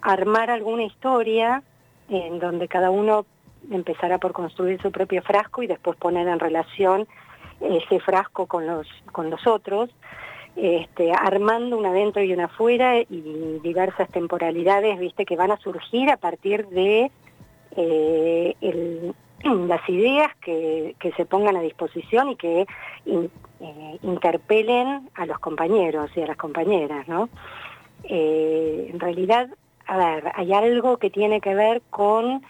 armar 0.00 0.50
alguna 0.50 0.84
historia 0.84 1.62
en 2.08 2.38
donde 2.38 2.68
cada 2.68 2.90
uno 2.90 3.26
empezará 3.70 4.18
por 4.18 4.32
construir 4.32 4.80
su 4.80 4.90
propio 4.90 5.22
frasco 5.22 5.62
y 5.62 5.66
después 5.66 5.96
poner 5.98 6.28
en 6.28 6.38
relación 6.38 7.06
ese 7.60 8.00
frasco 8.00 8.46
con 8.46 8.66
los, 8.66 8.86
con 9.12 9.30
los 9.30 9.46
otros 9.46 9.90
este, 10.58 11.12
armando 11.12 11.78
una 11.78 11.92
dentro 11.92 12.22
y 12.22 12.32
una 12.32 12.46
afuera 12.46 12.98
y 12.98 13.60
diversas 13.62 14.08
temporalidades, 14.10 14.98
viste, 14.98 15.24
que 15.24 15.36
van 15.36 15.52
a 15.52 15.56
surgir 15.58 16.10
a 16.10 16.16
partir 16.16 16.66
de 16.66 17.12
eh, 17.76 18.54
el, 18.60 19.14
las 19.66 19.88
ideas 19.88 20.34
que, 20.36 20.94
que, 20.98 21.12
se 21.12 21.24
pongan 21.24 21.56
a 21.56 21.60
disposición 21.60 22.30
y 22.30 22.36
que 22.36 22.66
eh, 23.06 23.98
interpelen 24.02 25.10
a 25.14 25.26
los 25.26 25.38
compañeros 25.38 26.10
y 26.16 26.22
a 26.22 26.26
las 26.26 26.36
compañeras, 26.36 27.08
¿no? 27.08 27.28
Eh, 28.04 28.90
en 28.92 29.00
realidad, 29.00 29.48
a 29.86 29.96
ver, 29.96 30.32
hay 30.34 30.52
algo 30.52 30.98
que 30.98 31.10
tiene 31.10 31.40
que 31.40 31.54
ver 31.54 31.82
con 31.90 32.42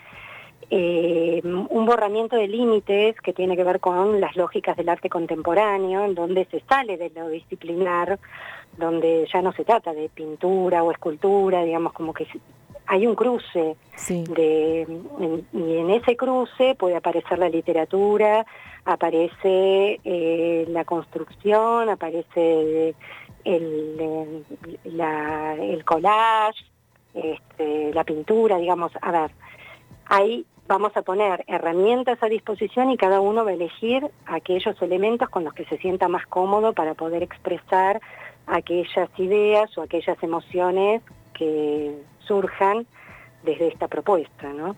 eh, 0.71 1.41
un 1.43 1.87
borramiento 1.87 2.37
de 2.37 2.47
límites 2.47 3.19
que 3.23 3.33
tiene 3.33 3.57
que 3.57 3.65
ver 3.65 3.81
con 3.81 4.21
las 4.21 4.37
lógicas 4.37 4.77
del 4.77 4.91
arte 4.91 5.09
contemporáneo, 5.09 6.05
en 6.05 6.15
donde 6.15 6.45
se 6.51 6.61
sale 6.69 6.99
de 6.99 7.11
lo 7.11 7.29
disciplinar, 7.29 8.19
donde 8.77 9.27
ya 9.33 9.41
no 9.41 9.53
se 9.53 9.65
trata 9.65 9.95
de 9.95 10.11
pintura 10.11 10.83
o 10.83 10.93
escultura, 10.93 11.65
digamos 11.65 11.95
como 11.95 12.13
que 12.13 12.27
hay 12.89 13.07
un 13.07 13.15
cruce 13.15 13.77
sí. 13.97 14.25
de, 14.25 14.83
en, 14.83 15.47
y 15.53 15.77
en 15.77 15.91
ese 15.91 16.17
cruce 16.17 16.75
puede 16.75 16.97
aparecer 16.97 17.39
la 17.39 17.51
literatura, 17.51 18.47
aparece 18.87 20.01
eh, 20.03 20.65
la 20.69 20.85
construcción, 20.87 21.91
aparece 21.91 22.95
el, 23.45 24.45
la, 24.85 25.55
el 25.55 25.85
collage, 25.85 26.65
este, 27.13 27.93
la 27.93 28.05
pintura, 28.05 28.57
digamos, 28.57 28.91
a 29.03 29.13
ver, 29.13 29.31
hay 30.07 30.47
vamos 30.67 30.95
a 30.97 31.03
poner 31.03 31.45
herramientas 31.47 32.23
a 32.23 32.27
disposición 32.27 32.91
y 32.91 32.99
cada 32.99 33.21
uno 33.21 33.45
va 33.45 33.51
a 33.51 33.55
elegir 33.55 34.07
aquellos 34.27 34.81
elementos 34.83 35.29
con 35.31 35.45
los 35.45 35.55
que 35.55 35.65
se 35.65 35.79
sienta 35.79 36.09
más 36.09 36.27
cómodo 36.27 36.75
para 36.75 36.93
poder 36.93 37.23
expresar 37.23 38.01
aquellas 38.47 39.09
ideas 39.19 39.77
o 39.79 39.83
aquellas 39.83 40.23
emociones 40.23 41.03
que 41.33 41.97
surjan 42.29 42.87
desde 43.43 43.69
esta 43.69 43.89
propuesta, 43.89 44.53
¿no? 44.53 44.77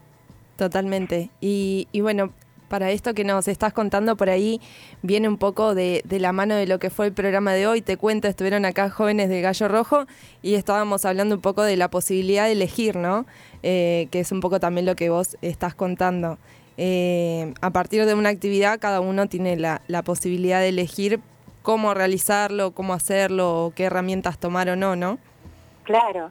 Totalmente. 0.57 1.31
Y, 1.41 1.89
y 1.93 2.01
bueno, 2.01 2.33
para 2.71 2.93
esto 2.93 3.15
que 3.15 3.25
nos 3.25 3.49
estás 3.49 3.73
contando 3.73 4.17
por 4.17 4.31
ahí 4.31 4.61
viene 5.03 5.29
un 5.29 5.39
poco 5.39 5.75
de, 5.75 6.03
de, 6.05 6.21
la 6.21 6.33
mano 6.33 6.55
de 6.55 6.69
lo 6.69 6.79
que 6.79 6.89
fue 6.89 7.07
el 7.07 7.13
programa 7.13 7.53
de 7.53 7.67
hoy. 7.67 7.83
Te 7.83 7.97
cuento, 7.97 8.29
estuvieron 8.29 8.65
acá 8.65 8.89
jóvenes 8.91 9.29
de 9.29 9.41
Gallo 9.41 9.67
Rojo 9.67 10.07
y 10.41 10.55
estábamos 10.55 11.05
hablando 11.05 11.35
un 11.35 11.41
poco 11.41 11.65
de 11.65 11.77
la 11.77 11.89
posibilidad 11.89 12.45
de 12.47 12.53
elegir, 12.53 12.95
¿no? 12.95 13.27
Eh, 13.65 14.07
que 14.13 14.21
es 14.21 14.31
un 14.31 14.41
poco 14.41 14.61
también 14.61 14.87
lo 14.87 14.95
que 14.95 15.11
vos 15.11 15.37
estás 15.43 15.75
contando. 15.75 16.39
Eh, 16.77 17.53
a 17.61 17.71
partir 17.71 18.07
de 18.07 18.15
una 18.15 18.29
actividad 18.29 18.79
cada 18.79 19.01
uno 19.01 19.27
tiene 19.27 19.57
la, 19.57 19.83
la, 19.89 20.03
posibilidad 20.03 20.61
de 20.61 20.69
elegir 20.69 21.21
cómo 21.63 21.93
realizarlo, 21.93 22.71
cómo 22.71 22.95
hacerlo, 22.95 23.73
qué 23.75 23.85
herramientas 23.85 24.39
tomar 24.39 24.71
o 24.71 24.77
no, 24.77 24.97
¿no? 24.97 25.19
Claro. 25.83 26.31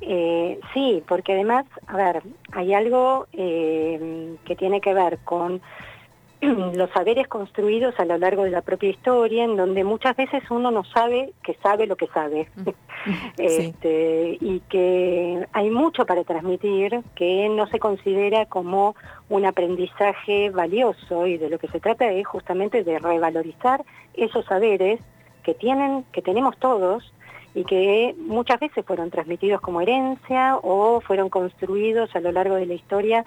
Eh, 0.00 0.58
sí, 0.72 1.02
porque 1.06 1.34
además, 1.34 1.66
a 1.86 1.96
ver, 1.96 2.22
hay 2.52 2.74
algo 2.74 3.26
eh, 3.32 4.36
que 4.44 4.56
tiene 4.56 4.80
que 4.80 4.94
ver 4.94 5.18
con 5.24 5.60
los 6.40 6.90
saberes 6.90 7.28
construidos 7.28 7.94
a 7.98 8.04
lo 8.06 8.16
largo 8.16 8.44
de 8.44 8.50
la 8.50 8.62
propia 8.62 8.88
historia, 8.88 9.44
en 9.44 9.56
donde 9.56 9.84
muchas 9.84 10.16
veces 10.16 10.42
uno 10.50 10.70
no 10.70 10.84
sabe 10.84 11.32
que 11.42 11.54
sabe 11.62 11.86
lo 11.86 11.96
que 11.96 12.06
sabe. 12.08 12.48
este, 13.38 14.38
Y 14.40 14.60
que 14.68 15.46
hay 15.52 15.70
mucho 15.70 16.06
para 16.06 16.24
transmitir 16.24 17.02
que 17.14 17.48
no 17.50 17.66
se 17.66 17.78
considera 17.78 18.46
como 18.46 18.96
un 19.28 19.44
aprendizaje 19.44 20.50
valioso 20.50 21.26
y 21.26 21.36
de 21.36 21.50
lo 21.50 21.58
que 21.58 21.68
se 21.68 21.80
trata 21.80 22.10
es 22.10 22.26
justamente 22.26 22.84
de 22.84 22.98
revalorizar 22.98 23.84
esos 24.14 24.44
saberes 24.46 25.00
que 25.42 25.54
tienen, 25.54 26.04
que 26.12 26.22
tenemos 26.22 26.56
todos 26.58 27.12
y 27.54 27.64
que 27.64 28.14
muchas 28.18 28.60
veces 28.60 28.84
fueron 28.84 29.10
transmitidos 29.10 29.60
como 29.60 29.80
herencia 29.80 30.56
o 30.62 31.00
fueron 31.00 31.28
construidos 31.28 32.14
a 32.14 32.20
lo 32.20 32.32
largo 32.32 32.54
de 32.54 32.66
la 32.66 32.74
historia 32.74 33.24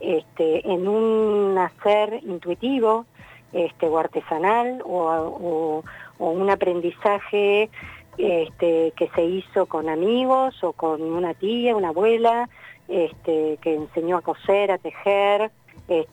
este, 0.00 0.68
en 0.70 0.88
un 0.88 1.58
hacer 1.58 2.20
intuitivo 2.22 3.06
este, 3.52 3.86
o 3.86 3.98
artesanal 3.98 4.82
o, 4.84 5.82
un 6.18 6.48
aprendizaje 6.48 7.68
este, 8.16 8.92
que 8.96 9.08
se 9.14 9.22
hizo 9.22 9.66
con 9.66 9.90
amigos 9.90 10.64
o 10.64 10.72
con 10.72 11.02
una 11.02 11.34
tía, 11.34 11.76
una 11.76 11.88
abuela, 11.88 12.48
que 12.88 13.58
enseñó 13.62 14.16
a 14.16 14.22
coser, 14.22 14.70
a 14.70 14.78
tejer, 14.78 15.50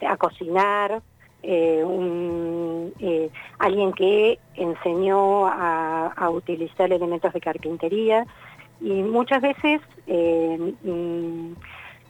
a 0.06 0.16
cocinar, 0.18 1.00
eh, 1.46 2.90
eh, 3.00 3.30
alguien 3.58 3.92
que 3.92 4.38
enseñó 4.54 5.46
a, 5.46 6.30
utilizar 6.30 6.90
elementos 6.90 7.32
de 7.34 7.40
carpintería 7.40 8.26
y 8.80 9.02
muchas 9.02 9.42
veces 9.42 9.82
eh, 10.06 10.74
mm, 10.82 11.52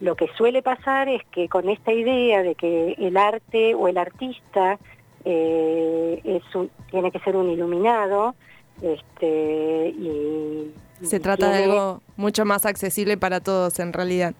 lo 0.00 0.14
que 0.14 0.28
suele 0.36 0.62
pasar 0.62 1.08
es 1.08 1.22
que 1.32 1.48
con 1.48 1.68
esta 1.68 1.92
idea 1.92 2.42
de 2.42 2.54
que 2.54 2.92
el 2.92 3.16
arte 3.16 3.74
o 3.74 3.88
el 3.88 3.98
artista 3.98 4.78
es 5.24 6.42
tiene 6.90 7.10
que 7.10 7.18
ser 7.20 7.34
un 7.34 7.50
iluminado, 7.50 8.34
este, 8.82 9.88
y 9.88 10.72
se 11.02 11.18
trata 11.18 11.50
de 11.50 11.64
algo 11.64 12.02
mucho 12.16 12.44
más 12.44 12.66
accesible 12.66 13.16
para 13.16 13.40
todos 13.40 13.80
en 13.80 13.92
realidad. 13.92 14.34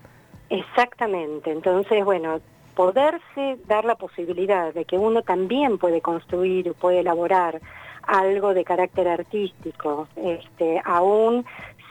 Exactamente, 0.51 1.51
entonces 1.51 2.05
bueno, 2.05 2.40
poderse 2.75 3.59
dar 3.66 3.85
la 3.85 3.95
posibilidad 3.95 4.72
de 4.75 4.85
que 4.85 4.99
uno 4.99 5.22
también 5.22 5.79
puede 5.79 6.01
construir, 6.01 6.72
puede 6.75 7.01
elaborar 7.01 7.61
algo 8.03 8.55
de 8.55 8.64
carácter 8.64 9.09
artístico, 9.09 10.09
este, 10.16 10.81
aún 10.85 11.45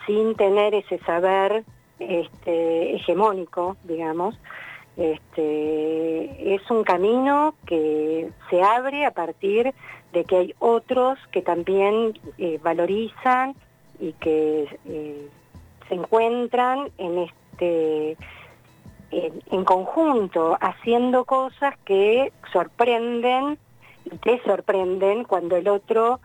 sin 0.06 0.34
tener 0.34 0.74
ese 0.74 0.98
saber 0.98 1.64
este, 1.98 2.96
hegemónico, 2.96 3.76
digamos, 3.84 4.38
este, 4.96 6.54
es 6.54 6.70
un 6.70 6.84
camino 6.84 7.54
que 7.66 8.30
se 8.48 8.62
abre 8.62 9.04
a 9.04 9.10
partir 9.10 9.74
de 10.12 10.24
que 10.24 10.36
hay 10.36 10.54
otros 10.60 11.18
que 11.32 11.42
también 11.42 12.18
eh, 12.38 12.60
valorizan 12.62 13.56
y 13.98 14.12
que 14.12 14.68
eh, 14.86 15.28
se 15.88 15.94
encuentran 15.94 16.90
en 16.98 17.18
este 17.18 18.16
en, 19.50 19.64
conjunto 19.64 20.56
haciendo 20.60 21.24
cosas 21.24 21.76
que 21.84 22.32
sorprenden 22.52 23.58
y 24.04 24.16
te 24.18 24.42
sorprenden 24.42 25.24
cuando 25.24 25.56
el 25.56 25.68
otro 25.68 26.20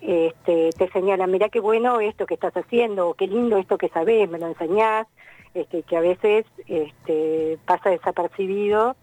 este, 0.00 0.70
te 0.70 0.90
señala, 0.90 1.26
mira 1.26 1.48
qué 1.48 1.60
bueno 1.60 2.00
esto 2.00 2.26
que 2.26 2.34
estás 2.34 2.56
haciendo, 2.56 3.08
o 3.08 3.14
qué 3.14 3.26
lindo 3.26 3.56
esto 3.56 3.78
que 3.78 3.88
sabes, 3.88 4.28
me 4.28 4.38
lo 4.38 4.46
enseñás, 4.46 5.06
este, 5.54 5.82
que 5.82 5.96
a 5.96 6.00
veces 6.00 6.44
este, 6.68 7.58
pasa 7.64 7.90
desapercibido 7.90 8.96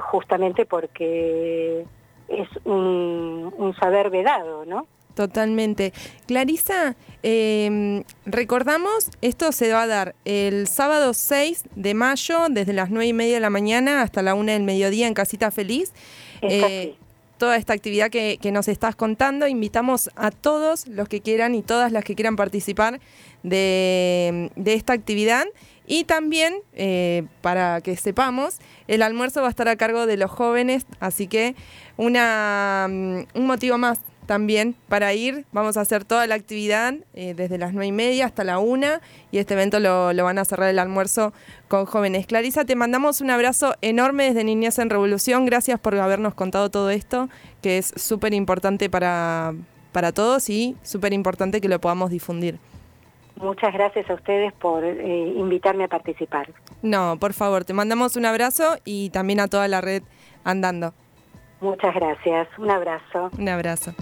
justamente 0.00 0.66
porque 0.66 1.86
es 2.28 2.48
un, 2.64 3.54
un 3.56 3.74
saber 3.76 4.10
vedado, 4.10 4.64
¿no? 4.66 4.86
Totalmente. 5.18 5.92
Clarisa, 6.28 6.94
em, 7.24 8.04
recordamos, 8.24 9.10
esto 9.20 9.50
se 9.50 9.72
va 9.72 9.82
a 9.82 9.86
dar 9.88 10.14
el 10.24 10.68
sábado 10.68 11.12
6 11.12 11.64
de 11.74 11.92
mayo, 11.92 12.46
desde 12.48 12.72
las 12.72 12.90
9 12.90 13.08
y 13.08 13.12
media 13.12 13.34
de 13.34 13.40
la 13.40 13.50
mañana 13.50 14.02
hasta 14.02 14.22
la 14.22 14.36
1 14.36 14.52
del 14.52 14.62
mediodía 14.62 15.08
en 15.08 15.14
Casita 15.14 15.50
Feliz. 15.50 15.92
Eh, 16.42 16.94
toda 17.36 17.56
esta 17.56 17.72
actividad 17.72 18.10
que, 18.10 18.38
nos 18.52 18.68
estás 18.68 18.94
contando, 18.94 19.48
invitamos 19.48 20.08
a 20.14 20.30
todos 20.30 20.86
los 20.86 21.08
que 21.08 21.20
quieran 21.20 21.56
y 21.56 21.62
todas 21.62 21.90
las 21.90 22.04
que 22.04 22.14
quieran 22.14 22.36
participar 22.36 23.00
de, 23.42 24.52
esta 24.66 24.92
actividad. 24.92 25.46
Y 25.84 26.04
también, 26.04 26.54
eh, 26.74 27.24
para 27.40 27.80
que 27.80 27.96
sepamos, 27.96 28.58
el 28.86 29.02
almuerzo 29.02 29.40
va 29.40 29.48
a 29.48 29.50
estar 29.50 29.66
a 29.66 29.74
cargo 29.74 30.06
de 30.06 30.16
los 30.16 30.30
jóvenes, 30.30 30.86
así 31.00 31.26
que 31.26 31.56
una, 31.96 32.86
mm, 32.88 33.20
un 33.34 33.46
motivo 33.46 33.78
más 33.78 33.98
también 34.28 34.76
para 34.88 35.14
ir. 35.14 35.46
Vamos 35.52 35.78
a 35.78 35.80
hacer 35.80 36.04
toda 36.04 36.26
la 36.26 36.34
actividad 36.34 36.94
eh, 37.14 37.32
desde 37.34 37.56
las 37.56 37.72
nueve 37.72 37.86
y 37.86 37.92
media 37.92 38.26
hasta 38.26 38.44
la 38.44 38.58
una 38.58 39.00
y 39.32 39.38
este 39.38 39.54
evento 39.54 39.80
lo, 39.80 40.14
van 40.22 40.38
a 40.38 40.44
cerrar 40.44 40.68
el 40.68 40.78
almuerzo 40.78 41.32
con 41.66 41.86
jóvenes. 41.86 42.26
Clarisa, 42.26 42.66
te 42.66 42.76
mandamos 42.76 43.22
un 43.22 43.30
abrazo 43.30 43.74
enorme 43.80 44.24
desde 44.24 44.44
Niñez 44.44 44.78
en 44.78 44.90
Revolución. 44.90 45.46
Gracias 45.46 45.80
por 45.80 45.96
habernos 45.96 46.34
contado 46.34 46.70
todo 46.70 46.90
esto, 46.90 47.30
que 47.62 47.78
es 47.78 47.86
súper 47.96 48.34
importante 48.34 48.90
para, 48.90 49.54
para 49.92 50.12
todos 50.12 50.50
y 50.50 50.76
súper 50.82 51.14
importante 51.14 51.62
que 51.62 51.68
lo 51.68 51.80
podamos 51.80 52.10
difundir. 52.10 52.58
Muchas 53.36 53.72
gracias 53.72 54.10
a 54.10 54.14
ustedes 54.14 54.52
por 54.52 54.84
eh, 54.84 55.32
invitarme 55.36 55.84
a 55.84 55.88
participar. 55.88 56.52
No, 56.82 57.16
por 57.18 57.32
favor, 57.32 57.64
te 57.64 57.72
mandamos 57.72 58.16
un 58.16 58.26
abrazo 58.26 58.76
y 58.84 59.08
también 59.08 59.40
a 59.40 59.48
toda 59.48 59.68
la 59.68 59.80
red 59.80 60.02
andando. 60.44 60.92
Muchas 61.62 61.94
gracias, 61.94 62.46
un 62.58 62.70
abrazo. 62.70 63.30
Un 63.38 63.48
abrazo. 63.48 63.94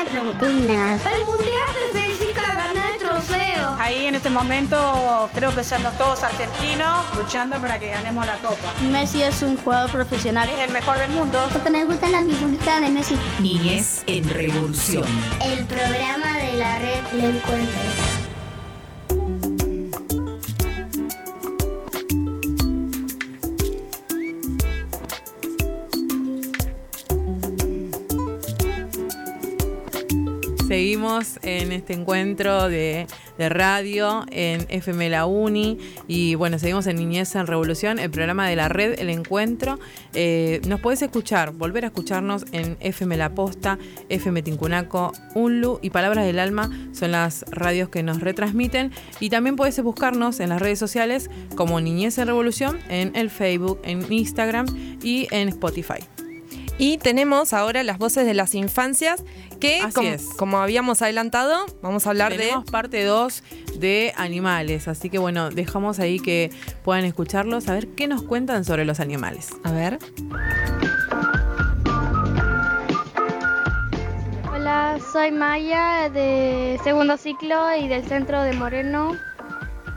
El 0.00 0.04
Mundial 0.22 0.98
de 1.92 2.00
Física 2.00 2.42
gana 2.54 2.90
el 2.92 2.98
trofeo. 2.98 3.76
Ahí 3.80 4.06
en 4.06 4.14
este 4.14 4.30
momento 4.30 5.28
creo 5.34 5.52
que 5.52 5.64
somos 5.64 5.92
todos 5.98 6.22
argentinos 6.22 7.04
luchando 7.16 7.56
para 7.56 7.80
que 7.80 7.88
ganemos 7.88 8.24
la 8.24 8.36
copa. 8.36 8.74
Messi 8.92 9.22
es 9.22 9.42
un 9.42 9.56
jugador 9.56 9.90
profesional. 9.90 10.48
Es 10.50 10.60
el 10.60 10.72
mejor 10.72 10.98
del 10.98 11.10
mundo. 11.10 11.40
Porque 11.52 11.70
me 11.70 11.84
gustan 11.84 12.12
las 12.12 12.24
figuritas 12.24 12.80
de 12.80 12.90
Messi. 12.90 13.16
Niñez 13.40 14.04
en 14.06 14.28
Revolución. 14.28 15.04
El 15.44 15.64
programa 15.66 16.38
de 16.38 16.52
la 16.52 16.78
red 16.78 17.02
Le 17.14 17.30
Encuentro. 17.30 18.17
Seguimos 30.68 31.38
en 31.44 31.72
este 31.72 31.94
encuentro 31.94 32.68
de, 32.68 33.06
radio 33.38 34.26
en 34.30 34.66
FM 34.68 35.08
La 35.08 35.24
Uni 35.24 35.78
y 36.06 36.34
bueno, 36.34 36.58
seguimos 36.58 36.86
en 36.86 36.96
Niñez 36.96 37.34
en 37.36 37.46
Revolución, 37.46 37.98
el 37.98 38.10
programa 38.10 38.46
de 38.46 38.54
la 38.54 38.68
red, 38.68 39.00
el 39.00 39.08
encuentro. 39.08 39.78
Eh, 40.12 40.60
nos 40.68 40.80
puedes 40.80 41.00
escuchar, 41.00 41.52
volver 41.52 41.84
a 41.84 41.86
escucharnos 41.86 42.44
en 42.52 42.76
FM 42.80 43.16
La 43.16 43.34
Posta, 43.34 43.78
FM 44.10 44.42
Tincunaco, 44.42 45.14
Unlu 45.34 45.78
y 45.80 45.88
Palabras 45.88 46.26
del 46.26 46.38
Alma 46.38 46.70
son 46.92 47.12
las 47.12 47.46
radios 47.50 47.88
que 47.88 48.02
nos 48.02 48.20
retransmiten 48.20 48.92
y 49.20 49.30
también 49.30 49.56
puedes 49.56 49.82
buscarnos 49.82 50.38
en 50.38 50.50
las 50.50 50.60
redes 50.60 50.78
sociales 50.78 51.30
como 51.56 51.80
Niñez 51.80 52.18
en 52.18 52.26
Revolución 52.26 52.78
en 52.90 53.16
el 53.16 53.30
Facebook, 53.30 53.80
en 53.84 54.04
Instagram 54.12 54.66
y 55.02 55.28
en 55.30 55.48
Spotify. 55.48 56.04
Y 56.78 56.98
tenemos 56.98 57.52
ahora 57.52 57.82
las 57.82 57.98
voces 57.98 58.24
de 58.24 58.34
las 58.34 58.54
infancias 58.54 59.24
que, 59.58 59.80
como, 60.36 60.58
habíamos 60.58 61.02
adelantado, 61.02 61.66
vamos 61.82 62.06
a 62.06 62.10
hablar 62.10 62.32
tenemos 62.32 62.64
de... 62.64 62.70
parte 62.70 63.04
2 63.04 63.42
de 63.78 64.12
animales, 64.16 64.88
así 64.88 65.10
que 65.10 65.18
bueno, 65.18 65.50
dejamos 65.50 65.98
ahí 65.98 66.20
que 66.20 66.50
puedan 66.84 67.04
escucharlos, 67.04 67.68
a 67.68 67.74
ver 67.74 67.88
qué 67.88 68.06
nos 68.08 68.22
cuentan 68.22 68.64
sobre 68.64 68.84
los 68.84 69.00
animales. 69.00 69.50
A 69.64 69.72
ver. 69.72 69.98
Hola, 74.52 74.98
soy 75.12 75.30
Maya 75.32 76.08
de 76.10 76.78
segundo 76.84 77.16
ciclo 77.16 77.74
y 77.76 77.88
del 77.88 78.04
centro 78.06 78.42
de 78.42 78.52
Moreno. 78.52 79.16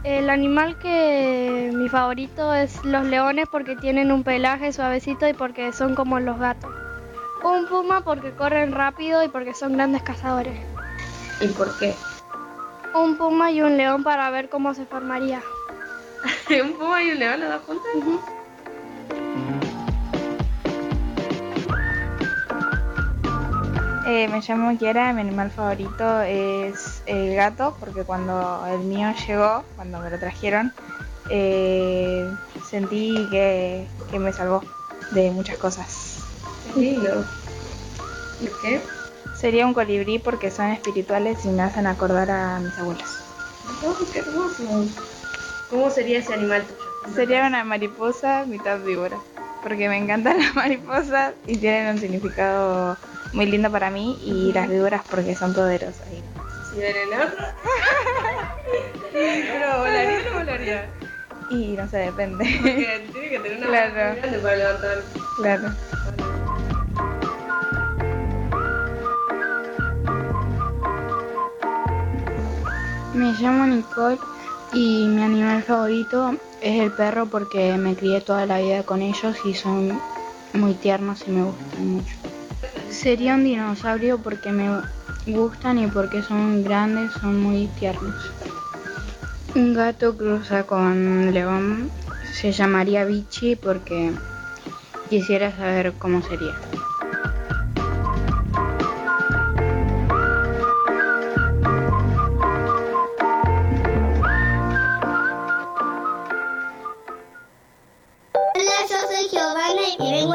El 0.04 0.32
animal 0.32 0.80
que 0.80 1.72
mi 1.74 1.88
favorito 1.88 2.56
es 2.56 2.84
los 2.84 3.06
leones 3.06 3.46
porque 3.52 3.76
tienen 3.76 4.12
un 4.12 4.24
pelaje 4.24 4.74
suavecito 4.74 5.28
y 5.28 5.34
porque 5.34 5.72
son 5.74 5.94
como 5.94 6.20
los 6.20 6.40
gatos. 6.40 6.81
Un 7.44 7.68
puma 7.68 8.02
porque 8.02 8.36
corren 8.36 8.72
rápido 8.72 9.24
y 9.24 9.30
porque 9.30 9.54
son 9.54 9.74
grandes 9.74 10.04
cazadores. 10.04 10.60
¿Y 11.40 11.48
por 11.48 11.78
qué? 11.80 11.96
Un 12.94 13.18
puma 13.18 13.52
y 13.52 13.62
un 13.62 13.78
león 13.78 14.04
para 14.04 14.30
ver 14.30 14.50
cómo 14.50 14.74
se 14.74 14.86
formaría. 14.86 15.42
¿Un 16.64 16.74
puma 16.74 17.04
y 17.04 17.12
un 17.12 17.20
león 17.20 17.40
los 17.40 17.50
dos 17.50 17.62
juntos? 17.66 18.22
Eh, 24.08 24.28
me 24.28 24.42
llamo 24.42 24.78
Kiara, 24.78 25.14
mi 25.14 25.22
animal 25.22 25.52
favorito 25.52 26.22
es 26.22 27.02
el 27.06 27.34
gato, 27.34 27.78
porque 27.80 28.04
cuando 28.04 28.64
el 28.68 28.80
mío 28.80 29.14
llegó, 29.26 29.64
cuando 29.76 30.00
me 30.00 30.10
lo 30.10 30.20
trajeron, 30.20 30.74
eh, 31.30 32.30
sentí 32.70 33.28
que, 33.32 33.88
que 34.12 34.20
me 34.20 34.34
salvó 34.34 34.62
de 35.12 35.32
muchas 35.32 35.58
cosas. 35.58 36.11
Lindo. 36.76 37.26
¿Y 38.40 38.48
qué? 38.62 38.82
Sería 39.40 39.66
un 39.66 39.74
colibrí 39.74 40.20
porque 40.20 40.52
son 40.52 40.68
espirituales 40.72 41.44
y 41.46 41.50
me 41.50 41.64
hacen 41.64 41.88
acordar 41.88 42.30
a 42.32 42.60
mis 42.60 42.78
abuelos. 42.78 43.24
Oh, 43.84 43.96
qué 44.12 44.20
hermoso. 44.20 44.86
¿Cómo 45.70 45.90
sería 45.90 46.20
ese 46.20 46.34
animal 46.34 46.64
tuyo? 46.66 47.16
Sería 47.16 47.48
una 47.48 47.64
mariposa 47.64 48.46
mitad 48.46 48.80
víbora, 48.82 49.18
porque 49.64 49.88
me 49.90 49.98
encantan 49.98 50.38
las 50.42 50.54
mariposas 50.56 51.34
y 51.48 51.58
tienen 51.58 51.88
un 51.96 51.98
significado 51.98 52.98
muy 53.34 53.46
lindo 53.46 53.72
para 53.72 53.90
mí 53.90 54.18
y 54.22 54.52
las 54.54 54.68
víboras 54.68 55.04
porque 55.10 55.36
son 55.36 55.54
poderosas. 55.54 56.08
¿Y 56.76 56.80
venenoso? 56.80 57.36
¿Pero 59.14 59.80
volaría 59.80 60.18
o 60.20 60.32
no 60.32 60.38
volaría? 60.40 60.90
Y 61.50 61.76
no 61.76 61.88
sé, 61.90 61.98
depende. 61.98 62.46
Porque 62.62 63.10
tiene 63.12 63.30
que 63.30 63.40
tener 63.40 63.58
una 63.58 63.68
Claro. 63.92 64.16
grande 64.16 64.40
para 64.40 64.56
levantar. 64.56 65.04
Claro. 65.38 65.70
Me 73.14 73.34
llamo 73.34 73.68
Nicole 73.68 74.20
y 74.72 75.06
mi 75.06 75.22
animal 75.22 75.64
favorito 75.64 76.38
es 76.62 76.82
el 76.82 76.92
perro 76.94 77.30
porque 77.30 77.76
me 77.78 77.94
crié 77.94 78.22
toda 78.22 78.46
la 78.46 78.60
vida 78.60 78.84
con 78.84 79.02
ellos 79.02 79.38
y 79.44 79.54
son 79.54 80.00
muy 80.54 80.76
tiernos 80.76 81.28
y 81.28 81.32
me 81.32 81.44
gustan 81.44 81.88
mucho. 81.88 82.16
Sería 82.90 83.36
un 83.36 83.44
dinosaurio 83.44 84.22
porque 84.22 84.54
me 84.54 84.82
gustan 85.28 85.80
y 85.80 85.88
porque 85.88 86.22
son 86.22 86.64
grandes, 86.64 87.12
son 87.14 87.42
muy 87.42 87.68
tiernos. 87.68 88.16
Un 89.56 89.74
gato 89.74 90.16
cruza 90.16 90.64
con 90.64 91.34
león, 91.34 91.92
se 92.34 92.54
llamaría 92.54 93.04
Bichi 93.04 93.58
porque 93.58 94.14
quisiera 95.10 95.52
saber 95.52 95.94
cómo 96.00 96.22
sería. 96.22 96.56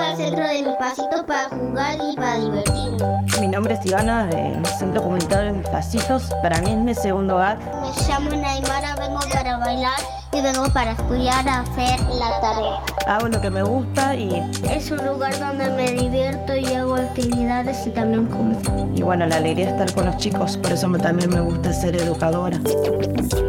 Al 0.06 0.16
centro 0.16 0.44
de 0.46 0.62
mi 0.62 0.72
pasito 0.78 1.26
para 1.26 1.48
jugar 1.48 1.96
y 2.12 2.16
para 2.16 2.38
divertirme. 2.38 2.96
Mi 3.40 3.48
nombre 3.48 3.74
es 3.74 3.84
Ivana, 3.86 4.26
del 4.26 4.64
Centro 4.78 5.02
Comunitario 5.02 5.52
de 5.52 5.58
Mis 5.58 5.68
Pasitos. 5.68 6.30
Para 6.42 6.60
mí 6.62 6.70
es 6.70 6.78
mi 6.78 6.94
segundo 6.94 7.34
hogar. 7.36 7.58
Me 7.58 8.08
llamo 8.08 8.30
Naimara, 8.30 8.96
vengo 8.96 9.20
para 9.32 9.58
bailar 9.58 9.98
y 10.32 10.40
vengo 10.40 10.68
para 10.72 10.92
estudiar 10.92 11.46
a 11.48 11.60
hacer 11.60 12.00
la 12.18 12.40
tarea. 12.40 12.80
Hago 13.06 13.28
lo 13.28 13.40
que 13.40 13.50
me 13.50 13.62
gusta 13.62 14.14
y, 14.16 14.42
Es 14.70 14.90
un 14.90 15.04
lugar 15.06 15.38
donde 15.38 15.70
me 15.70 15.92
divierto 15.92 16.56
y 16.56 16.66
hago 16.74 16.94
actividades 16.94 17.86
y 17.86 17.90
también 17.90 18.26
como. 18.26 18.58
y 18.94 19.02
bueno, 19.02 19.26
la 19.26 19.36
alegría 19.36 19.66
de 19.66 19.72
estar 19.72 19.92
con 19.94 20.06
los 20.06 20.16
chicos. 20.16 20.56
Por 20.56 20.72
eso 20.72 20.88
me- 20.88 20.98
también 20.98 21.30
me 21.30 21.40
gusta 21.40 21.72
ser 21.72 21.96
educadora. 21.96 22.58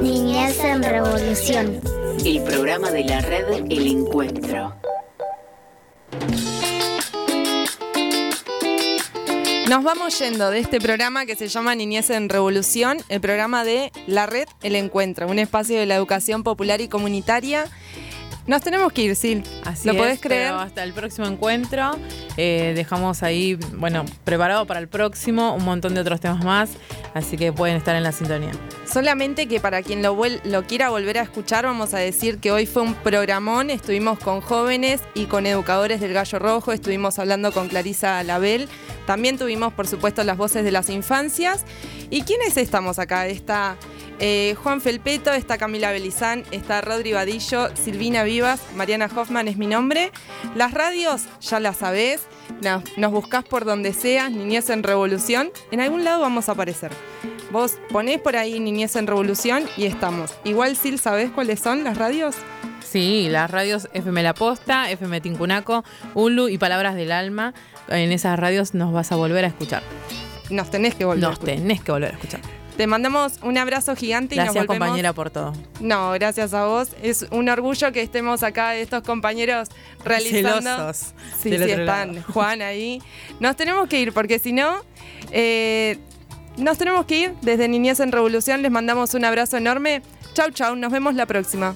Niñez 0.01 0.63
en 0.63 0.83
revolución. 0.83 1.79
El 2.25 2.41
programa 2.43 2.91
de 2.91 3.03
la 3.05 3.21
red 3.21 3.47
El 3.69 3.87
Encuentro. 3.87 4.73
Nos 9.69 9.83
vamos 9.83 10.17
yendo 10.19 10.49
de 10.49 10.59
este 10.59 10.79
programa 10.79 11.25
que 11.25 11.35
se 11.35 11.49
llama 11.49 11.75
Niñez 11.75 12.09
en 12.09 12.29
Revolución, 12.29 12.99
el 13.09 13.19
programa 13.19 13.65
de 13.65 13.91
La 14.07 14.25
Red 14.25 14.47
El 14.63 14.77
Encuentro, 14.77 15.27
un 15.27 15.39
espacio 15.39 15.77
de 15.77 15.85
la 15.85 15.95
educación 15.95 16.43
popular 16.43 16.79
y 16.79 16.87
comunitaria. 16.87 17.65
Nos 18.47 18.61
tenemos 18.61 18.93
que 18.93 19.03
ir, 19.03 19.15
Sil. 19.19 19.43
Así 19.65 19.85
¿Lo 19.85 19.93
es, 19.93 19.99
podés 19.99 20.21
creer? 20.21 20.47
pero 20.47 20.59
hasta 20.61 20.81
el 20.81 20.93
próximo 20.93 21.27
encuentro. 21.27 21.91
Eh, 22.37 22.71
dejamos 22.77 23.21
ahí, 23.21 23.55
bueno, 23.73 24.05
preparado 24.23 24.65
para 24.65 24.79
el 24.79 24.87
próximo 24.87 25.53
un 25.53 25.65
montón 25.65 25.93
de 25.93 25.99
otros 25.99 26.21
temas 26.21 26.45
más. 26.45 26.69
Así 27.13 27.35
que 27.35 27.51
pueden 27.51 27.75
estar 27.75 27.93
en 27.97 28.03
la 28.03 28.13
sintonía. 28.13 28.51
Solamente 28.85 29.47
que 29.47 29.59
para 29.59 29.81
quien 29.81 30.01
lo, 30.01 30.15
quiera 30.65 30.89
volver 30.89 31.17
a 31.17 31.23
escuchar, 31.23 31.65
vamos 31.65 31.93
a 31.93 31.97
decir 31.97 32.37
que 32.37 32.53
hoy 32.53 32.65
fue 32.65 32.83
un 32.83 32.93
programón. 32.93 33.69
Estuvimos 33.69 34.17
con 34.17 34.39
jóvenes 34.39 35.01
y 35.13 35.25
con 35.25 35.45
educadores 35.45 35.99
del 35.99 36.13
Gallo 36.13 36.39
Rojo. 36.39 36.71
Estuvimos 36.71 37.19
hablando 37.19 37.51
con 37.51 37.67
Clarisa 37.67 38.23
Label. 38.23 38.69
También 39.05 39.37
tuvimos, 39.37 39.73
por 39.73 39.87
supuesto, 39.87 40.23
las 40.23 40.37
voces 40.37 40.63
de 40.63 40.71
las 40.71 40.89
infancias. 40.89 41.65
¿Y 42.09 42.21
quiénes 42.21 42.55
estamos 42.55 42.97
acá? 42.97 43.27
Está 43.27 43.75
eh, 44.19 44.55
Juan 44.63 44.81
Felpeto, 44.81 45.31
está 45.33 45.57
Camila 45.57 45.91
Belizán, 45.91 46.43
está 46.51 46.81
Rodri 46.81 47.13
Vadillo, 47.13 47.69
Silvina 47.75 48.23
Vivas, 48.23 48.61
Mariana 48.75 49.09
Hoffman 49.15 49.47
es 49.47 49.57
mi 49.57 49.67
nombre. 49.67 50.11
Las 50.55 50.73
radios, 50.73 51.25
ya 51.41 51.59
las 51.59 51.77
sabés. 51.77 52.21
Nos, 52.61 52.83
nos 52.97 53.11
buscás 53.11 53.43
por 53.43 53.65
donde 53.65 53.93
sea, 53.93 54.29
Niñez 54.29 54.69
en 54.69 54.83
Revolución. 54.83 55.51
En 55.71 55.81
algún 55.81 56.03
lado 56.03 56.21
vamos 56.21 56.49
a 56.49 56.53
aparecer. 56.53 56.91
Vos 57.51 57.77
ponés 57.91 58.19
por 58.19 58.35
ahí 58.35 58.59
Niñez 58.59 58.95
en 58.95 59.07
Revolución 59.07 59.65
y 59.77 59.85
estamos. 59.85 60.33
Igual, 60.43 60.75
Sil, 60.75 60.99
¿sabés 60.99 61.31
cuáles 61.31 61.59
son 61.59 61.83
las 61.83 61.97
radios? 61.97 62.35
Sí, 62.83 63.27
las 63.29 63.51
radios 63.51 63.89
FM 63.93 64.23
La 64.23 64.33
Posta, 64.33 64.89
FM 64.89 65.21
Tincunaco, 65.21 65.83
Ulu 66.13 66.47
y 66.49 66.57
Palabras 66.57 66.95
del 66.95 67.11
Alma. 67.11 67.53
En 67.89 68.11
esas 68.11 68.39
radios 68.39 68.73
nos 68.73 68.93
vas 68.93 69.11
a 69.11 69.15
volver 69.15 69.45
a 69.45 69.49
escuchar. 69.49 69.83
Nos 70.49 70.71
tenés 70.71 70.95
que 70.95 71.05
volver 71.05 71.25
a 71.25 71.33
escuchar. 71.33 71.55
tenés 71.55 71.81
que 71.81 71.91
volver 71.91 72.11
a 72.11 72.13
escuchar. 72.13 72.56
Te 72.77 72.85
mandamos 72.87 73.39
un 73.41 73.57
abrazo 73.57 73.95
gigante 73.95 74.35
y 74.35 74.37
Gracias, 74.37 74.55
nos 74.55 74.67
volvemos. 74.67 74.85
compañera, 74.87 75.13
por 75.13 75.29
todo. 75.31 75.53
No, 75.79 76.11
gracias 76.11 76.53
a 76.53 76.65
vos. 76.65 76.89
Es 77.01 77.25
un 77.31 77.49
orgullo 77.49 77.91
que 77.91 78.01
estemos 78.03 78.43
acá, 78.43 78.75
estos 78.75 79.01
compañeros 79.03 79.69
realizando. 80.05 80.61
Celosos 80.61 81.13
Sí, 81.41 81.49
sí, 81.49 81.55
están. 81.55 82.15
lado. 82.15 82.25
Juan 82.33 82.61
ahí. 82.61 83.01
Nos 83.39 83.55
tenemos 83.55 83.89
que 83.89 83.99
ir 83.99 84.13
porque 84.13 84.37
si 84.37 84.53
no, 84.53 84.75
eh, 85.31 85.97
nos 86.57 86.77
tenemos 86.77 87.05
que 87.07 87.17
ir. 87.19 87.33
Desde 87.41 87.67
Niñez 87.67 87.99
en 87.99 88.11
Revolución 88.11 88.61
les 88.61 88.71
mandamos 88.71 89.13
un 89.15 89.25
abrazo 89.25 89.57
enorme. 89.57 90.03
Chau, 90.35 90.51
chau. 90.51 90.75
Nos 90.75 90.91
vemos 90.91 91.15
la 91.15 91.25
próxima. 91.25 91.75